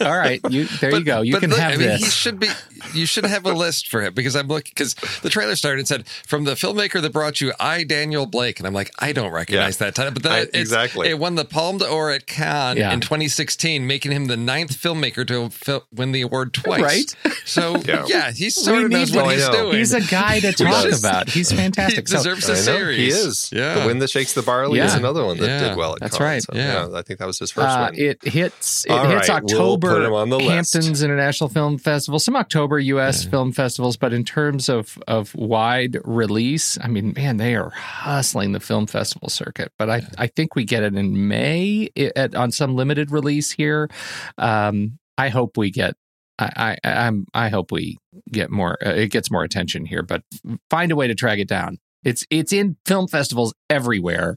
all 0.00 0.16
right, 0.16 0.40
you 0.50 0.64
there 0.80 0.94
you 0.94 1.04
go. 1.04 1.22
You 1.22 1.32
but 1.34 1.40
can 1.40 1.50
look, 1.50 1.58
have 1.58 1.72
I 1.72 1.76
mean, 1.76 1.88
this. 1.88 2.00
He 2.04 2.10
should 2.10 2.38
be. 2.40 2.48
You 2.94 3.06
should 3.06 3.24
have 3.26 3.44
a 3.44 3.52
list 3.52 3.88
for 3.88 4.00
him 4.02 4.14
because 4.14 4.36
I'm 4.36 4.46
looking 4.48 4.70
because 4.74 4.94
the 5.22 5.28
trailer 5.30 5.56
started 5.56 5.80
and 5.80 5.88
said 5.88 6.06
from 6.26 6.44
the 6.44 6.52
filmmaker 6.52 7.02
that 7.02 7.12
brought 7.12 7.40
you 7.40 7.52
I 7.58 7.84
Daniel 7.84 8.24
Blake 8.26 8.58
and 8.60 8.66
I'm 8.66 8.72
like 8.74 8.90
I 8.98 9.12
don't 9.12 9.32
recognize 9.32 9.78
that 9.78 9.94
title, 9.94 10.12
but 10.12 10.22
then 10.22 10.32
I- 10.32 10.40
it's- 10.42 10.60
exactly. 10.60 11.08
it 11.08 11.18
won 11.18 11.34
the 11.34 11.44
Palme 11.44 11.78
d'Or 11.78 12.10
at 12.10 12.26
Cannes 12.26 12.78
Yeah. 12.78 12.92
in 12.92 13.00
2016, 13.00 13.86
making 13.86 14.12
him 14.12 14.26
the 14.26 14.36
ninth 14.36 14.80
filmmaker 14.80 15.26
to 15.26 15.50
fil- 15.50 15.84
win 15.92 16.12
the 16.12 16.22
award 16.22 16.54
twice. 16.54 16.80
Right? 16.80 17.14
So 17.44 17.76
Yeah. 17.86 18.04
yeah, 18.08 18.30
he 18.32 18.48
sort 18.50 18.76
We 18.78 18.84
of 18.84 18.90
knows 18.90 19.12
what 19.12 19.34
he's 19.34 19.46
know. 19.46 19.52
doing. 19.52 19.76
He's 19.78 19.92
a 19.94 20.00
guy 20.00 20.40
to 20.40 20.52
talk 20.52 20.84
does. 20.84 21.00
about. 21.00 21.28
He's 21.28 21.50
fantastic. 21.62 22.06
So- 22.08 22.16
deserves 22.18 22.48
I 22.48 22.52
a 22.52 22.56
know, 22.56 22.62
series. 22.62 22.98
He 22.98 23.08
is. 23.08 23.50
Yeah. 23.52 23.80
The 23.80 23.86
Wind 23.86 24.00
That 24.02 24.10
Shakes 24.10 24.32
the 24.34 24.42
Barley 24.42 24.78
is 24.80 24.94
another 24.94 25.24
one 25.24 25.36
that 25.38 25.46
Yeah. 25.46 25.68
did 25.68 25.76
well 25.76 25.94
at 25.94 26.00
That's 26.00 26.16
Cannes. 26.16 26.26
right. 26.26 26.42
So, 26.42 26.52
Yeah. 26.54 26.88
I 26.94 27.02
think 27.02 27.18
that 27.18 27.26
was 27.26 27.38
his 27.38 27.50
first 27.50 27.68
Uh, 27.68 27.88
one. 27.90 27.94
it 27.98 28.22
hits. 28.24 28.84
It 28.86 28.90
All 28.92 29.06
hits 29.08 29.28
right, 29.28 29.42
we'll 29.42 29.76
October. 29.88 30.00
put 30.00 30.06
him 30.08 30.14
on 30.14 30.28
the 30.30 30.38
list. 30.38 30.74
Hamptons 30.74 31.02
International 31.02 31.48
Film 31.48 31.78
Festival, 31.78 32.18
some 32.18 32.36
October 32.36 32.78
U.S. 32.78 33.24
film 33.24 33.52
festivals, 33.52 33.96
but 33.96 34.12
in 34.12 34.24
terms 34.24 34.68
of 34.68 34.98
of 35.08 35.34
wide 35.34 35.98
release, 36.04 36.78
I 36.80 36.88
mean, 36.88 37.12
man, 37.16 37.36
they 37.38 37.54
are 37.54 37.70
hustling 37.70 38.52
the 38.52 38.60
film 38.60 38.86
festival 38.86 39.28
circuit. 39.28 39.72
But 39.78 39.90
I 39.90 40.02
I 40.18 40.26
think 40.28 40.54
we 40.54 40.64
get 40.64 40.82
it 40.82 40.94
in 40.94 41.28
May 41.28 41.88
at, 42.16 42.34
on 42.34 42.50
some 42.52 42.74
limited 42.76 43.10
release 43.10 43.50
here. 43.52 43.88
Um, 44.36 44.98
I 45.16 45.28
hope 45.28 45.56
we 45.56 45.70
get. 45.70 45.94
I, 46.38 46.76
I 46.84 46.90
I'm 47.06 47.26
I 47.34 47.48
hope 47.48 47.72
we 47.72 47.98
get 48.30 48.50
more. 48.50 48.78
Uh, 48.84 48.90
it 48.90 49.08
gets 49.10 49.30
more 49.30 49.42
attention 49.42 49.84
here, 49.86 50.02
but 50.02 50.22
find 50.70 50.92
a 50.92 50.96
way 50.96 51.08
to 51.08 51.14
track 51.14 51.38
it 51.40 51.48
down. 51.48 51.78
It's 52.04 52.24
it's 52.30 52.52
in 52.52 52.76
film 52.86 53.08
festivals 53.08 53.52
everywhere. 53.68 54.36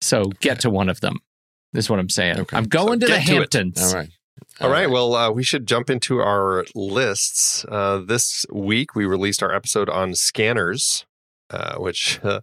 So 0.00 0.24
get 0.40 0.60
to 0.60 0.70
one 0.70 0.88
of 0.88 1.00
them. 1.00 1.18
This 1.72 1.84
is 1.84 1.90
what 1.90 2.00
I'm 2.00 2.08
saying. 2.08 2.40
Okay. 2.40 2.56
I'm 2.56 2.64
going 2.64 3.00
So 3.00 3.06
to 3.06 3.12
the 3.12 3.18
get 3.18 3.26
to. 3.26 3.32
Hamptons. 3.34 3.82
All 3.94 4.00
right. 4.00 4.08
All 4.60 4.70
right. 4.70 4.90
Well, 4.90 5.14
uh, 5.14 5.30
we 5.30 5.42
should 5.42 5.66
jump 5.66 5.90
into 5.90 6.20
our 6.20 6.64
lists. 6.74 7.64
Uh, 7.68 7.98
this 8.06 8.44
week, 8.52 8.94
we 8.94 9.06
released 9.06 9.42
our 9.42 9.54
episode 9.54 9.88
on 9.88 10.14
scanners, 10.14 11.06
uh, 11.50 11.76
which 11.76 12.20
uh, 12.24 12.40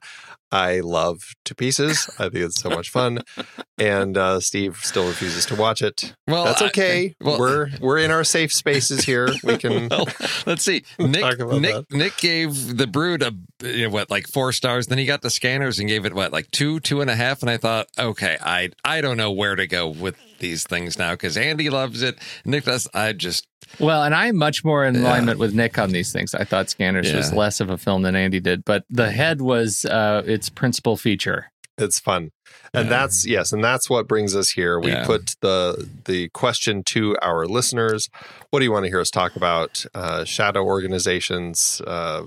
I 0.52 0.80
love 0.80 1.22
to 1.46 1.56
pieces. 1.56 2.10
I 2.20 2.24
think 2.30 2.46
it's 2.46 2.62
so 2.62 2.70
much 2.70 2.90
fun. 2.90 3.20
And 3.78 4.18
uh, 4.18 4.40
Steve 4.40 4.78
still 4.84 5.06
refuses 5.06 5.46
to 5.48 5.56
watch 5.58 5.82
it. 5.82 6.16
Well, 6.30 6.46
That's 6.46 6.62
I- 6.62 6.68
okay. 6.68 7.16
well- 7.20 7.38
we're 7.38 7.68
we're 7.82 7.98
in 8.00 8.10
our 8.10 8.24
safe 8.24 8.54
spaces 8.54 9.04
here. 9.04 9.28
We 9.44 9.58
can. 9.58 9.90
well, 9.90 10.08
let's 10.46 10.64
see. 10.64 10.86
Nick 10.98 11.38
Nick 11.42 11.92
Nick 11.92 12.16
gave 12.16 12.78
the 12.78 12.88
Brood 12.88 13.22
a 13.22 13.34
you 13.68 13.84
know, 13.84 13.90
what 13.94 14.10
like 14.10 14.28
four 14.30 14.54
stars. 14.54 14.88
Then 14.88 14.98
he 14.98 15.06
got 15.06 15.24
the 15.24 15.30
scanners 15.30 15.78
and 15.78 15.90
gave 15.90 16.06
it 16.06 16.14
what 16.14 16.32
like 16.32 16.50
two 16.52 16.80
two 16.80 17.02
and 17.02 17.10
a 17.10 17.18
half. 17.18 17.42
And 17.42 17.50
I 17.50 17.58
thought, 17.58 17.88
okay, 18.00 18.38
I 18.42 18.70
I 18.86 19.02
don't 19.02 19.18
know 19.18 19.34
where 19.34 19.58
to 19.58 19.68
go 19.68 19.90
with 19.90 20.16
these 20.46 20.64
things 20.64 20.98
now 21.00 21.12
because 21.14 21.38
Andy 21.38 21.70
loves 21.70 22.02
it. 22.04 22.18
Nicholas. 22.46 22.88
I 22.94 23.14
just 23.14 23.48
Well, 23.80 24.04
and 24.04 24.14
I'm 24.14 24.36
much 24.38 24.64
more 24.64 24.86
in 24.86 24.94
Yeah. 24.96 25.02
alignment 25.02 25.40
with 25.40 25.54
Nick 25.56 25.78
on 25.80 25.90
these 25.92 26.12
things. 26.14 26.36
I 26.36 26.44
thought 26.44 26.70
Scanners 26.70 27.12
was 27.12 27.34
less 27.34 27.60
of 27.60 27.70
a 27.70 27.78
film 27.78 28.04
than 28.04 28.16
Andy 28.16 28.40
did, 28.40 28.64
but 28.64 28.84
The 28.90 29.10
Head 29.12 29.42
was 29.42 29.86
uh, 29.86 30.22
its 30.26 30.50
principal 30.50 30.98
feature. 30.98 31.52
It's 31.78 32.00
fun. 32.00 32.30
And 32.74 32.86
Yeah. 32.86 32.98
that's 32.98 33.26
yes, 33.26 33.52
and 33.54 33.64
that's 33.64 33.90
what 33.90 34.08
brings 34.08 34.36
us 34.36 34.50
here. 34.52 34.80
We 34.80 34.92
Yeah. 34.92 35.06
put 35.06 35.36
the 35.42 35.90
the 36.06 36.30
question 36.30 36.84
to 36.94 37.18
our 37.22 37.46
listeners. 37.48 38.08
What 38.52 38.60
do 38.60 38.66
you 38.66 38.72
want 38.72 38.86
to 38.86 38.90
hear 38.90 39.02
us 39.02 39.10
talk 39.10 39.36
about? 39.36 39.84
Uh, 39.94 40.24
shadow 40.26 40.64
organizations, 40.64 41.82
uh, 41.88 42.24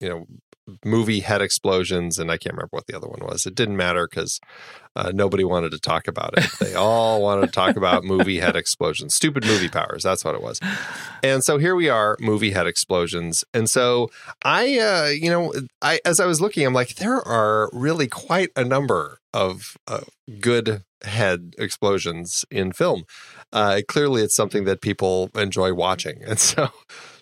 you 0.00 0.08
know, 0.10 0.26
movie 0.84 1.20
head 1.20 1.42
explosions, 1.42 2.18
and 2.18 2.30
I 2.30 2.36
can't 2.36 2.54
remember 2.54 2.70
what 2.72 2.86
the 2.86 2.96
other 2.96 3.08
one 3.08 3.20
was. 3.22 3.46
It 3.46 3.54
didn't 3.54 3.76
matter 3.76 4.08
because 4.08 4.40
uh, 4.96 5.12
nobody 5.14 5.44
wanted 5.44 5.70
to 5.72 5.78
talk 5.78 6.08
about 6.08 6.36
it. 6.36 6.50
They 6.60 6.74
all 6.74 7.22
wanted 7.22 7.46
to 7.46 7.52
talk 7.52 7.76
about 7.76 8.04
movie 8.04 8.40
head 8.40 8.56
explosions, 8.56 9.14
stupid 9.14 9.44
movie 9.44 9.68
powers. 9.68 10.02
That's 10.02 10.24
what 10.24 10.34
it 10.34 10.42
was. 10.42 10.60
And 11.22 11.44
so 11.44 11.58
here 11.58 11.76
we 11.76 11.88
are, 11.88 12.16
movie 12.18 12.52
head 12.52 12.66
explosions. 12.66 13.44
And 13.52 13.68
so 13.68 14.10
I, 14.44 14.78
uh, 14.78 15.06
you 15.06 15.30
know, 15.30 15.52
I 15.82 16.00
as 16.04 16.18
I 16.18 16.26
was 16.26 16.40
looking, 16.40 16.66
I'm 16.66 16.74
like, 16.74 16.96
there 16.96 17.20
are 17.26 17.70
really 17.72 18.08
quite 18.08 18.50
a 18.56 18.64
number 18.64 19.20
of 19.32 19.76
uh, 19.86 20.00
good 20.40 20.82
head 21.04 21.54
explosions 21.58 22.44
in 22.50 22.72
film. 22.72 23.04
Uh, 23.52 23.82
clearly, 23.86 24.22
it's 24.22 24.34
something 24.34 24.64
that 24.64 24.80
people 24.80 25.30
enjoy 25.34 25.72
watching, 25.72 26.22
and 26.26 26.38
so, 26.38 26.68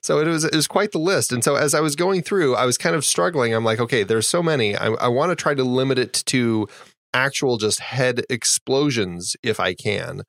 so 0.04 0.18
it 0.18 0.28
was 0.28 0.44
it 0.44 0.54
was 0.54 0.66
quite 0.66 0.92
the 0.92 0.98
list. 0.98 1.32
And 1.32 1.42
so 1.42 1.54
as 1.54 1.72
I 1.72 1.80
was 1.80 1.96
going 1.96 2.20
through, 2.20 2.56
I 2.56 2.66
was 2.66 2.76
kind 2.76 2.94
of 2.94 3.06
struggling. 3.06 3.54
I'm 3.54 3.64
like, 3.64 3.80
okay, 3.80 4.02
there's 4.02 4.28
so 4.28 4.42
many. 4.42 4.76
I, 4.76 4.88
I 4.88 5.08
want 5.08 5.30
to 5.30 5.36
try 5.36 5.54
to 5.54 5.64
limit 5.64 5.98
it 5.98 6.12
to 6.26 6.68
actual 7.14 7.56
just 7.56 7.80
head 7.80 8.24
explosions 8.28 9.36
if 9.42 9.60
I 9.60 9.72
can, 9.72 10.22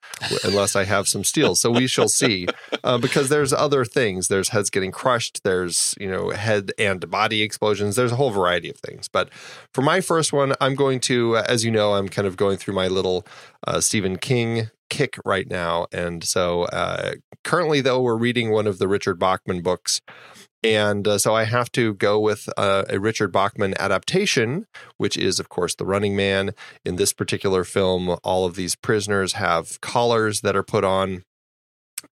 unless 0.43 0.75
I 0.75 0.86
have 0.86 1.07
some 1.07 1.23
steel. 1.23 1.55
So 1.55 1.71
we 1.71 1.88
shall 1.88 2.07
see, 2.07 2.47
uh, 2.83 2.97
because 2.99 3.29
there's 3.29 3.51
other 3.51 3.83
things. 3.83 4.27
There's 4.27 4.49
heads 4.49 4.69
getting 4.69 4.91
crushed. 4.91 5.43
There's 5.43 5.95
you 5.99 6.09
know 6.09 6.29
head 6.29 6.71
and 6.77 7.09
body 7.09 7.41
explosions. 7.41 7.95
There's 7.95 8.11
a 8.11 8.15
whole 8.15 8.31
variety 8.31 8.69
of 8.69 8.77
things. 8.77 9.07
But 9.07 9.33
for 9.73 9.81
my 9.81 9.99
first 9.99 10.31
one, 10.31 10.53
I'm 10.61 10.75
going 10.75 10.99
to, 11.01 11.38
uh, 11.38 11.45
as 11.47 11.65
you 11.65 11.71
know, 11.71 11.95
I'm 11.95 12.07
kind 12.07 12.27
of 12.27 12.38
going 12.38 12.57
through 12.57 12.75
my 12.75 12.88
little 12.88 13.25
uh, 13.67 13.81
Stephen 13.81 14.17
King 14.17 14.69
kick 14.89 15.17
right 15.25 15.49
now, 15.49 15.88
and 15.91 16.23
so 16.23 16.63
uh, 16.65 17.13
currently 17.43 17.81
though 17.81 18.01
we're 18.01 18.15
reading 18.15 18.51
one 18.51 18.67
of 18.67 18.77
the 18.77 18.88
Richard 18.88 19.19
Bachman 19.19 19.61
books. 19.61 20.01
And 20.66 21.07
uh, 21.07 21.20
so 21.20 21.36
I 21.36 21.43
have 21.43 21.72
to 21.74 21.93
go 21.93 22.20
with 22.20 22.49
uh, 22.57 22.86
a 22.89 22.99
Richard 22.99 23.32
Bachman 23.32 23.76
adaptation, 23.80 24.66
which 24.97 25.16
is, 25.16 25.39
of 25.39 25.47
course, 25.47 25.76
The 25.76 25.86
Running 25.86 26.16
Man. 26.16 26.55
In 26.84 26.95
this 26.95 27.13
particular 27.13 27.63
film, 27.63 28.18
all 28.24 28.47
of 28.47 28.55
these 28.55 28.76
prisoners 28.76 29.34
have 29.34 29.80
collars 29.82 30.41
that 30.41 30.55
are 30.55 30.63
put 30.63 30.84
on. 30.84 31.24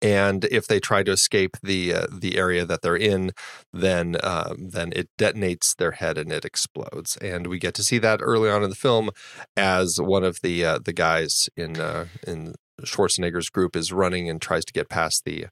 And 0.02 0.46
if 0.46 0.66
they 0.66 0.80
try 0.80 1.04
to 1.04 1.12
escape 1.12 1.58
the 1.62 1.94
uh, 1.94 2.06
the 2.10 2.36
area 2.36 2.66
that 2.66 2.82
they're 2.82 2.96
in, 2.96 3.30
then 3.72 4.16
uh, 4.20 4.54
then 4.58 4.92
it 4.96 5.10
detonates 5.16 5.76
their 5.76 5.92
head 5.92 6.18
and 6.18 6.32
it 6.32 6.44
explodes. 6.44 7.16
And 7.18 7.46
we 7.46 7.60
get 7.60 7.74
to 7.74 7.84
see 7.84 7.98
that 7.98 8.20
early 8.20 8.50
on 8.50 8.64
in 8.64 8.70
the 8.70 8.76
film, 8.76 9.10
as 9.56 9.98
one 10.00 10.24
of 10.24 10.40
the 10.42 10.64
uh, 10.64 10.78
the 10.84 10.92
guys 10.92 11.48
in 11.56 11.80
uh, 11.80 12.06
in 12.26 12.54
Schwarzenegger's 12.82 13.48
group 13.48 13.76
is 13.76 13.92
running 13.92 14.28
and 14.28 14.42
tries 14.42 14.64
to 14.64 14.72
get 14.72 14.88
past 14.88 15.24
the 15.24 15.46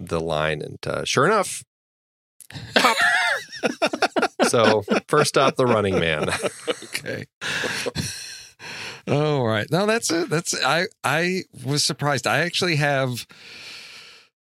the 0.00 0.20
line. 0.20 0.62
And 0.62 0.78
uh, 0.84 1.04
sure 1.04 1.26
enough. 1.26 1.62
so 4.48 4.82
first 5.08 5.36
up, 5.36 5.56
the 5.56 5.66
Running 5.66 5.98
Man. 5.98 6.28
okay. 6.84 7.26
All 9.08 9.46
right. 9.46 9.66
No, 9.70 9.86
that's 9.86 10.10
it. 10.10 10.28
That's 10.28 10.54
I 10.64 10.86
I 11.04 11.42
was 11.64 11.84
surprised. 11.84 12.26
I 12.26 12.40
actually 12.40 12.76
have 12.76 13.26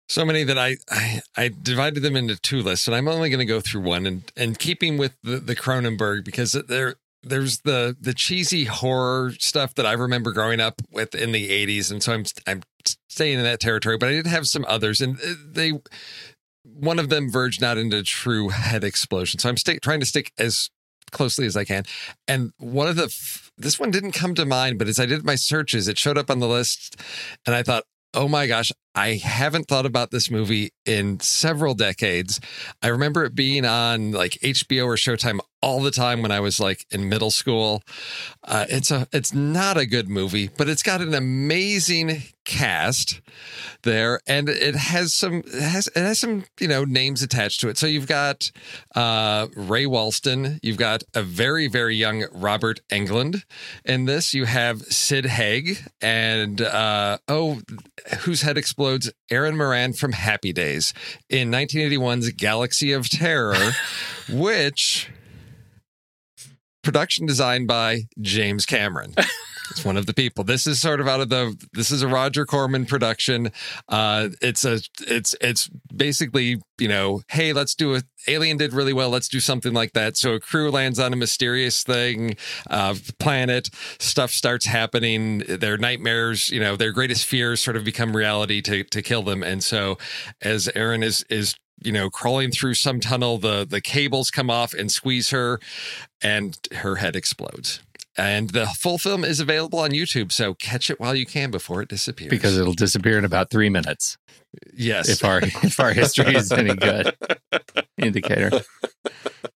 so 0.09 0.25
many 0.25 0.45
that 0.45 0.59
I 0.59 0.77
I, 0.91 1.21
I 1.37 1.51
divided 1.63 2.01
them 2.03 2.17
into 2.17 2.37
two 2.37 2.63
lists, 2.63 2.87
and 2.87 2.97
I'm 2.97 3.09
only 3.09 3.31
going 3.31 3.41
to 3.41 3.47
go 3.47 3.61
through 3.61 3.83
one. 3.83 4.07
And 4.07 4.31
and 4.37 4.59
keeping 4.59 4.99
with 4.99 5.17
the, 5.23 5.39
the 5.39 5.57
Cronenberg 5.57 6.25
because 6.25 6.53
there 6.53 6.97
there's 7.23 7.61
the 7.61 7.97
the 8.01 8.15
cheesy 8.15 8.65
horror 8.65 9.33
stuff 9.39 9.75
that 9.75 9.87
I 9.87 9.93
remember 9.93 10.33
growing 10.33 10.61
up 10.61 10.81
with 10.91 11.15
in 11.15 11.33
the 11.33 11.49
80s, 11.49 11.91
and 11.91 12.03
so 12.03 12.13
I'm 12.13 12.25
I'm 12.47 12.63
staying 13.09 13.39
in 13.39 13.45
that 13.45 13.61
territory. 13.61 13.99
But 13.99 14.11
I 14.11 14.13
did 14.13 14.27
have 14.27 14.47
some 14.47 14.65
others, 14.69 15.01
and 15.01 15.19
uh, 15.19 15.35
they 15.45 15.73
one 16.75 16.99
of 16.99 17.09
them 17.09 17.31
verged 17.31 17.63
out 17.63 17.79
into 17.79 18.03
true 18.03 18.49
head 18.49 18.85
explosion. 18.85 19.39
So 19.41 19.49
I'm 19.49 19.57
sta- 19.57 19.79
trying 19.81 20.01
to 20.01 20.07
stick 20.07 20.33
as 20.39 20.71
closely 21.13 21.47
as 21.47 21.57
I 21.57 21.65
can. 21.65 21.85
And 22.27 22.53
one 22.59 22.89
of 22.89 22.97
the, 22.97 23.05
f- 23.05 23.51
this 23.57 23.79
one 23.79 23.91
didn't 23.91 24.13
come 24.13 24.35
to 24.35 24.45
mind, 24.45 24.79
but 24.79 24.89
as 24.89 24.99
I 24.99 25.07
did 25.07 25.25
my 25.25 25.37
searches, 25.37 25.89
it 25.89 25.99
showed 25.99 26.19
up 26.19 26.31
on 26.31 26.41
the 26.41 26.49
list. 26.49 27.01
And 27.47 27.55
I 27.55 27.63
thought, 27.63 27.85
oh 28.15 28.29
my 28.29 28.47
gosh, 28.47 28.73
I 28.95 29.15
haven't 29.15 29.69
thought 29.69 29.85
about 29.85 30.11
this 30.11 30.31
movie 30.31 30.71
in 30.87 31.21
several 31.21 31.75
decades. 31.75 32.41
I 32.83 32.89
remember 32.89 33.25
it 33.25 33.35
being 33.35 33.67
on 33.67 34.13
like 34.13 34.33
HBO 34.43 34.87
or 34.87 34.95
Showtime 34.95 35.41
all 35.61 35.83
the 35.83 35.91
time 35.91 36.23
when 36.23 36.31
I 36.31 36.41
was 36.41 36.59
like 36.59 36.87
in 36.91 37.09
middle 37.09 37.31
school. 37.31 37.83
Uh, 38.43 38.65
it's 38.71 38.91
a, 38.91 39.07
it's 39.13 39.35
not 39.35 39.77
a 39.77 39.87
good 39.87 40.09
movie, 40.09 40.49
but 40.57 40.69
it's 40.69 40.83
got 40.83 41.03
an 41.03 41.15
amazing 41.15 42.23
cast 42.47 43.21
there, 43.83 44.21
and 44.27 44.49
it 44.49 44.75
has 44.75 45.13
some, 45.13 45.43
it 45.47 45.63
has, 45.63 45.89
it 45.89 45.97
has 46.01 46.19
some, 46.19 46.45
you 46.59 46.69
know, 46.69 46.85
names 46.85 47.23
attached 47.23 47.61
to 47.61 47.69
it. 47.69 47.77
So 47.77 47.87
you've 47.87 48.07
got 48.07 48.51
uh, 48.95 49.49
Ray 49.55 49.85
Walston, 49.85 50.59
you've 50.63 50.79
got 50.79 51.03
a 51.13 51.23
very, 51.23 51.69
very 51.69 51.95
young 51.97 52.25
Robert 52.33 52.81
Englund 52.91 53.43
in 53.85 54.07
this. 54.07 54.33
You 54.33 54.47
have 54.47 54.81
Sid 54.83 55.27
Haig, 55.27 55.85
and 56.01 56.63
uh, 56.63 57.19
oh, 57.29 57.61
whose 58.21 58.43
head 58.43 58.57
explodes? 58.57 59.13
Erin 59.31 59.57
Moran 59.57 59.93
from 59.93 60.13
Happy 60.13 60.53
Days 60.53 60.95
in 61.29 61.51
1981's 61.51 62.31
Galaxy 62.31 62.93
of 62.93 63.09
Terror, 63.11 63.73
which 64.31 65.11
production 66.83 67.27
designed 67.27 67.67
by 67.67 68.05
James 68.21 68.65
Cameron. 68.65 69.15
It's 69.71 69.85
one 69.85 69.97
of 69.97 70.07
the 70.07 70.15
people. 70.15 70.45
This 70.45 70.67
is 70.67 70.81
sort 70.81 71.01
of 71.01 71.09
out 71.09 71.21
of 71.21 71.29
the. 71.29 71.57
This 71.73 71.91
is 71.91 72.03
a 72.03 72.09
Roger 72.09 72.45
Corman 72.45 72.87
production. 72.87 73.51
Uh, 73.89 74.29
it's 74.41 74.65
a. 74.65 74.81
It's 75.01 75.35
it's 75.41 75.69
basically 75.95 76.61
you 76.79 76.89
know, 76.89 77.23
hey, 77.29 77.53
let's 77.53 77.75
do 77.75 77.95
a. 77.95 78.03
Alien 78.29 78.57
did 78.57 78.73
really 78.73 78.93
well. 78.93 79.11
Let's 79.11 79.29
do 79.29 79.39
something 79.41 79.73
like 79.73 79.93
that. 79.93 80.17
So 80.17 80.35
a 80.35 80.41
crew 80.41 80.71
lands 80.71 80.99
on 80.99 81.13
a 81.13 81.17
mysterious 81.17 81.85
thing, 81.85 82.37
uh, 82.69 82.97
planet. 83.19 83.71
Stuff 83.99 84.31
starts 84.31 84.67
happening. 84.67 85.39
Their 85.39 85.79
nightmares, 85.79 86.51
you 86.51 86.59
know, 86.59 86.77
their 86.77 86.93
greatest 86.93 87.25
fears 87.25 87.61
sort 87.61 87.77
of 87.77 87.85
become 87.85 88.17
reality 88.17 88.61
to 88.63 88.85
to 88.85 89.03
kill 89.03 89.23
them. 89.23 89.43
And 89.43 89.63
so, 89.63 89.99
as 90.43 90.69
Erin 90.75 91.03
is 91.03 91.25
is 91.31 91.55
you 91.83 91.93
know 91.93 92.11
crawling 92.11 92.51
through 92.51 92.75
some 92.75 93.01
tunnel, 93.01 93.39
the 93.39 93.67
the 93.69 93.81
cables 93.81 94.31
come 94.31 94.51
off 94.51 94.75
and 94.75 94.91
squeeze 94.91 95.31
her, 95.31 95.61
and 96.23 96.59
her 96.73 96.97
head 96.97 97.17
explodes. 97.17 97.81
And 98.19 98.51
the 98.51 98.67
full 98.67 98.99
film 98.99 99.25
is 99.25 99.41
available 99.41 99.79
on 99.79 99.91
YouTube, 99.91 100.33
so 100.33 100.55
catch 100.55 100.89
it 100.91 100.99
while 100.99 101.15
you 101.15 101.27
can 101.27 101.51
before 101.51 101.83
it 101.83 101.89
disappears. 101.89 102.31
because 102.31 102.57
it'll 102.57 102.73
disappear 102.73 103.19
in 103.19 103.25
about 103.25 103.51
three 103.51 103.69
minutes 103.69 104.17
yes, 104.75 105.09
if 105.09 105.25
our 105.25 105.41
if 105.43 105.81
our 105.81 105.93
history 105.93 106.35
is 106.35 106.53
any 106.53 106.75
good 106.75 107.15
indicator. 107.99 108.51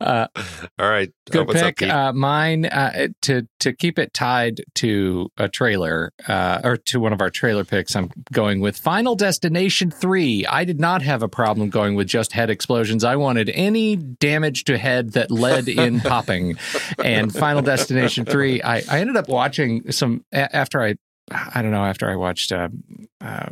Uh, 0.00 0.26
All 0.78 0.88
right. 0.88 1.08
Uh, 1.08 1.32
good 1.32 1.48
what's 1.48 1.60
pick. 1.60 1.76
Pete? 1.78 1.90
uh, 1.90 2.12
mine 2.12 2.66
uh, 2.66 3.08
to 3.22 3.46
to 3.60 3.72
keep 3.72 3.98
it 3.98 4.12
tied 4.14 4.62
to 4.76 5.30
a 5.36 5.48
trailer 5.48 6.12
uh, 6.28 6.60
or 6.64 6.76
to 6.76 7.00
one 7.00 7.12
of 7.12 7.20
our 7.20 7.30
trailer 7.30 7.64
picks. 7.64 7.96
I'm 7.96 8.10
going 8.32 8.60
with 8.60 8.76
Final 8.76 9.14
Destination 9.16 9.90
Three. 9.90 10.46
I 10.46 10.64
did 10.64 10.80
not 10.80 11.02
have 11.02 11.22
a 11.22 11.28
problem 11.28 11.70
going 11.70 11.94
with 11.94 12.06
just 12.06 12.32
head 12.32 12.50
explosions. 12.50 13.04
I 13.04 13.16
wanted 13.16 13.50
any 13.50 13.96
damage 13.96 14.64
to 14.64 14.78
head 14.78 15.12
that 15.12 15.30
led 15.30 15.68
in 15.68 16.00
popping. 16.00 16.56
And 17.02 17.32
Final 17.32 17.62
Destination 17.62 18.24
Three. 18.24 18.62
I, 18.62 18.82
I 18.90 19.00
ended 19.00 19.16
up 19.16 19.28
watching 19.28 19.90
some 19.92 20.24
a- 20.32 20.54
after 20.54 20.82
I 20.82 20.96
I 21.30 21.62
don't 21.62 21.72
know 21.72 21.84
after 21.84 22.08
I 22.08 22.16
watched 22.16 22.52
uh, 22.52 22.68
uh, 23.20 23.48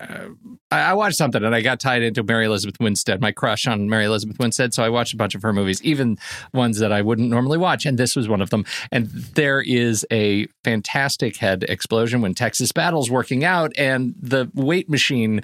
uh, 0.00 0.28
I, 0.70 0.80
I 0.80 0.92
watched 0.94 1.16
something 1.16 1.42
and 1.42 1.54
I 1.54 1.60
got 1.60 1.80
tied 1.80 2.02
into 2.02 2.22
Mary 2.22 2.46
Elizabeth 2.46 2.76
Winstead, 2.80 3.20
my 3.20 3.32
crush 3.32 3.66
on 3.66 3.88
Mary 3.88 4.04
Elizabeth 4.04 4.38
Winstead. 4.38 4.74
So 4.74 4.82
I 4.82 4.88
watched 4.88 5.14
a 5.14 5.16
bunch 5.16 5.34
of 5.34 5.42
her 5.42 5.52
movies, 5.52 5.82
even 5.82 6.18
ones 6.52 6.78
that 6.78 6.92
I 6.92 7.02
wouldn't 7.02 7.30
normally 7.30 7.58
watch, 7.58 7.86
and 7.86 7.98
this 7.98 8.16
was 8.16 8.28
one 8.28 8.40
of 8.40 8.50
them. 8.50 8.64
And 8.90 9.08
there 9.08 9.60
is 9.60 10.06
a 10.10 10.46
fantastic 10.62 11.36
head 11.36 11.64
explosion 11.68 12.20
when 12.20 12.34
Texas 12.34 12.72
Battle's 12.72 13.10
working 13.10 13.44
out, 13.44 13.72
and 13.76 14.14
the 14.20 14.50
weight 14.54 14.88
machine 14.88 15.42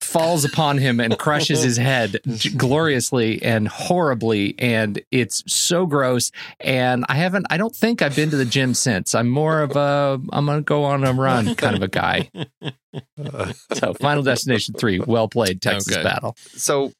falls 0.00 0.44
upon 0.44 0.78
him 0.78 1.00
and 1.00 1.18
crushes 1.18 1.62
his 1.62 1.76
head 1.82 2.20
gloriously 2.56 3.42
and 3.42 3.68
horribly, 3.68 4.54
and 4.58 5.00
it's 5.10 5.42
so 5.52 5.86
gross. 5.86 6.30
And 6.60 7.04
I 7.08 7.14
haven't, 7.14 7.46
I 7.50 7.56
don't 7.56 7.74
think 7.74 8.02
I've 8.02 8.16
been 8.16 8.30
to 8.30 8.36
the 8.36 8.44
gym 8.44 8.74
since. 8.74 9.14
I'm 9.14 9.28
more 9.28 9.62
of 9.62 9.76
a, 9.76 10.20
I'm 10.32 10.46
gonna 10.46 10.62
go 10.62 10.84
on 10.84 11.04
a 11.04 11.12
run 11.12 11.54
kind 11.54 11.76
of 11.76 11.82
a 11.82 11.88
guy. 11.88 12.30
So, 13.72 13.94
Final 13.94 14.22
Destination 14.22 14.74
3, 14.78 15.00
well 15.00 15.28
played, 15.28 15.62
Texas 15.62 15.94
Okay. 15.94 16.02
Battle. 16.02 16.36
So 16.54 16.92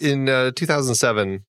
in 0.00 0.28
uh, 0.28 0.50
2007, 0.54 1.44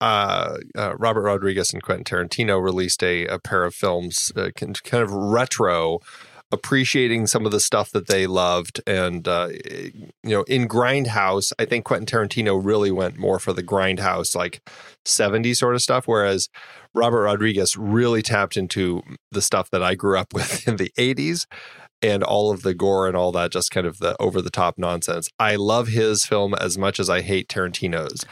uh, 0.00 0.56
uh, 0.76 0.96
Robert 0.96 1.22
Rodriguez 1.22 1.72
and 1.72 1.82
Quentin 1.82 2.04
Tarantino 2.04 2.62
released 2.62 3.02
a, 3.02 3.26
a 3.26 3.38
pair 3.38 3.64
of 3.64 3.74
films, 3.74 4.32
uh, 4.36 4.50
kind 4.54 4.80
kind 4.84 5.02
of 5.02 5.10
retro, 5.10 5.98
appreciating 6.52 7.26
some 7.26 7.44
of 7.44 7.52
the 7.52 7.60
stuff 7.60 7.90
that 7.90 8.06
they 8.06 8.26
loved. 8.26 8.80
And, 8.86 9.26
uh, 9.26 9.48
you 9.50 10.10
know, 10.24 10.42
in 10.44 10.68
Grindhouse, 10.68 11.52
I 11.58 11.64
think 11.64 11.84
Quentin 11.84 12.06
Tarantino 12.06 12.60
really 12.62 12.90
went 12.90 13.18
more 13.18 13.38
for 13.38 13.52
the 13.52 13.62
Grindhouse, 13.62 14.34
like 14.36 14.60
70s 15.04 15.56
sort 15.56 15.74
of 15.74 15.82
stuff, 15.82 16.06
whereas 16.06 16.48
Robert 16.94 17.22
Rodriguez 17.22 17.76
really 17.76 18.22
tapped 18.22 18.56
into 18.56 19.02
the 19.30 19.42
stuff 19.42 19.68
that 19.70 19.82
I 19.82 19.94
grew 19.94 20.18
up 20.18 20.32
with 20.32 20.66
in 20.68 20.76
the 20.76 20.92
80s 20.96 21.46
and 22.00 22.22
all 22.22 22.50
of 22.52 22.62
the 22.62 22.74
gore 22.74 23.08
and 23.08 23.16
all 23.16 23.32
that, 23.32 23.50
just 23.52 23.70
kind 23.70 23.86
of 23.86 23.98
the 23.98 24.16
over 24.20 24.40
the 24.40 24.50
top 24.50 24.78
nonsense. 24.78 25.28
I 25.38 25.56
love 25.56 25.88
his 25.88 26.24
film 26.24 26.54
as 26.54 26.78
much 26.78 27.00
as 27.00 27.10
I 27.10 27.20
hate 27.22 27.48
Tarantino's. 27.48 28.24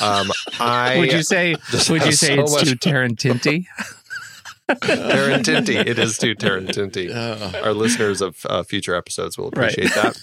Um, 0.00 0.30
I 0.60 0.98
would 0.98 1.12
you 1.12 1.22
say, 1.22 1.54
would 1.90 2.04
you 2.04 2.12
say 2.12 2.36
so 2.36 2.42
it's 2.42 2.52
much- 2.52 2.64
too 2.64 2.76
Tarantinti? 2.76 3.66
Tarantinti. 4.70 5.74
It 5.86 5.98
is 5.98 6.16
too 6.18 6.34
Tarantinti. 6.34 7.14
Uh, 7.14 7.60
Our 7.64 7.72
listeners 7.74 8.20
of 8.20 8.46
uh, 8.48 8.62
future 8.62 8.94
episodes 8.94 9.36
will 9.36 9.50
Right. 9.50 9.70
appreciate 9.72 9.94
that. 9.94 10.16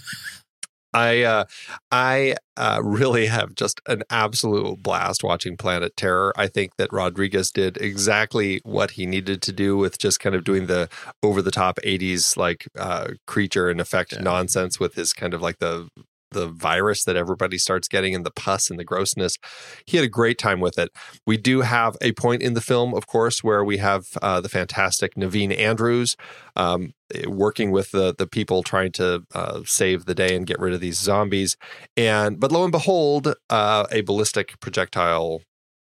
I 0.94 1.22
uh, 1.24 1.46
I 1.92 2.36
uh, 2.58 2.82
really 2.84 3.28
have 3.28 3.56
just 3.56 3.80
an 3.88 4.04
absolute 4.10 4.82
blast 4.82 5.24
watching 5.24 5.56
Planet 5.58 5.96
Terror. 5.96 6.34
I 6.36 6.48
think 6.48 6.78
that 6.78 6.92
Rodriguez 6.92 7.52
did 7.52 7.78
exactly 7.78 8.62
what 8.64 8.92
he 8.92 9.06
needed 9.06 9.42
to 9.44 9.52
do 9.54 9.78
with 9.78 10.00
just 10.00 10.20
kind 10.20 10.36
of 10.36 10.44
doing 10.44 10.66
the 10.68 10.90
over 11.22 11.42
the 11.42 11.52
top 11.52 11.80
'80s 11.84 12.38
like 12.38 12.68
uh, 12.78 13.10
creature 13.28 13.70
and 13.70 13.80
effect 13.80 14.14
Yeah. 14.14 14.22
nonsense 14.22 14.80
with 14.80 14.96
his 14.96 15.14
kind 15.14 15.34
of 15.34 15.42
like 15.42 15.60
the 15.60 15.88
the 16.32 16.48
virus 16.48 17.04
that 17.04 17.16
everybody 17.16 17.58
starts 17.58 17.88
getting 17.88 18.16
and 18.16 18.26
the 18.26 18.32
pus 18.32 18.70
and 18.70 18.80
the 18.80 18.84
grossness. 18.84 19.38
He 19.86 19.98
had 19.98 20.06
a 20.06 20.10
great 20.10 20.38
time 20.38 20.60
with 20.60 20.78
it. 20.78 20.90
We 21.26 21.38
do 21.38 21.62
have 21.62 21.98
a 22.02 22.12
point 22.14 22.42
in 22.42 22.54
the 22.54 22.62
film, 22.62 22.94
of 22.94 23.08
course, 23.08 23.44
where 23.44 23.64
we 23.64 23.78
have 23.78 24.06
uh, 24.22 24.42
the 24.42 24.50
fantastic 24.50 25.16
Naveen 25.16 25.58
Andrews 25.58 26.16
um, 26.56 26.94
working 27.26 27.72
with 27.72 27.92
the 27.92 28.14
the 28.16 28.28
people 28.28 28.64
trying 28.64 28.92
to 28.94 29.24
uh, 29.34 29.62
save 29.66 30.06
the 30.06 30.16
day 30.16 30.36
and 30.36 30.46
get 30.46 30.60
rid 30.60 30.74
of 30.74 30.82
these 30.82 30.98
zombies. 30.98 31.58
And 31.98 32.40
but 32.40 32.52
lo 32.52 32.64
and 32.64 32.72
behold, 32.72 33.34
uh, 33.50 33.86
a 33.92 34.02
ballistic 34.02 34.60
projectile 34.60 35.42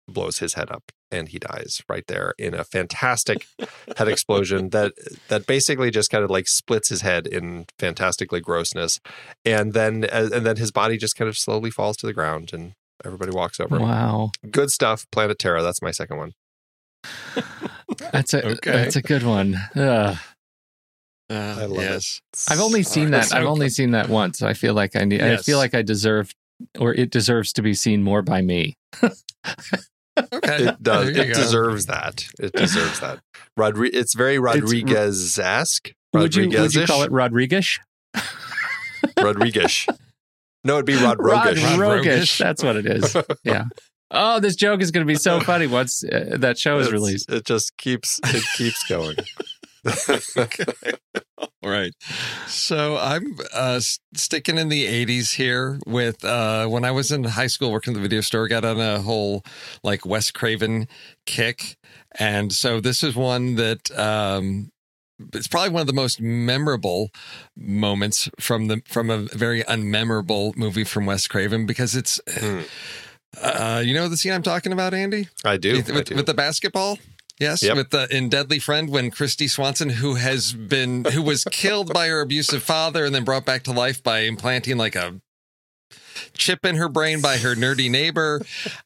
blows 0.07 0.39
his 0.39 0.53
head 0.53 0.69
up 0.71 0.91
and 1.11 1.29
he 1.29 1.39
dies 1.39 1.81
right 1.89 2.05
there 2.07 2.33
in 2.37 2.53
a 2.53 2.63
fantastic 2.75 3.45
head 3.97 4.07
explosion 4.07 4.69
that 4.69 4.93
that 5.29 5.47
basically 5.47 5.89
just 5.91 6.09
kind 6.11 6.23
of 6.23 6.29
like 6.29 6.47
splits 6.47 6.89
his 6.89 7.01
head 7.01 7.25
in 7.27 7.65
fantastically 7.79 8.39
grossness 8.39 8.99
and 9.43 9.73
then 9.73 10.05
uh, 10.11 10.29
and 10.33 10.45
then 10.45 10.57
his 10.57 10.71
body 10.71 10.97
just 10.97 11.15
kind 11.15 11.27
of 11.29 11.37
slowly 11.37 11.71
falls 11.71 11.97
to 11.97 12.05
the 12.05 12.13
ground 12.13 12.51
and 12.53 12.73
everybody 13.03 13.31
walks 13.31 13.59
over 13.59 13.77
him. 13.77 13.83
Wow. 13.83 14.31
good 14.51 14.69
stuff 14.71 15.05
planet 15.11 15.39
terror 15.39 15.61
that's 15.61 15.81
my 15.81 15.91
second 15.91 16.17
one 16.17 16.33
That's 18.11 18.33
a 18.33 18.45
Okay. 18.53 18.71
that's 18.71 18.95
a 18.95 19.01
good 19.01 19.23
one. 19.23 19.55
Ugh. 19.75 20.17
uh, 21.29 21.33
I 21.33 21.65
love 21.65 21.79
it. 21.79 21.81
yes. 21.81 22.21
I've 22.49 22.59
only 22.61 22.83
seen 22.83 23.05
Alright, 23.13 23.29
that. 23.29 23.35
I've 23.37 23.43
so- 23.43 23.49
only 23.49 23.69
seen 23.69 23.91
that 23.91 24.09
once. 24.09 24.41
I 24.41 24.53
feel 24.53 24.73
like 24.73 24.95
I 24.95 25.03
need. 25.05 25.21
I 25.21 25.37
feel 25.37 25.57
like 25.57 25.73
I 25.75 25.81
deserve, 25.81 26.31
or 26.79 26.93
it 26.93 27.09
deserves 27.11 27.51
to 27.53 27.61
be 27.61 27.73
seen 27.73 28.03
more 28.03 28.21
by 28.21 28.41
me. 28.41 28.75
Okay. 30.17 30.67
it 30.69 30.81
does 30.83 31.09
it 31.09 31.15
go. 31.15 31.33
deserves 31.33 31.85
that 31.87 32.25
it 32.39 32.53
deserves 32.53 32.99
that 33.01 33.19
Rodri- 33.59 33.89
it's 33.93 34.13
very 34.15 34.39
rodriguez-esque 34.39 35.91
Would 36.13 36.35
you 36.35 36.49
would 36.49 36.73
you 36.73 36.85
call 36.85 37.03
it 37.03 37.11
Rodriguez? 37.11 37.79
rodriguez 39.21 39.85
no 40.63 40.75
it'd 40.75 40.85
be 40.85 40.95
rod 40.95 41.17
Rod 41.19 41.47
rogish 41.55 41.63
Rod 41.77 41.79
Rogish. 41.79 42.03
Rogish. 42.05 42.37
That's 42.39 42.63
what 42.63 42.75
it 42.77 42.85
is. 42.85 43.15
Yeah. 43.43 43.65
Oh, 44.11 44.39
this 44.39 44.55
joke 44.55 44.81
is 44.81 44.91
going 44.91 45.05
to 45.05 45.11
be 45.11 45.17
so 45.17 45.39
funny 45.41 45.67
once 45.67 46.03
uh, 46.03 46.37
that 46.39 46.57
show 46.57 46.77
is 46.79 46.87
It's- 46.87 46.93
released. 47.01 47.29
it 47.31 47.45
just 47.45 47.75
keeps 47.77 48.19
it 48.23 48.43
keeps 48.55 48.83
going 48.87 49.17
All 50.37 51.21
right. 51.69 51.93
So 52.47 52.97
I'm 52.97 53.37
uh, 53.53 53.79
sticking 54.13 54.57
in 54.57 54.69
the 54.69 54.85
80s 55.05 55.35
here 55.35 55.79
with 55.85 56.23
uh, 56.23 56.67
when 56.67 56.83
I 56.85 56.91
was 56.91 57.11
in 57.11 57.23
high 57.23 57.47
school 57.47 57.71
working 57.71 57.93
at 57.93 57.95
the 57.95 58.01
video 58.01 58.21
store, 58.21 58.47
got 58.47 58.65
on 58.65 58.79
a 58.79 59.01
whole 59.01 59.43
like 59.83 60.05
Wes 60.05 60.31
Craven 60.31 60.87
kick. 61.25 61.77
And 62.17 62.53
so 62.53 62.79
this 62.79 63.03
is 63.03 63.15
one 63.15 63.55
that 63.55 63.91
um, 63.97 64.71
it's 65.33 65.47
probably 65.47 65.69
one 65.69 65.81
of 65.81 65.87
the 65.87 65.93
most 65.93 66.19
memorable 66.21 67.09
moments 67.57 68.29
from 68.39 68.67
the 68.67 68.81
from 68.85 69.09
a 69.09 69.17
very 69.19 69.63
unmemorable 69.63 70.55
movie 70.55 70.83
from 70.83 71.05
Wes 71.05 71.27
Craven 71.27 71.65
because 71.65 71.95
it's 71.95 72.19
Hmm. 72.39 72.61
uh, 73.41 73.81
you 73.85 73.93
know 73.93 74.07
the 74.07 74.17
scene 74.17 74.31
I'm 74.33 74.43
talking 74.43 74.71
about, 74.71 74.93
Andy? 74.93 75.27
i 75.43 75.57
do, 75.57 75.73
with, 75.77 75.91
I 75.91 76.01
do. 76.01 76.15
with 76.15 76.25
the 76.25 76.33
basketball. 76.33 76.99
Yes, 77.39 77.63
Yep. 77.63 77.75
with 77.75 77.89
the 77.89 78.15
in 78.15 78.29
Deadly 78.29 78.59
Friend 78.59 78.89
when 78.89 79.11
Kristy 79.11 79.49
Swanson, 79.49 79.89
who 79.89 80.15
has 80.15 80.53
been 80.53 81.03
who 81.05 81.21
was 81.21 81.43
killed 81.45 81.93
by 81.93 82.07
her 82.07 82.21
abusive 82.21 82.63
father 82.63 83.05
and 83.05 83.13
then 83.13 83.23
brought 83.25 83.45
back 83.45 83.63
to 83.63 83.71
life 83.73 84.01
by 84.01 84.19
implanting 84.19 84.77
like 84.77 84.95
a 84.95 85.19
chip 86.33 86.65
in 86.65 86.75
her 86.75 86.87
brain 86.87 87.21
by 87.21 87.37
her 87.37 87.55
nerdy 87.55 87.89
neighbor, 87.89 88.41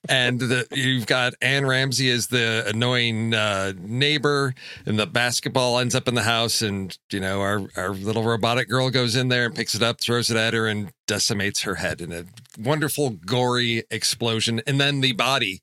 and 0.08 0.40
the, 0.40 0.68
you've 0.72 1.06
got 1.06 1.34
Anne 1.42 1.66
Ramsey 1.66 2.10
as 2.10 2.28
the 2.28 2.64
annoying 2.68 3.34
uh, 3.34 3.74
neighbor, 3.78 4.56
and 4.86 4.98
the 4.98 5.06
basketball 5.06 5.78
ends 5.80 5.94
up 5.94 6.08
in 6.08 6.16
the 6.16 6.24
house, 6.24 6.62
and 6.64 6.98
you 7.12 7.20
know 7.20 7.42
our 7.42 7.62
our 7.76 7.90
little 7.90 8.24
robotic 8.24 8.68
girl 8.68 8.90
goes 8.90 9.16
in 9.16 9.28
there 9.28 9.46
and 9.46 9.56
picks 9.56 9.76
it 9.76 9.84
up, 9.84 10.02
throws 10.02 10.32
it 10.32 10.38
at 10.38 10.54
her, 10.54 10.68
and 10.68 10.92
decimates 11.08 11.62
her 11.62 11.76
head 11.76 12.02
in 12.02 12.12
a 12.12 12.26
wonderful 12.58 13.12
gory 13.12 13.84
explosion, 13.92 14.62
and 14.66 14.80
then 14.80 15.02
the 15.02 15.12
body 15.14 15.62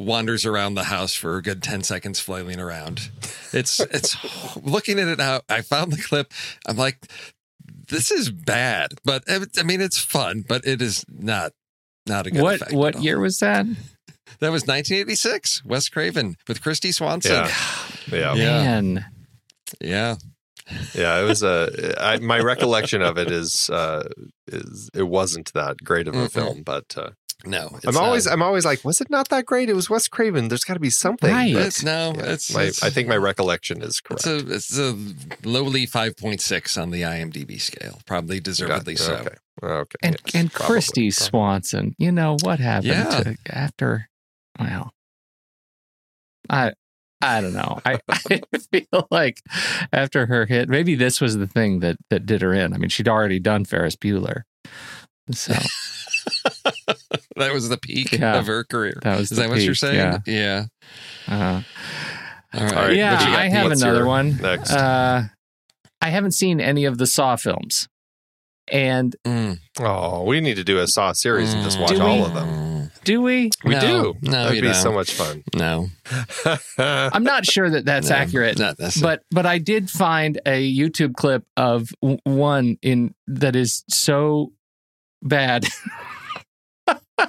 wanders 0.00 0.46
around 0.46 0.74
the 0.74 0.84
house 0.84 1.14
for 1.14 1.36
a 1.36 1.42
good 1.42 1.62
10 1.62 1.82
seconds 1.82 2.18
flailing 2.18 2.58
around 2.58 3.10
it's 3.52 3.78
it's 3.80 4.16
looking 4.62 4.98
at 4.98 5.06
it 5.08 5.18
now 5.18 5.40
i 5.48 5.60
found 5.60 5.92
the 5.92 6.00
clip 6.02 6.32
i'm 6.66 6.76
like 6.78 7.06
this 7.88 8.10
is 8.10 8.30
bad 8.30 8.92
but 9.04 9.22
i 9.28 9.62
mean 9.62 9.80
it's 9.82 9.98
fun 9.98 10.42
but 10.48 10.66
it 10.66 10.80
is 10.80 11.04
not 11.08 11.52
not 12.06 12.26
a 12.26 12.30
good 12.30 12.42
What 12.42 12.54
effect 12.56 12.72
what 12.72 13.02
year 13.02 13.20
was 13.20 13.38
that? 13.40 13.66
that 14.40 14.50
was 14.50 14.62
1986 14.62 15.64
wes 15.66 15.88
craven 15.90 16.36
with 16.48 16.62
kristy 16.62 16.94
swanson 16.94 17.32
Yeah. 17.32 17.52
yeah 18.10 18.34
Yeah. 18.34 18.62
Man, 18.62 19.04
yeah 19.82 20.16
Yeah, 20.94 21.20
it 21.20 21.24
was 21.24 21.42
a. 21.42 21.94
I, 22.00 22.18
my 22.20 22.38
recollection 22.38 23.02
of 23.02 23.18
it 23.18 23.30
is 23.30 23.68
uh, 23.70 24.08
is 24.46 24.88
it 24.94 25.02
wasn't 25.02 25.52
that 25.52 25.78
great 25.82 26.06
of 26.06 26.14
a 26.14 26.18
Mm-mm. 26.28 26.32
film, 26.32 26.62
but 26.62 26.84
uh, 26.96 27.10
no 27.44 27.70
it's 27.74 27.86
I'm 27.86 27.96
always 27.96 28.26
not. 28.26 28.32
I'm 28.34 28.42
always 28.42 28.64
like, 28.64 28.84
was 28.84 29.00
it 29.00 29.10
not 29.10 29.28
that 29.30 29.46
great? 29.46 29.68
It 29.68 29.74
was 29.74 29.88
Wes 29.90 30.08
Craven. 30.08 30.48
There's 30.48 30.64
got 30.64 30.74
to 30.74 30.80
be 30.80 30.90
something. 30.90 31.30
Right. 31.30 31.54
but, 31.54 31.82
no 31.84 32.12
yeah, 32.16 32.32
it's, 32.32 32.52
my, 32.54 32.62
it's 32.64 32.82
I 32.82 32.90
think 32.90 33.08
my 33.08 33.16
recollection 33.16 33.82
is 33.82 34.00
correct. 34.00 34.26
it's 34.26 34.44
a 34.44 34.54
it's 34.54 34.78
a 34.78 34.96
lowly 35.48 35.86
5.6 35.86 36.80
on 36.82 36.90
the 36.90 37.02
imdb 37.02 37.60
scale 37.60 38.00
probably 38.06 38.40
deservedly 38.40 38.94
Got- 38.94 39.04
so 39.04 39.14
Okay. 39.14 39.36
Okay. 39.62 39.96
and 40.02 40.16
yes, 40.26 40.34
and 40.34 40.52
probably, 40.52 40.76
Kristy 40.78 40.92
probably. 40.94 41.10
Swanson. 41.10 41.94
You 41.98 42.12
know 42.12 42.36
what 42.42 42.60
happened 42.60 42.92
Yeah. 42.92 43.20
to 43.24 43.36
after? 43.46 44.08
Well, 44.58 44.92
I 46.48 46.72
I 47.22 47.42
don't 47.42 47.52
know. 47.52 47.78
I, 47.84 47.98
I 48.08 48.40
feel 48.72 49.06
like 49.10 49.42
after 49.92 50.24
her 50.26 50.46
hit, 50.46 50.70
maybe 50.70 50.94
this 50.94 51.20
was 51.20 51.36
the 51.36 51.46
thing 51.46 51.80
that 51.80 51.96
that 52.08 52.24
did 52.24 52.40
her 52.40 52.54
in. 52.54 52.72
I 52.72 52.78
mean, 52.78 52.88
she'd 52.88 53.08
already 53.08 53.38
done 53.38 53.66
Ferris 53.66 53.96
Bueller, 53.96 54.42
so 55.30 55.52
that 57.40 57.52
was 57.52 57.68
the 57.68 57.76
peak 57.78 58.12
Yeah. 58.12 58.38
of 58.38 58.46
her 58.46 58.64
career 58.64 58.98
that 59.02 59.18
was 59.18 59.30
is 59.32 59.36
the 59.36 59.42
that 59.42 59.50
what 59.50 59.60
you're 59.60 59.74
saying 59.74 59.96
Yeah. 59.96 60.18
yeah 60.26 60.64
Uh, 61.28 61.62
all 62.52 62.60
right, 62.64 62.72
All 62.76 62.82
right, 62.86 62.96
yeah, 62.96 63.12
what 63.14 63.20
you 63.20 63.26
got? 63.32 63.38
I 63.38 63.48
have 63.48 63.68
What's 63.68 63.82
another 63.82 64.06
one. 64.06 64.36
next? 64.38 64.70
Uh, 64.72 65.22
I 66.02 66.08
haven't 66.10 66.32
seen 66.32 66.60
any 66.60 66.84
of 66.84 66.98
the 66.98 67.06
Saw 67.06 67.36
films, 67.36 67.86
and 68.72 69.14
Mm. 69.24 69.58
Oh, 69.78 70.24
we 70.24 70.40
need 70.40 70.56
to 70.56 70.64
do 70.64 70.78
a 70.80 70.86
Saw 70.88 71.12
series 71.12 71.52
and 71.54 71.62
just 71.62 71.78
Mm. 71.78 71.82
watch 71.82 71.90
Do 71.90 72.02
all 72.02 72.16
we? 72.18 72.24
of 72.24 72.34
them. 72.34 72.90
do 73.04 73.22
we? 73.22 73.50
We 73.64 73.74
No. 73.74 73.80
do. 73.80 74.14
No, 74.22 74.30
That'd 74.44 74.60
be 74.62 74.66
don't. 74.68 74.74
so 74.74 74.90
much 74.92 75.12
fun. 75.12 75.44
No, 75.54 75.90
I'm 76.78 77.22
not 77.22 77.46
sure 77.46 77.70
that 77.70 77.84
that's 77.84 78.08
No, 78.10 78.16
accurate. 78.16 78.58
Not 78.58 78.78
necessarily. 78.80 79.18
but 79.18 79.22
but 79.30 79.46
I 79.46 79.58
did 79.58 79.88
find 79.88 80.40
a 80.44 80.74
YouTube 80.76 81.14
clip 81.14 81.44
of 81.56 81.90
one 82.24 82.76
in 82.82 83.14
that 83.28 83.54
is 83.54 83.84
so 83.88 84.52
bad. 85.22 85.66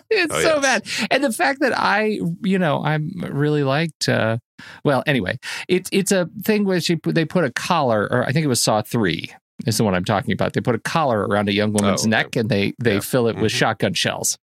it's 0.10 0.34
Oh, 0.34 0.42
so 0.42 0.60
yes. 0.62 0.62
bad. 0.62 1.08
And 1.12 1.24
the 1.24 1.32
fact 1.32 1.60
that 1.62 1.74
I, 1.78 2.20
you 2.44 2.60
know, 2.60 2.84
I'm 2.84 3.12
really 3.20 3.64
liked. 3.64 4.08
Uh, 4.10 4.38
well, 4.84 5.04
anyway, 5.08 5.38
it's 5.68 5.90
it's 5.92 6.12
a 6.12 6.30
thing 6.44 6.66
where 6.66 6.80
she 6.82 6.98
they 7.06 7.26
put 7.26 7.44
a 7.44 7.52
collar, 7.52 8.08
or 8.12 8.24
I 8.26 8.32
think 8.32 8.44
it 8.46 8.48
was 8.50 8.62
Saw 8.62 8.82
three 8.82 9.32
is 9.66 9.78
the 9.78 9.84
one 9.84 9.94
I'm 9.96 10.06
talking 10.06 10.34
about. 10.34 10.54
They 10.54 10.62
put 10.62 10.76
a 10.76 10.80
collar 10.80 11.22
around 11.28 11.50
a 11.50 11.54
young 11.54 11.74
woman's 11.74 12.02
Oh, 12.02 12.04
okay. 12.04 12.10
neck 12.10 12.36
and 12.36 12.50
they 12.50 12.74
they 12.82 12.96
Yeah. 12.96 13.00
fill 13.00 13.28
it 13.28 13.36
with 13.38 13.52
Mhm. 13.52 13.56
shotgun 13.56 13.94
shells, 13.94 14.38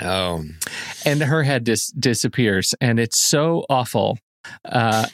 Oh, 0.00 0.44
and 1.04 1.22
her 1.22 1.42
head 1.42 1.64
dis- 1.64 1.90
disappears, 1.92 2.74
and 2.80 2.98
it's 2.98 3.18
so 3.18 3.64
awful. 3.68 4.18
Uh, 4.64 5.06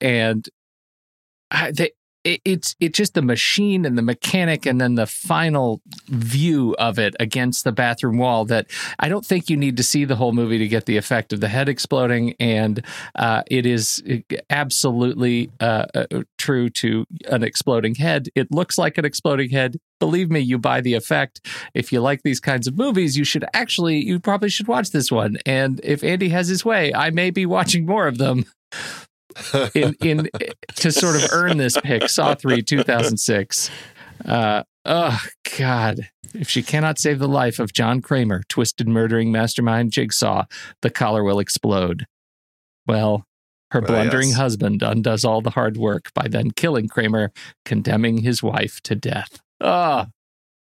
and 0.00 0.48
I, 1.50 1.72
they, 1.72 1.90
it, 2.24 2.40
it's 2.44 2.76
it's 2.80 2.96
just 2.96 3.14
the 3.14 3.22
machine 3.22 3.84
and 3.84 3.96
the 3.96 4.02
mechanic, 4.02 4.66
and 4.66 4.80
then 4.80 4.94
the 4.94 5.06
final 5.06 5.80
view 6.08 6.74
of 6.78 6.98
it 6.98 7.14
against 7.18 7.64
the 7.64 7.72
bathroom 7.72 8.18
wall. 8.18 8.44
That 8.44 8.66
I 8.98 9.08
don't 9.08 9.24
think 9.24 9.48
you 9.48 9.56
need 9.56 9.76
to 9.76 9.82
see 9.82 10.04
the 10.04 10.16
whole 10.16 10.32
movie 10.32 10.58
to 10.58 10.68
get 10.68 10.86
the 10.86 10.96
effect 10.96 11.32
of 11.32 11.40
the 11.40 11.48
head 11.48 11.68
exploding, 11.68 12.34
and 12.38 12.84
uh, 13.14 13.42
it 13.50 13.66
is 13.66 14.02
absolutely 14.50 15.50
uh, 15.60 15.86
uh, 15.94 16.06
true 16.38 16.68
to 16.70 17.04
an 17.28 17.42
exploding 17.42 17.94
head. 17.94 18.28
It 18.34 18.50
looks 18.50 18.78
like 18.78 18.98
an 18.98 19.04
exploding 19.04 19.50
head. 19.50 19.76
Believe 19.98 20.30
me, 20.30 20.40
you 20.40 20.58
buy 20.58 20.80
the 20.80 20.94
effect. 20.94 21.46
If 21.74 21.92
you 21.92 22.00
like 22.00 22.22
these 22.22 22.40
kinds 22.40 22.66
of 22.66 22.76
movies, 22.76 23.18
you 23.18 23.24
should 23.24 23.44
actually, 23.52 24.02
you 24.02 24.18
probably 24.18 24.48
should 24.48 24.66
watch 24.66 24.90
this 24.90 25.12
one. 25.12 25.36
And 25.44 25.78
if 25.84 26.02
Andy 26.02 26.30
has 26.30 26.48
his 26.48 26.64
way, 26.64 26.94
I 26.94 27.10
may 27.10 27.30
be 27.30 27.44
watching 27.44 27.84
more 27.84 28.06
of 28.06 28.16
them 28.16 28.46
in 29.74 29.94
in 30.00 30.28
to 30.76 30.92
sort 30.92 31.16
of 31.16 31.28
earn 31.32 31.56
this 31.56 31.76
pick. 31.82 32.08
Saw 32.08 32.34
three, 32.34 32.62
two 32.62 32.82
thousand 32.82 33.18
six. 33.18 33.70
Uh, 34.24 34.62
oh 34.84 35.20
God! 35.58 36.08
If 36.34 36.48
she 36.48 36.62
cannot 36.62 36.98
save 36.98 37.18
the 37.18 37.28
life 37.28 37.58
of 37.58 37.72
John 37.72 38.00
Kramer, 38.02 38.42
twisted 38.48 38.86
murdering 38.88 39.32
mastermind 39.32 39.92
Jigsaw, 39.92 40.44
the 40.82 40.90
collar 40.90 41.24
will 41.24 41.38
explode. 41.38 42.06
Well, 42.86 43.24
her 43.70 43.80
Well, 43.80 43.88
blundering 43.88 44.28
yes. 44.28 44.36
husband 44.36 44.82
undoes 44.82 45.24
all 45.24 45.40
the 45.40 45.50
hard 45.50 45.76
work 45.76 46.12
by 46.14 46.26
then 46.28 46.50
killing 46.50 46.88
Kramer, 46.88 47.32
condemning 47.64 48.18
his 48.18 48.42
wife 48.42 48.80
to 48.82 48.94
death. 48.94 49.40
Oh, 49.60 50.06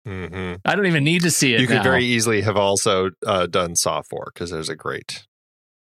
hmm 0.06 0.56
I 0.66 0.76
don't 0.76 0.88
even 0.88 1.04
need 1.04 1.22
to 1.22 1.32
see 1.32 1.54
it. 1.54 1.62
You 1.62 1.68
could 1.68 1.78
now. 1.78 1.84
very 1.84 2.04
easily 2.06 2.42
have 2.42 2.58
also 2.58 3.12
uh, 3.26 3.46
done 3.48 3.76
Saw 3.76 4.02
4 4.02 4.32
because 4.34 4.50
there's 4.50 4.70
a 4.70 4.76
great, 4.76 5.26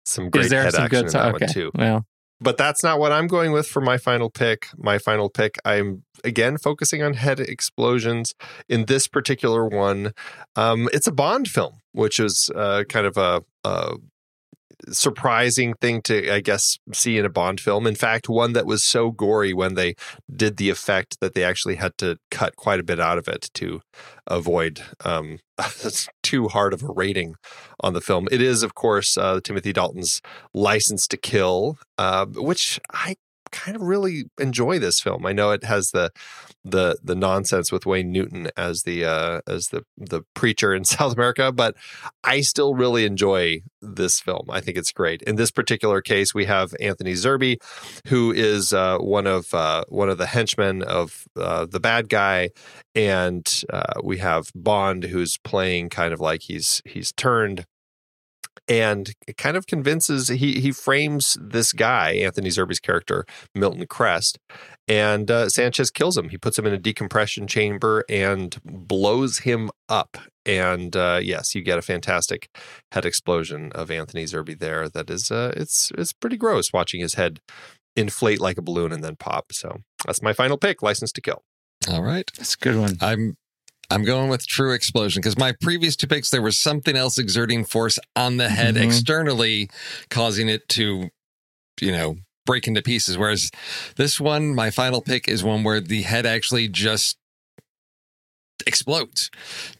some 0.05 0.29
great 0.29 0.45
Is 0.45 0.49
there 0.51 0.63
head 0.63 0.73
some 0.73 0.83
action 0.83 0.99
good? 0.99 1.05
in 1.07 1.11
that 1.13 1.35
okay. 1.35 1.45
one 1.45 1.53
too. 1.53 1.71
Well, 1.75 2.05
But 2.41 2.57
that's 2.57 2.83
not 2.83 2.99
what 2.99 3.11
I'm 3.11 3.27
going 3.27 3.51
with 3.51 3.67
for 3.67 3.81
my 3.81 3.97
final 3.97 4.29
pick. 4.29 4.67
My 4.75 4.97
final 4.97 5.29
pick, 5.29 5.57
I'm 5.63 6.03
again 6.23 6.57
focusing 6.57 7.03
on 7.03 7.13
head 7.13 7.39
explosions. 7.39 8.33
In 8.67 8.85
this 8.85 9.07
particular 9.07 9.67
one, 9.67 10.13
um, 10.55 10.89
it's 10.91 11.07
a 11.07 11.11
Bond 11.11 11.47
film, 11.47 11.81
which 11.91 12.19
is 12.19 12.49
uh, 12.55 12.83
kind 12.89 13.05
of 13.05 13.15
a, 13.17 13.43
a 13.63 13.97
surprising 14.89 15.73
thing 15.75 16.01
to, 16.03 16.33
I 16.33 16.41
guess, 16.41 16.77
see 16.93 17.17
in 17.17 17.25
a 17.25 17.29
Bond 17.29 17.59
film. 17.59 17.87
In 17.87 17.95
fact, 17.95 18.29
one 18.29 18.53
that 18.53 18.65
was 18.65 18.83
so 18.83 19.11
gory 19.11 19.53
when 19.53 19.75
they 19.75 19.95
did 20.33 20.57
the 20.57 20.69
effect 20.69 21.17
that 21.21 21.33
they 21.33 21.43
actually 21.43 21.75
had 21.75 21.97
to 21.99 22.17
cut 22.29 22.55
quite 22.55 22.79
a 22.79 22.83
bit 22.83 22.99
out 22.99 23.17
of 23.17 23.27
it 23.27 23.49
to 23.55 23.81
avoid 24.27 24.81
um, 25.05 25.39
too 26.23 26.47
hard 26.47 26.73
of 26.73 26.83
a 26.83 26.91
rating 26.91 27.35
on 27.79 27.93
the 27.93 28.01
film. 28.01 28.27
It 28.31 28.41
is, 28.41 28.63
of 28.63 28.75
course, 28.75 29.17
uh, 29.17 29.39
Timothy 29.43 29.73
Dalton's 29.73 30.21
License 30.53 31.07
to 31.07 31.17
Kill, 31.17 31.77
uh, 31.97 32.25
which 32.25 32.79
I 32.91 33.15
kind 33.51 33.75
of 33.75 33.81
really 33.81 34.25
enjoy 34.39 34.79
this 34.79 34.99
film. 34.99 35.25
I 35.25 35.33
know 35.33 35.51
it 35.51 35.63
has 35.63 35.91
the 35.91 36.11
the 36.63 36.97
the 37.03 37.15
nonsense 37.15 37.71
with 37.71 37.85
Wayne 37.85 38.11
Newton 38.11 38.49
as 38.55 38.83
the 38.83 39.05
uh, 39.05 39.41
as 39.47 39.67
the 39.67 39.83
the 39.97 40.21
preacher 40.33 40.73
in 40.73 40.83
South 40.85 41.13
America, 41.13 41.51
but 41.51 41.75
I 42.23 42.41
still 42.41 42.75
really 42.75 43.05
enjoy 43.05 43.61
this 43.81 44.19
film. 44.19 44.47
I 44.49 44.61
think 44.61 44.77
it's 44.77 44.91
great. 44.91 45.21
In 45.23 45.35
this 45.35 45.51
particular 45.51 46.01
case, 46.01 46.33
we 46.33 46.45
have 46.45 46.73
Anthony 46.79 47.13
Zerbe, 47.13 47.57
who 48.07 48.31
is 48.31 48.73
uh, 48.73 48.97
one 48.99 49.27
of 49.27 49.53
uh, 49.53 49.85
one 49.89 50.09
of 50.09 50.17
the 50.17 50.27
henchmen 50.27 50.83
of 50.83 51.25
uh, 51.35 51.65
the 51.65 51.79
bad 51.79 52.09
guy, 52.09 52.49
and 52.95 53.63
uh, 53.71 53.93
we 54.03 54.17
have 54.19 54.51
Bond, 54.55 55.05
who's 55.05 55.37
playing 55.37 55.89
kind 55.89 56.13
of 56.13 56.19
like 56.19 56.41
he's 56.43 56.81
he's 56.85 57.11
turned 57.11 57.65
and 58.67 59.13
it 59.27 59.37
kind 59.37 59.57
of 59.57 59.67
convinces 59.67 60.27
he 60.27 60.59
he 60.59 60.71
frames 60.71 61.37
this 61.41 61.73
guy 61.73 62.11
Anthony 62.11 62.49
Zerbe's 62.49 62.79
character 62.79 63.25
Milton 63.55 63.85
Krest 63.87 64.37
and 64.87 65.29
uh, 65.29 65.49
Sanchez 65.49 65.91
kills 65.91 66.17
him 66.17 66.29
he 66.29 66.37
puts 66.37 66.57
him 66.57 66.65
in 66.65 66.73
a 66.73 66.77
decompression 66.77 67.47
chamber 67.47 68.03
and 68.09 68.57
blows 68.63 69.39
him 69.39 69.69
up 69.89 70.17
and 70.45 70.95
uh, 70.95 71.19
yes 71.21 71.55
you 71.55 71.61
get 71.61 71.79
a 71.79 71.83
fantastic 71.83 72.49
head 72.91 73.05
explosion 73.05 73.71
of 73.73 73.91
Anthony 73.91 74.25
Zerbe 74.25 74.57
there 74.57 74.89
that 74.89 75.09
is 75.09 75.31
uh, 75.31 75.53
it's 75.55 75.91
it's 75.97 76.13
pretty 76.13 76.37
gross 76.37 76.71
watching 76.73 77.01
his 77.01 77.15
head 77.15 77.39
inflate 77.95 78.39
like 78.39 78.57
a 78.57 78.61
balloon 78.61 78.91
and 78.91 79.03
then 79.03 79.15
pop 79.15 79.51
so 79.51 79.81
that's 80.05 80.21
my 80.21 80.33
final 80.33 80.57
pick 80.57 80.81
license 80.81 81.11
to 81.11 81.21
kill 81.21 81.43
all 81.89 82.03
right. 82.03 82.29
that's 82.37 82.55
a 82.55 82.57
good 82.57 82.77
one. 82.77 82.97
I'm 83.01 83.37
I'm 83.91 84.03
going 84.03 84.29
with 84.29 84.47
True 84.47 84.73
Explosion 84.73 85.19
because 85.21 85.37
my 85.37 85.53
previous 85.61 85.95
two 85.95 86.07
picks 86.07 86.29
there 86.29 86.41
was 86.41 86.57
something 86.57 86.95
else 86.95 87.17
exerting 87.17 87.65
force 87.65 87.99
on 88.15 88.37
the 88.37 88.49
head 88.49 88.75
Mhm. 88.75 88.85
externally, 88.85 89.69
causing 90.09 90.47
it 90.47 90.67
to, 90.69 91.09
you 91.81 91.91
know, 91.91 92.17
break 92.45 92.67
into 92.67 92.81
pieces. 92.81 93.17
Whereas 93.17 93.51
this 93.97 94.19
one, 94.19 94.55
my 94.55 94.71
final 94.71 95.01
pick 95.01 95.27
is 95.27 95.43
one 95.43 95.63
where 95.63 95.79
the 95.81 96.03
head 96.03 96.25
actually 96.25 96.67
just 96.69 97.17
explodes 98.65 99.29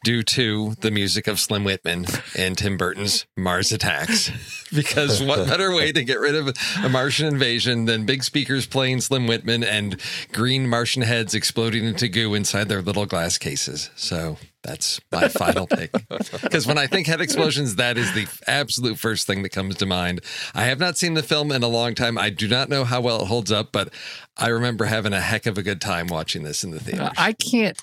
due 0.04 0.24
to 0.24 0.76
the 0.82 0.92
music 0.92 1.28
of 1.28 1.40
Slim 1.40 1.64
Whitman 1.64 2.06
and 2.38 2.58
Tim 2.58 2.78
Burton's 2.78 3.26
Mars 3.38 3.72
Attacks. 3.72 4.32
because 4.74 5.22
what 5.22 5.48
better 5.48 5.74
way 5.74 5.92
to 5.92 6.04
get 6.04 6.20
rid 6.20 6.36
of 6.36 6.56
a 6.84 6.90
Martian 6.90 7.28
invasion 7.28 7.86
than 7.86 8.06
big 8.06 8.24
speakers 8.24 8.66
playing 8.66 9.02
Slim 9.02 9.28
Whitman 9.28 9.64
and 9.64 10.00
green 10.32 10.68
Martian 10.68 11.02
heads 11.02 11.34
exploding 11.34 11.86
into 11.86 12.08
goo 12.08 12.34
inside 12.34 12.70
their 12.70 12.82
little 12.82 13.06
glass 13.06 13.38
cases. 13.38 13.90
So 13.96 14.38
that's 14.64 15.02
my 15.12 15.28
final 15.28 15.68
pick. 15.68 15.92
Because 16.10 16.68
when 16.68 16.78
I 16.78 16.88
think 16.88 17.08
head 17.08 17.22
explosions, 17.22 17.76
that 17.76 17.98
is 17.98 18.14
the 18.14 18.28
absolute 18.48 18.98
first 18.98 19.28
thing 19.28 19.44
that 19.44 19.50
comes 19.50 19.76
to 19.78 19.86
mind. 19.86 20.22
I 20.54 20.66
have 20.66 20.80
not 20.80 20.98
seen 20.98 21.16
the 21.16 21.24
film 21.24 21.52
in 21.52 21.64
a 21.64 21.68
long 21.68 21.96
time. 21.96 22.18
I 22.18 22.30
do 22.30 22.48
not 22.48 22.70
know 22.70 22.84
how 22.84 23.02
well 23.02 23.24
it 23.24 23.28
holds 23.28 23.52
up, 23.52 23.72
but 23.72 23.94
I 24.38 24.48
remember 24.48 24.86
having 24.86 25.14
a 25.14 25.22
heck 25.22 25.46
of 25.46 25.58
a 25.58 25.64
good 25.64 25.82
time 25.82 26.08
watching 26.08 26.44
this 26.44 26.64
in 26.64 26.72
the 26.72 26.80
theater. 26.80 27.12
I 27.18 27.34
can't 27.34 27.80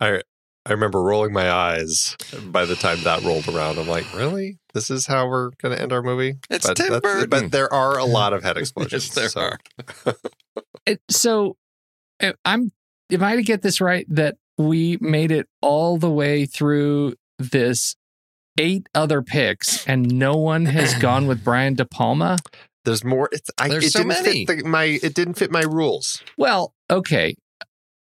I 0.00 0.20
I 0.64 0.72
remember 0.72 1.00
rolling 1.02 1.32
my 1.32 1.50
eyes 1.50 2.16
by 2.46 2.64
the 2.64 2.74
time 2.74 2.98
that 3.04 3.22
rolled 3.22 3.46
around. 3.48 3.78
I'm 3.78 3.86
like, 3.88 4.12
really? 4.14 4.58
This 4.74 4.90
is 4.90 5.06
how 5.06 5.28
we're 5.28 5.50
going 5.62 5.74
to 5.76 5.80
end 5.80 5.92
our 5.92 6.02
movie? 6.02 6.34
It's 6.50 6.66
but, 6.66 6.76
Tim 6.76 6.98
Burton. 7.00 7.28
but 7.30 7.50
there 7.52 7.72
are 7.72 7.96
a 7.98 8.04
lot 8.18 8.32
of 8.32 8.42
head 8.42 8.56
explosions. 8.56 9.06
yes, 9.06 9.14
there 9.14 9.28
so- 9.28 9.40
are. 9.40 9.58
It- 10.86 11.00
so 11.10 11.56
uh, 12.22 12.32
I'm 12.44 12.72
am 13.10 13.22
I 13.22 13.36
to 13.36 13.42
get 13.42 13.62
this 13.62 13.80
right 13.80 14.06
that 14.08 14.36
we 14.58 14.98
made 15.00 15.30
it 15.32 15.46
all 15.62 15.98
the 15.98 16.10
way 16.10 16.46
through 16.46 17.14
this 17.38 17.94
eight 18.58 18.88
other 18.94 19.20
picks 19.22 19.86
and 19.86 20.14
no 20.18 20.36
one 20.36 20.64
has 20.66 20.94
gone 20.94 21.26
with 21.26 21.44
Brian 21.44 21.74
De 21.74 21.84
Palma? 21.84 22.38
There's 22.84 23.02
more. 23.04 23.28
It's, 23.32 23.50
I, 23.58 23.68
There's 23.68 23.84
it 23.86 23.90
so 23.90 23.98
didn't 24.00 24.08
many. 24.24 24.46
fit 24.46 24.58
the, 24.58 24.64
my. 24.68 24.84
It 24.84 25.14
didn't 25.14 25.34
fit 25.34 25.50
my 25.50 25.62
rules. 25.62 26.22
Well, 26.38 26.72
okay. 26.90 27.34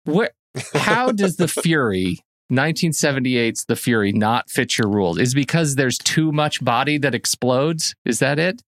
What 0.04 0.32
how 0.74 1.12
does 1.12 1.36
the 1.36 1.48
Fury 1.48 2.20
1978's 2.50 3.64
The 3.64 3.76
Fury 3.76 4.12
not 4.12 4.50
fit 4.50 4.78
your 4.78 4.88
rules? 4.88 5.18
Is 5.18 5.32
it 5.32 5.36
because 5.36 5.76
there's 5.76 5.98
too 5.98 6.32
much 6.32 6.64
body 6.64 6.98
that 6.98 7.14
explodes? 7.14 7.94
Is 8.04 8.18
that 8.18 8.38
it? 8.38 8.62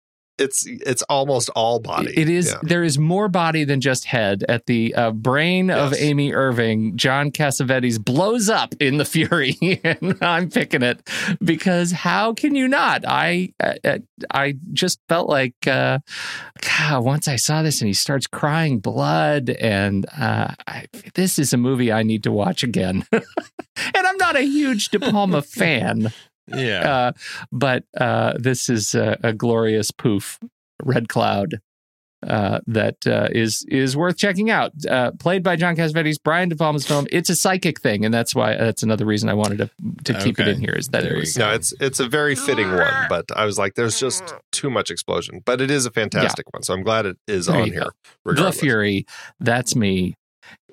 It's 0.41 0.67
it's 0.67 1.03
almost 1.03 1.51
all 1.51 1.81
body. 1.81 2.13
It 2.17 2.29
is. 2.29 2.51
Yeah. 2.51 2.61
There 2.63 2.83
is 2.83 2.99
more 2.99 3.29
body 3.29 3.65
than 3.65 3.81
just 3.81 4.07
head. 4.07 4.45
At 4.49 4.67
the 4.67 4.95
uh, 4.95 5.11
brain 5.13 5.71
of 5.71 5.95
Amy 5.95 6.33
Irving, 6.33 6.97
John 6.97 7.31
Cassavetes 7.31 8.03
blows 8.03 8.49
up 8.49 8.75
in 8.81 8.97
the 8.97 9.05
Fury, 9.05 9.57
and 9.85 10.17
I'm 10.23 10.51
picking 10.51 10.83
it 10.83 11.07
because 11.43 11.93
how 11.93 12.33
can 12.33 12.55
you 12.55 12.69
not? 12.69 13.05
I 13.07 13.53
uh, 13.61 13.99
I 14.33 14.55
just 14.73 15.01
felt 15.09 15.29
like 15.29 15.67
uh, 15.67 15.99
God, 16.79 17.05
once 17.05 17.29
I 17.29 17.37
saw 17.37 17.63
this 17.63 17.81
and 17.81 17.89
he 17.89 17.95
starts 17.95 18.27
crying 18.27 18.81
blood, 18.81 19.51
and 19.51 20.07
uh, 20.19 20.55
I, 20.67 20.87
this 21.15 21.39
is 21.39 21.53
a 21.53 21.57
movie 21.57 21.93
I 21.93 22.03
need 22.03 22.23
to 22.25 22.33
watch 22.33 22.63
again. 22.63 23.05
and 23.13 23.23
I'm 23.95 24.17
not 24.17 24.37
a 24.37 24.43
huge 24.43 24.89
De 24.89 24.99
Palma 24.99 25.43
fan. 25.43 26.13
Yeah. 26.55 26.91
Uh, 26.93 27.13
but 27.53 27.85
uh, 27.99 28.35
this 28.39 28.69
is 28.69 28.95
a, 28.95 29.19
a 29.23 29.33
glorious 29.33 29.91
poof, 29.91 30.39
Red 30.83 31.09
Cloud, 31.09 31.61
uh, 32.27 32.61
that 32.67 33.07
uh, 33.07 33.29
is 33.33 33.65
is 33.69 33.97
worth 33.97 34.19
checking 34.19 34.51
out. 34.51 34.73
Uh, 34.87 35.11
played 35.13 35.43
by 35.43 35.57
John 35.57 35.75
Cassavetes, 35.75 36.17
Brian 36.23 36.51
De 36.51 36.57
Palma's 36.57 36.87
film. 36.87 37.07
It's 37.11 37.31
a 37.31 37.35
psychic 37.35 37.81
thing, 37.81 38.05
and 38.05 38.13
that's 38.13 38.35
why 38.35 38.57
that's 38.57 38.83
another 38.83 39.07
reason 39.07 39.31
I 39.31 39.35
wanted 39.35 39.57
to 39.59 39.71
to 40.05 40.21
keep 40.23 40.39
it 40.39 40.47
in 40.47 40.61
here. 40.61 40.75
Is 40.77 40.89
that 40.89 41.03
There 41.03 41.15
it 41.15 41.21
was. 41.21 41.39
No, 41.39 41.51
it's 41.53 41.73
it's 41.81 41.99
a 41.99 42.07
very 42.07 42.35
fitting 42.35 42.69
one, 42.71 42.93
but 43.09 43.25
I 43.35 43.47
was 43.47 43.59
like, 43.59 43.75
there's 43.75 43.99
just 43.99 44.35
too 44.53 44.69
much 44.69 44.91
explosion. 44.91 45.41
But 45.47 45.63
it 45.63 45.71
is 45.71 45.87
a 45.87 45.91
fantastic 45.91 46.53
one, 46.53 46.63
so 46.63 46.75
I'm 46.75 46.83
glad 46.83 47.07
it 47.07 47.17
is 47.27 47.47
There 47.47 47.57
on 47.57 47.67
you 47.67 47.73
here. 47.73 47.85
the 47.85 48.31
Regardless. 48.33 48.61
Fury. 48.61 49.07
That's 49.39 49.75
me, 49.75 50.15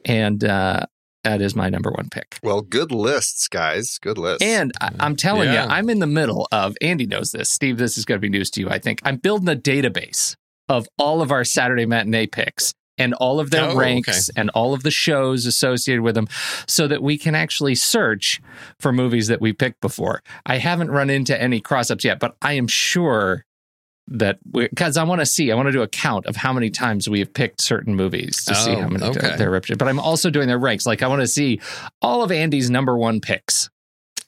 and 0.03 0.43
uh, 0.43 0.85
that 1.27 1.41
is 1.41 1.55
my 1.55 1.69
number 1.69 1.91
one 1.91 2.07
pick. 2.09 2.39
Well, 2.41 2.61
good 2.61 2.91
lists, 2.91 3.49
guys. 3.49 3.97
Good 4.01 4.17
lists. 4.17 4.43
And 4.43 4.71
I, 4.79 4.91
I'm 4.99 5.15
telling 5.17 5.49
Yeah. 5.51 5.65
you, 5.65 5.69
I'm 5.69 5.89
in 5.89 5.99
the 5.99 6.07
middle 6.07 6.47
of 6.53 6.75
Andy 6.81 7.05
knows 7.05 7.31
this. 7.31 7.49
Steve, 7.49 7.77
this 7.77 7.97
is 7.97 8.05
going 8.05 8.17
to 8.17 8.21
be 8.21 8.29
news 8.29 8.49
to 8.51 8.61
you. 8.61 8.69
I 8.69 8.79
think 8.79 9.01
I'm 9.03 9.17
building 9.17 9.49
a 9.49 9.55
database 9.59 10.35
of 10.69 10.87
all 10.97 11.21
of 11.21 11.31
our 11.31 11.43
Saturday 11.43 11.85
matinee 11.85 12.27
picks 12.27 12.73
and 12.97 13.13
all 13.15 13.39
of 13.41 13.51
their 13.51 13.65
Oh, 13.65 13.75
ranks 13.75 14.29
and 14.37 14.49
all 14.51 14.73
of 14.73 14.83
the 14.83 14.89
shows 14.91 15.45
associated 15.45 16.01
with 16.01 16.15
them 16.15 16.27
so 16.65 16.87
that 16.87 17.03
we 17.03 17.17
can 17.17 17.35
actually 17.35 17.75
search 17.75 18.41
for 18.79 18.91
movies 18.93 19.27
that 19.27 19.41
we 19.41 19.51
picked 19.53 19.81
before. 19.81 20.21
I 20.45 20.57
haven't 20.59 20.91
run 20.91 21.09
into 21.09 21.39
any 21.39 21.59
cross 21.59 21.91
ups 21.91 22.05
yet, 22.05 22.19
but 22.19 22.35
I 22.41 22.53
am 22.53 22.67
sure 22.67 23.43
that 24.09 24.39
because 24.51 24.95
I 24.97 25.03
want 25.03 25.19
to 25.21 25.25
see, 25.25 25.51
I 25.51 25.55
want 25.55 25.67
to 25.67 25.71
do 25.71 25.81
a 25.81 25.87
count 25.87 26.25
of 26.27 26.35
how 26.35 26.53
many 26.53 26.69
times 26.69 27.09
we 27.09 27.19
have 27.19 27.33
picked 27.33 27.61
certain 27.61 27.95
movies 27.95 28.45
to 28.45 28.55
see 28.55 28.71
Oh, 28.71 28.81
how 28.81 28.87
many 28.87 29.03
okay. 29.05 29.35
they're 29.37 29.51
represented. 29.51 29.79
But 29.79 29.87
I'm 29.89 29.99
also 29.99 30.29
doing 30.29 30.47
their 30.47 30.57
ranks. 30.59 30.85
Like 30.85 31.01
I 31.03 31.07
want 31.07 31.21
to 31.21 31.27
see 31.27 31.59
all 32.01 32.23
of 32.23 32.31
Andy's 32.31 32.69
number 32.69 32.97
one 32.97 33.19
picks, 33.21 33.69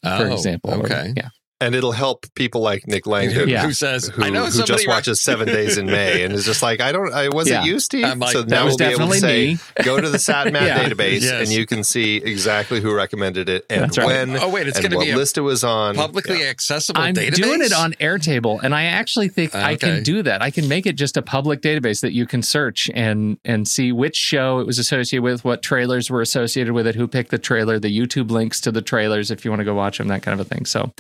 for 0.04 0.10
Oh, 0.28 0.34
example. 0.34 0.72
or- 0.74 0.86
Okay. 0.86 1.14
yeah. 1.16 1.30
And 1.62 1.76
it'll 1.76 1.92
help 1.92 2.26
people 2.36 2.62
like 2.62 2.88
Nick 2.88 3.06
Langdon. 3.06 3.50
Yeah. 3.50 3.64
Who 3.66 3.74
says, 3.74 4.08
Who, 4.08 4.24
I 4.24 4.30
know 4.30 4.46
who 4.46 4.52
somebody 4.52 4.74
just 4.74 4.88
watches 4.88 5.22
Seven 5.22 5.48
Days 5.48 5.78
in 5.78 5.88
May 5.88 6.24
and 6.24 6.34
is 6.34 6.46
just 6.46 6.62
like, 6.64 6.80
I 6.82 6.92
don't, 6.92 7.14
I 7.14 7.30
was 7.30 7.50
Yeah. 7.50 7.64
it 7.64 7.66
you, 7.68 7.74
like, 8.18 8.32
so 8.32 8.42
that 8.44 8.50
now 8.50 8.66
was 8.66 8.72
we'll 8.80 8.90
be 8.90 8.94
able 8.96 9.08
to 9.08 9.20
definitely 9.20 9.56
say, 9.56 9.84
go 9.84 10.00
to 10.00 10.10
the 10.10 10.18
SatMat 10.18 10.52
Yeah. 10.62 10.88
database 10.90 11.22
Yes. 11.22 11.42
and 11.48 11.50
you 11.50 11.66
can 11.66 11.84
see 11.84 12.18
exactly 12.18 12.80
who 12.82 12.94
recommended 12.94 13.50
it 13.50 13.66
and 13.70 13.96
right. 13.98 14.06
when. 14.08 14.38
Oh, 14.38 14.50
wait, 14.50 14.68
it's 14.68 14.80
gonna 14.80 15.00
be 15.00 15.12
a 15.12 15.16
list 15.18 15.38
it 15.38 15.42
was 15.42 15.64
on. 15.64 15.96
publicly 15.96 16.40
Yeah. 16.42 16.46
accessible 16.50 17.02
I'm 17.02 17.14
database? 17.16 17.36
doing 17.36 17.62
it 17.62 17.74
on 17.74 17.94
Airtable, 17.94 18.60
and 18.64 18.74
I 18.74 18.84
actually 18.86 19.30
think 19.30 19.54
I 19.56 19.74
Okay. 19.74 19.78
can 19.96 20.04
do 20.04 20.24
that. 20.24 20.42
I 20.42 20.52
can 20.52 20.68
make 20.68 20.86
it 20.86 20.94
just 20.94 21.18
a 21.18 21.22
public 21.22 21.62
database 21.62 22.02
that 22.02 22.14
you 22.14 22.26
can 22.26 22.42
search 22.42 22.90
and 22.94 23.38
and 23.44 23.68
see 23.68 23.92
which 23.92 24.16
show 24.16 24.60
it 24.60 24.68
was 24.68 24.80
associated 24.80 25.24
with, 25.24 25.44
what 25.44 25.62
trailers 25.62 26.10
were 26.10 26.22
associated 26.22 26.74
with 26.74 26.88
it, 26.88 26.96
who 26.96 27.08
picked 27.08 27.32
the 27.32 27.38
trailer, 27.38 27.80
the 27.80 27.96
YouTube 27.96 28.32
links 28.32 28.62
to 28.62 28.72
the 28.72 28.82
trailers 28.82 29.30
if 29.32 29.44
you 29.44 29.52
want 29.52 29.60
to 29.60 29.66
go 29.66 29.74
watch 29.74 29.98
them, 29.98 30.08
that 30.08 30.22
kind 30.22 30.40
of 30.40 30.46
a 30.46 30.50
thing. 30.50 30.66
So 30.66 30.92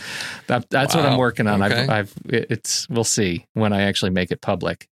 that, 0.49 0.69
that's 0.69 0.95
what 0.95 1.05
I'm 1.05 1.17
working 1.17 1.47
on. 1.47 1.63
Okay. 1.63 1.81
I've, 1.83 1.89
I've 1.89 2.13
it's 2.25 2.87
we'll 2.89 3.03
see 3.03 3.45
when 3.53 3.71
I 3.73 3.83
actually 3.83 4.11
make 4.11 4.31
it 4.31 4.41
public. 4.41 4.87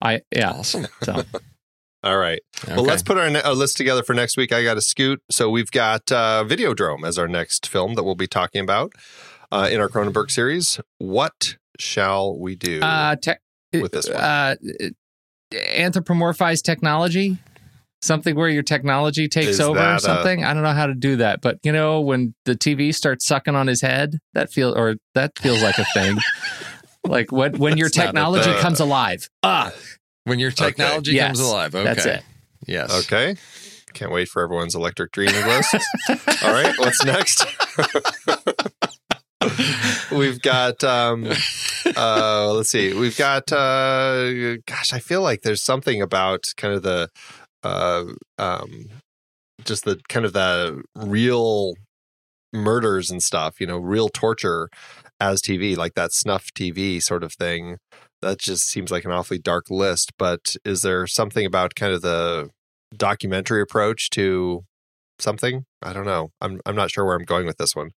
I 0.00 0.22
yeah. 0.34 0.52
Awesome. 0.52 0.86
So 1.02 1.22
All 2.04 2.16
right. 2.16 2.40
Well, 2.68 2.84
let's 2.84 3.02
put 3.02 3.18
our, 3.18 3.28
ne- 3.28 3.42
our 3.42 3.54
list 3.54 3.76
together 3.76 4.04
for 4.04 4.14
next 4.14 4.36
week. 4.36 4.52
I 4.52 4.62
got 4.62 4.76
a 4.76 4.80
scoot. 4.80 5.20
So 5.32 5.50
we've 5.50 5.70
got 5.72 6.12
uh, 6.12 6.44
Videodrome 6.46 7.04
as 7.04 7.18
our 7.18 7.26
next 7.26 7.66
film 7.68 7.94
that 7.94 8.04
we'll 8.04 8.14
be 8.14 8.28
talking 8.28 8.62
about 8.62 8.92
uh, 9.50 9.68
in 9.70 9.80
our 9.80 9.88
Cronenberg 9.88 10.30
series. 10.30 10.80
What 10.98 11.56
shall 11.80 12.38
we 12.38 12.54
do? 12.54 12.80
uh, 12.80 13.16
te- 13.16 13.32
With 13.72 13.90
this 13.90 14.08
one. 14.08 14.16
uh, 14.16 14.54
anthropomorphized 15.52 16.62
technology. 16.62 17.38
Something 18.00 18.36
where 18.36 18.48
your 18.48 18.62
technology 18.62 19.28
takes 19.28 19.48
Is 19.48 19.60
over 19.60 19.80
or 19.94 19.98
something. 19.98 20.44
I 20.44 20.54
don't 20.54 20.62
know 20.62 20.72
how 20.72 20.86
to 20.86 20.94
do 20.94 21.16
that, 21.16 21.40
but 21.42 21.58
you 21.64 21.72
know 21.72 22.00
when 22.00 22.34
the 22.44 22.54
TV 22.54 22.94
starts 22.94 23.26
sucking 23.26 23.56
on 23.56 23.66
his 23.66 23.80
head, 23.80 24.18
that 24.34 24.52
feel 24.52 24.76
or 24.76 24.96
that 25.14 25.36
feels 25.38 25.62
like 25.62 25.78
a 25.78 25.84
thing. 25.94 26.16
like 27.04 27.32
when 27.32 27.58
when 27.58 27.76
your 27.76 27.88
That's 27.88 27.96
not 27.96 28.02
a 28.02 28.06
technology 28.06 28.50
thing. 28.52 28.60
comes 28.60 28.78
alive. 28.80 29.28
Ah, 29.42 29.72
when 30.24 30.38
your 30.38 30.52
technology 30.52 31.12
Yes, 31.12 31.26
comes 31.28 31.40
alive. 31.40 31.74
Okay. 31.74 31.84
that's 31.84 32.06
it. 32.06 32.22
Yes. 32.68 33.04
Okay. 33.04 33.36
Can't 33.94 34.12
wait 34.12 34.28
for 34.28 34.42
everyone's 34.44 34.74
electric 34.76 35.10
dreaming 35.12 35.44
list. 35.46 35.74
All 36.44 36.52
right, 36.52 36.74
what's 36.78 37.04
next? 37.04 37.46
we've 40.12 40.40
got 40.42 40.82
um 40.84 41.26
uh 41.96 42.52
let's 42.52 42.70
see. 42.70 42.92
We've 42.92 43.16
got 43.16 43.50
uh 43.52 44.56
gosh, 44.66 44.92
I 44.92 44.98
feel 44.98 45.22
like 45.22 45.42
there's 45.42 45.62
something 45.64 46.02
about 46.02 46.44
kind 46.56 46.74
of 46.74 46.82
the 46.82 47.08
uh 47.62 48.04
um 48.38 48.86
just 49.64 49.84
the 49.84 50.00
kind 50.08 50.24
of 50.24 50.32
the 50.32 50.82
real 50.94 51.74
murders 52.52 53.10
and 53.10 53.22
stuff, 53.22 53.60
you 53.60 53.66
know, 53.66 53.78
real 53.78 54.08
torture 54.08 54.68
as 55.20 55.42
TV, 55.42 55.76
like 55.76 55.94
that 55.94 56.12
snuff 56.12 56.50
TV 56.54 57.02
sort 57.02 57.22
of 57.24 57.32
thing. 57.34 57.78
That 58.22 58.38
just 58.38 58.68
seems 58.68 58.90
like 58.90 59.04
an 59.04 59.12
awfully 59.12 59.38
dark 59.38 59.66
list, 59.70 60.12
but 60.18 60.56
is 60.64 60.82
there 60.82 61.06
something 61.06 61.46
about 61.46 61.74
kind 61.74 61.92
of 61.92 62.02
the 62.02 62.50
documentary 62.96 63.62
approach 63.62 64.10
to 64.10 64.64
something? 65.18 65.64
I 65.82 65.92
don't 65.92 66.06
know. 66.06 66.30
I'm 66.40 66.60
I'm 66.66 66.76
not 66.76 66.90
sure 66.90 67.04
where 67.04 67.16
I'm 67.16 67.24
going 67.24 67.46
with 67.46 67.58
this 67.58 67.76
one. 67.76 67.90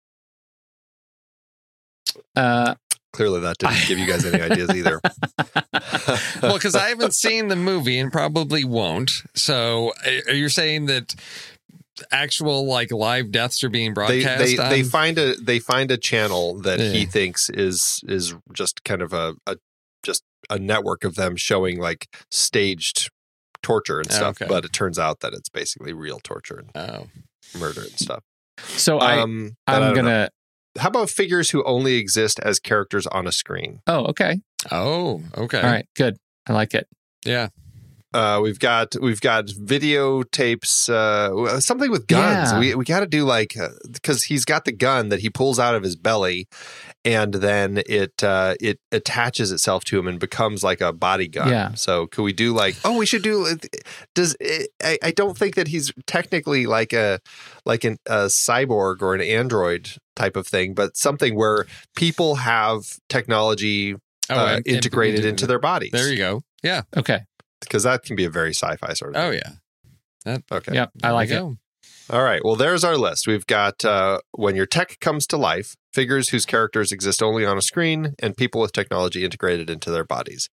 uh, 2.37 2.75
Clearly 3.13 3.41
that 3.41 3.59
didn't 3.59 3.87
give 3.89 3.99
you 3.99 4.07
guys 4.07 4.25
any 4.25 4.41
ideas 4.41 4.71
either. 4.71 5.01
well, 6.43 6.55
because 6.55 6.75
I 6.77 6.89
haven't 6.91 7.15
seen 7.15 7.49
the 7.49 7.57
movie 7.57 7.99
and 7.99 8.13
probably 8.13 8.65
won't. 8.65 9.11
So, 9.35 9.93
are 10.29 10.35
you 10.35 10.49
saying 10.49 10.87
that 10.87 11.15
actual 12.13 12.67
like 12.67 12.93
live 12.93 13.31
deaths 13.31 13.65
are 13.65 13.69
being 13.69 13.95
broadcast? 13.95 14.45
they, 14.45 14.59
on? 14.59 14.71
they 14.71 14.83
find 14.83 15.19
a 15.19 15.35
they 15.37 15.59
find 15.59 15.91
a 15.91 15.97
channel 15.97 16.61
that 16.61 16.81
he 16.81 17.05
thinks 17.05 17.51
is 17.51 18.01
is 18.07 18.35
just 18.53 18.85
kind 18.85 19.03
of 19.03 19.13
a, 19.13 19.35
a 19.47 19.57
just 20.03 20.23
a 20.49 20.59
network 20.59 21.05
of 21.05 21.17
them 21.17 21.37
showing 21.37 21.79
like 21.81 22.09
staged 22.31 23.11
torture 23.63 23.99
and 23.99 24.11
stuff 24.11 24.41
Okay. 24.41 24.49
but 24.49 24.65
it 24.65 24.73
turns 24.73 24.99
out 24.99 25.21
that 25.21 25.35
it's 25.35 25.51
basically 25.51 25.93
real 25.93 26.19
torture 26.21 26.65
and 26.65 26.71
oh, 26.75 27.07
murder 27.59 27.83
and 27.83 27.93
stuff 27.93 28.23
so 28.59 28.99
I 28.99 29.21
um 29.21 29.57
but 29.67 29.83
I 29.83 29.87
I'm 29.87 29.95
going 29.95 30.07
to 30.07 30.11
know. 30.11 30.29
Gonna. 30.75 30.83
how 30.83 30.89
about 30.89 31.11
figures 31.11 31.51
who 31.51 31.65
only 31.65 31.95
exist 31.97 32.39
as 32.41 32.59
characters 32.59 33.07
on 33.09 33.27
a 33.27 33.33
screen 33.33 33.81
Oh, 33.87 34.07
okay. 34.07 34.41
oh, 34.71 35.23
okay. 35.37 35.61
All 35.61 35.71
right. 35.71 35.87
Good. 35.97 36.17
I 36.49 36.53
like 36.53 36.75
it. 36.75 36.87
Yeah. 37.25 37.49
Uh, 38.13 38.41
we've 38.43 38.59
got 38.59 38.95
we've 39.01 39.21
got 39.21 39.47
videotapes, 39.47 40.89
uh, 40.89 41.61
something 41.61 41.91
with 41.91 42.07
guns. 42.07 42.53
Yeah. 42.53 42.59
We 42.59 42.75
we 42.75 42.85
got 42.85 43.01
to 43.01 43.07
do 43.07 43.25
like 43.25 43.55
because 43.93 44.25
he's 44.25 44.45
got 44.45 44.65
the 44.65 44.73
gun 44.73 45.09
that 45.11 45.21
he 45.21 45.31
pulls 45.31 45.59
out 45.59 45.75
of 45.75 45.83
his 45.83 45.97
belly, 45.97 46.49
and 47.05 47.35
then 47.35 47.83
it 47.87 48.23
uh, 48.25 48.55
it 48.61 48.81
attaches 48.93 49.53
itself 49.53 49.85
to 49.85 49.99
him 49.99 50.09
and 50.09 50.19
becomes 50.19 50.65
like 50.65 50.81
a 50.81 50.93
body 50.93 51.29
gun. 51.29 51.49
Yeah. 51.49 51.75
So 51.75 52.07
could 52.09 52.23
we 52.23 52.33
do 52.33 52.53
like 52.53 52.77
oh 52.85 52.97
we 52.99 53.07
should 53.07 53.23
do 53.23 53.57
does 54.15 54.37
I, 54.83 54.99
I 55.03 55.11
don't 55.13 55.37
think 55.39 55.55
that 55.55 55.69
he's 55.69 55.93
technically 56.07 56.67
like 56.67 56.93
a 56.93 57.21
like 57.65 57.85
an, 57.85 57.99
a 58.07 58.27
cyborg 58.27 59.03
or 59.03 59.15
an 59.15 59.21
android 59.21 59.91
type 60.17 60.37
of 60.37 60.47
thing, 60.47 60.75
but 60.75 60.97
something 60.97 61.37
where 61.37 61.67
people 61.97 62.37
have 62.37 62.99
technology 63.09 63.95
Oh, 64.29 64.35
uh, 64.35 64.47
and- 64.47 64.57
and- 64.59 64.67
integrated 64.69 65.25
into 65.25 65.45
their 65.47 65.59
bodies. 65.59 65.91
There 65.93 66.09
you 66.09 66.17
go. 66.17 66.43
Yeah. 66.63 66.83
Okay. 66.97 67.21
Because 67.61 67.83
that 67.85 68.03
can 68.03 68.17
be 68.17 68.25
a 68.25 68.31
very 68.31 68.51
sci-fi 68.51 68.93
sort 68.95 69.17
of. 69.17 69.23
Oh, 69.23 69.31
thing. 69.31 69.41
yeah. 70.27 70.39
Okay. 70.53 70.75
Yep. 70.75 70.91
I 71.03 71.11
like 71.11 71.31
it. 71.31 71.35
go. 71.35 71.57
All 72.11 72.23
right. 72.23 72.45
Well, 72.45 72.57
there's 72.57 72.83
our 72.83 72.97
list. 72.97 73.27
We've 73.27 73.47
got 73.47 73.85
uh, 73.85 74.21
when 74.33 74.57
your 74.57 74.67
tech 74.67 74.99
comes 75.01 75.27
to 75.29 75.37
life, 75.37 75.77
figures 75.93 76.31
whose 76.31 76.45
characters 76.45 76.91
exist 76.91 77.23
only 77.23 77.47
on 77.47 77.57
a 77.57 77.63
screen, 77.63 78.15
and 78.19 78.37
people 78.37 78.61
with 78.61 78.73
technology 78.73 79.25
integrated 79.25 79.71
into 79.71 79.91
their 79.91 80.05
bodies. 80.05 80.49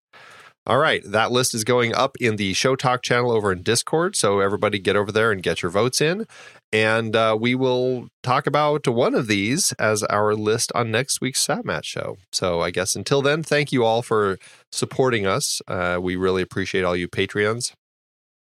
All 0.67 0.79
right. 0.79 1.01
That 1.05 1.31
list 1.31 1.53
is 1.53 1.63
going 1.63 1.95
up 1.95 2.17
in 2.19 2.35
the 2.35 2.51
Show 2.51 2.75
Talk 2.75 3.01
channel 3.01 3.31
over 3.31 3.53
in 3.53 3.63
Discord. 3.63 4.17
So 4.17 4.41
everybody 4.41 4.79
get 4.79 4.97
over 4.97 5.13
there 5.13 5.31
and 5.31 5.41
get 5.41 5.61
your 5.61 5.71
votes 5.71 6.01
in. 6.01 6.27
And 6.73 7.15
uh, 7.15 7.37
we 7.39 7.55
will 7.55 8.09
talk 8.21 8.45
about 8.45 8.85
one 8.85 9.15
of 9.15 9.27
these 9.27 9.71
as 9.79 10.03
our 10.03 10.35
list 10.35 10.73
on 10.75 10.91
next 10.91 11.21
week's 11.21 11.45
SatMat 11.47 11.85
show. 11.85 12.17
So 12.33 12.59
I 12.59 12.71
guess 12.71 12.97
until 12.97 13.21
then, 13.21 13.43
thank 13.43 13.71
you 13.71 13.85
all 13.85 14.01
for 14.01 14.39
supporting 14.73 15.25
us. 15.25 15.61
Uh, 15.69 15.99
we 16.01 16.17
really 16.17 16.41
appreciate 16.41 16.83
all 16.83 16.97
you 16.97 17.07
Patreons, 17.07 17.71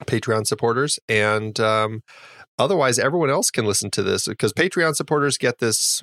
Patreon 0.05 0.45
supporters. 0.45 0.99
And 1.09 1.61
um, 1.61 2.03
otherwise 2.59 2.99
everyone 2.99 3.31
else 3.31 3.53
can 3.53 3.65
listen 3.65 3.93
to 3.93 4.03
this 4.03 4.27
because 4.27 4.53
patreon 4.53 4.97
supporters 4.97 5.39
get 5.39 5.59
this 5.59 6.03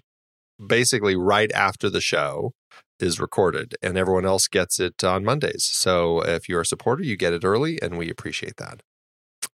basically 0.65 1.17
right 1.17 1.51
after 1.51 1.89
the 1.89 1.99
show 1.99 2.53
is 2.99 3.19
recorded 3.19 3.75
and 3.81 3.97
everyone 3.97 4.25
else 4.25 4.47
gets 4.47 4.79
it 4.79 5.03
on 5.03 5.23
mondays 5.23 5.63
so 5.63 6.21
if 6.21 6.47
you're 6.47 6.61
a 6.61 6.65
supporter 6.65 7.03
you 7.03 7.15
get 7.17 7.33
it 7.33 7.43
early 7.43 7.79
and 7.81 7.97
we 7.97 8.09
appreciate 8.09 8.57
that 8.57 8.81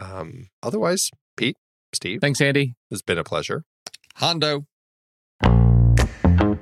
um, 0.00 0.48
otherwise 0.62 1.10
pete 1.36 1.56
steve 1.92 2.20
Thanks, 2.20 2.40
Andy. 2.40 2.74
it's 2.90 3.02
been 3.02 3.18
a 3.18 3.24
pleasure 3.24 3.64
Hondo. 4.16 4.64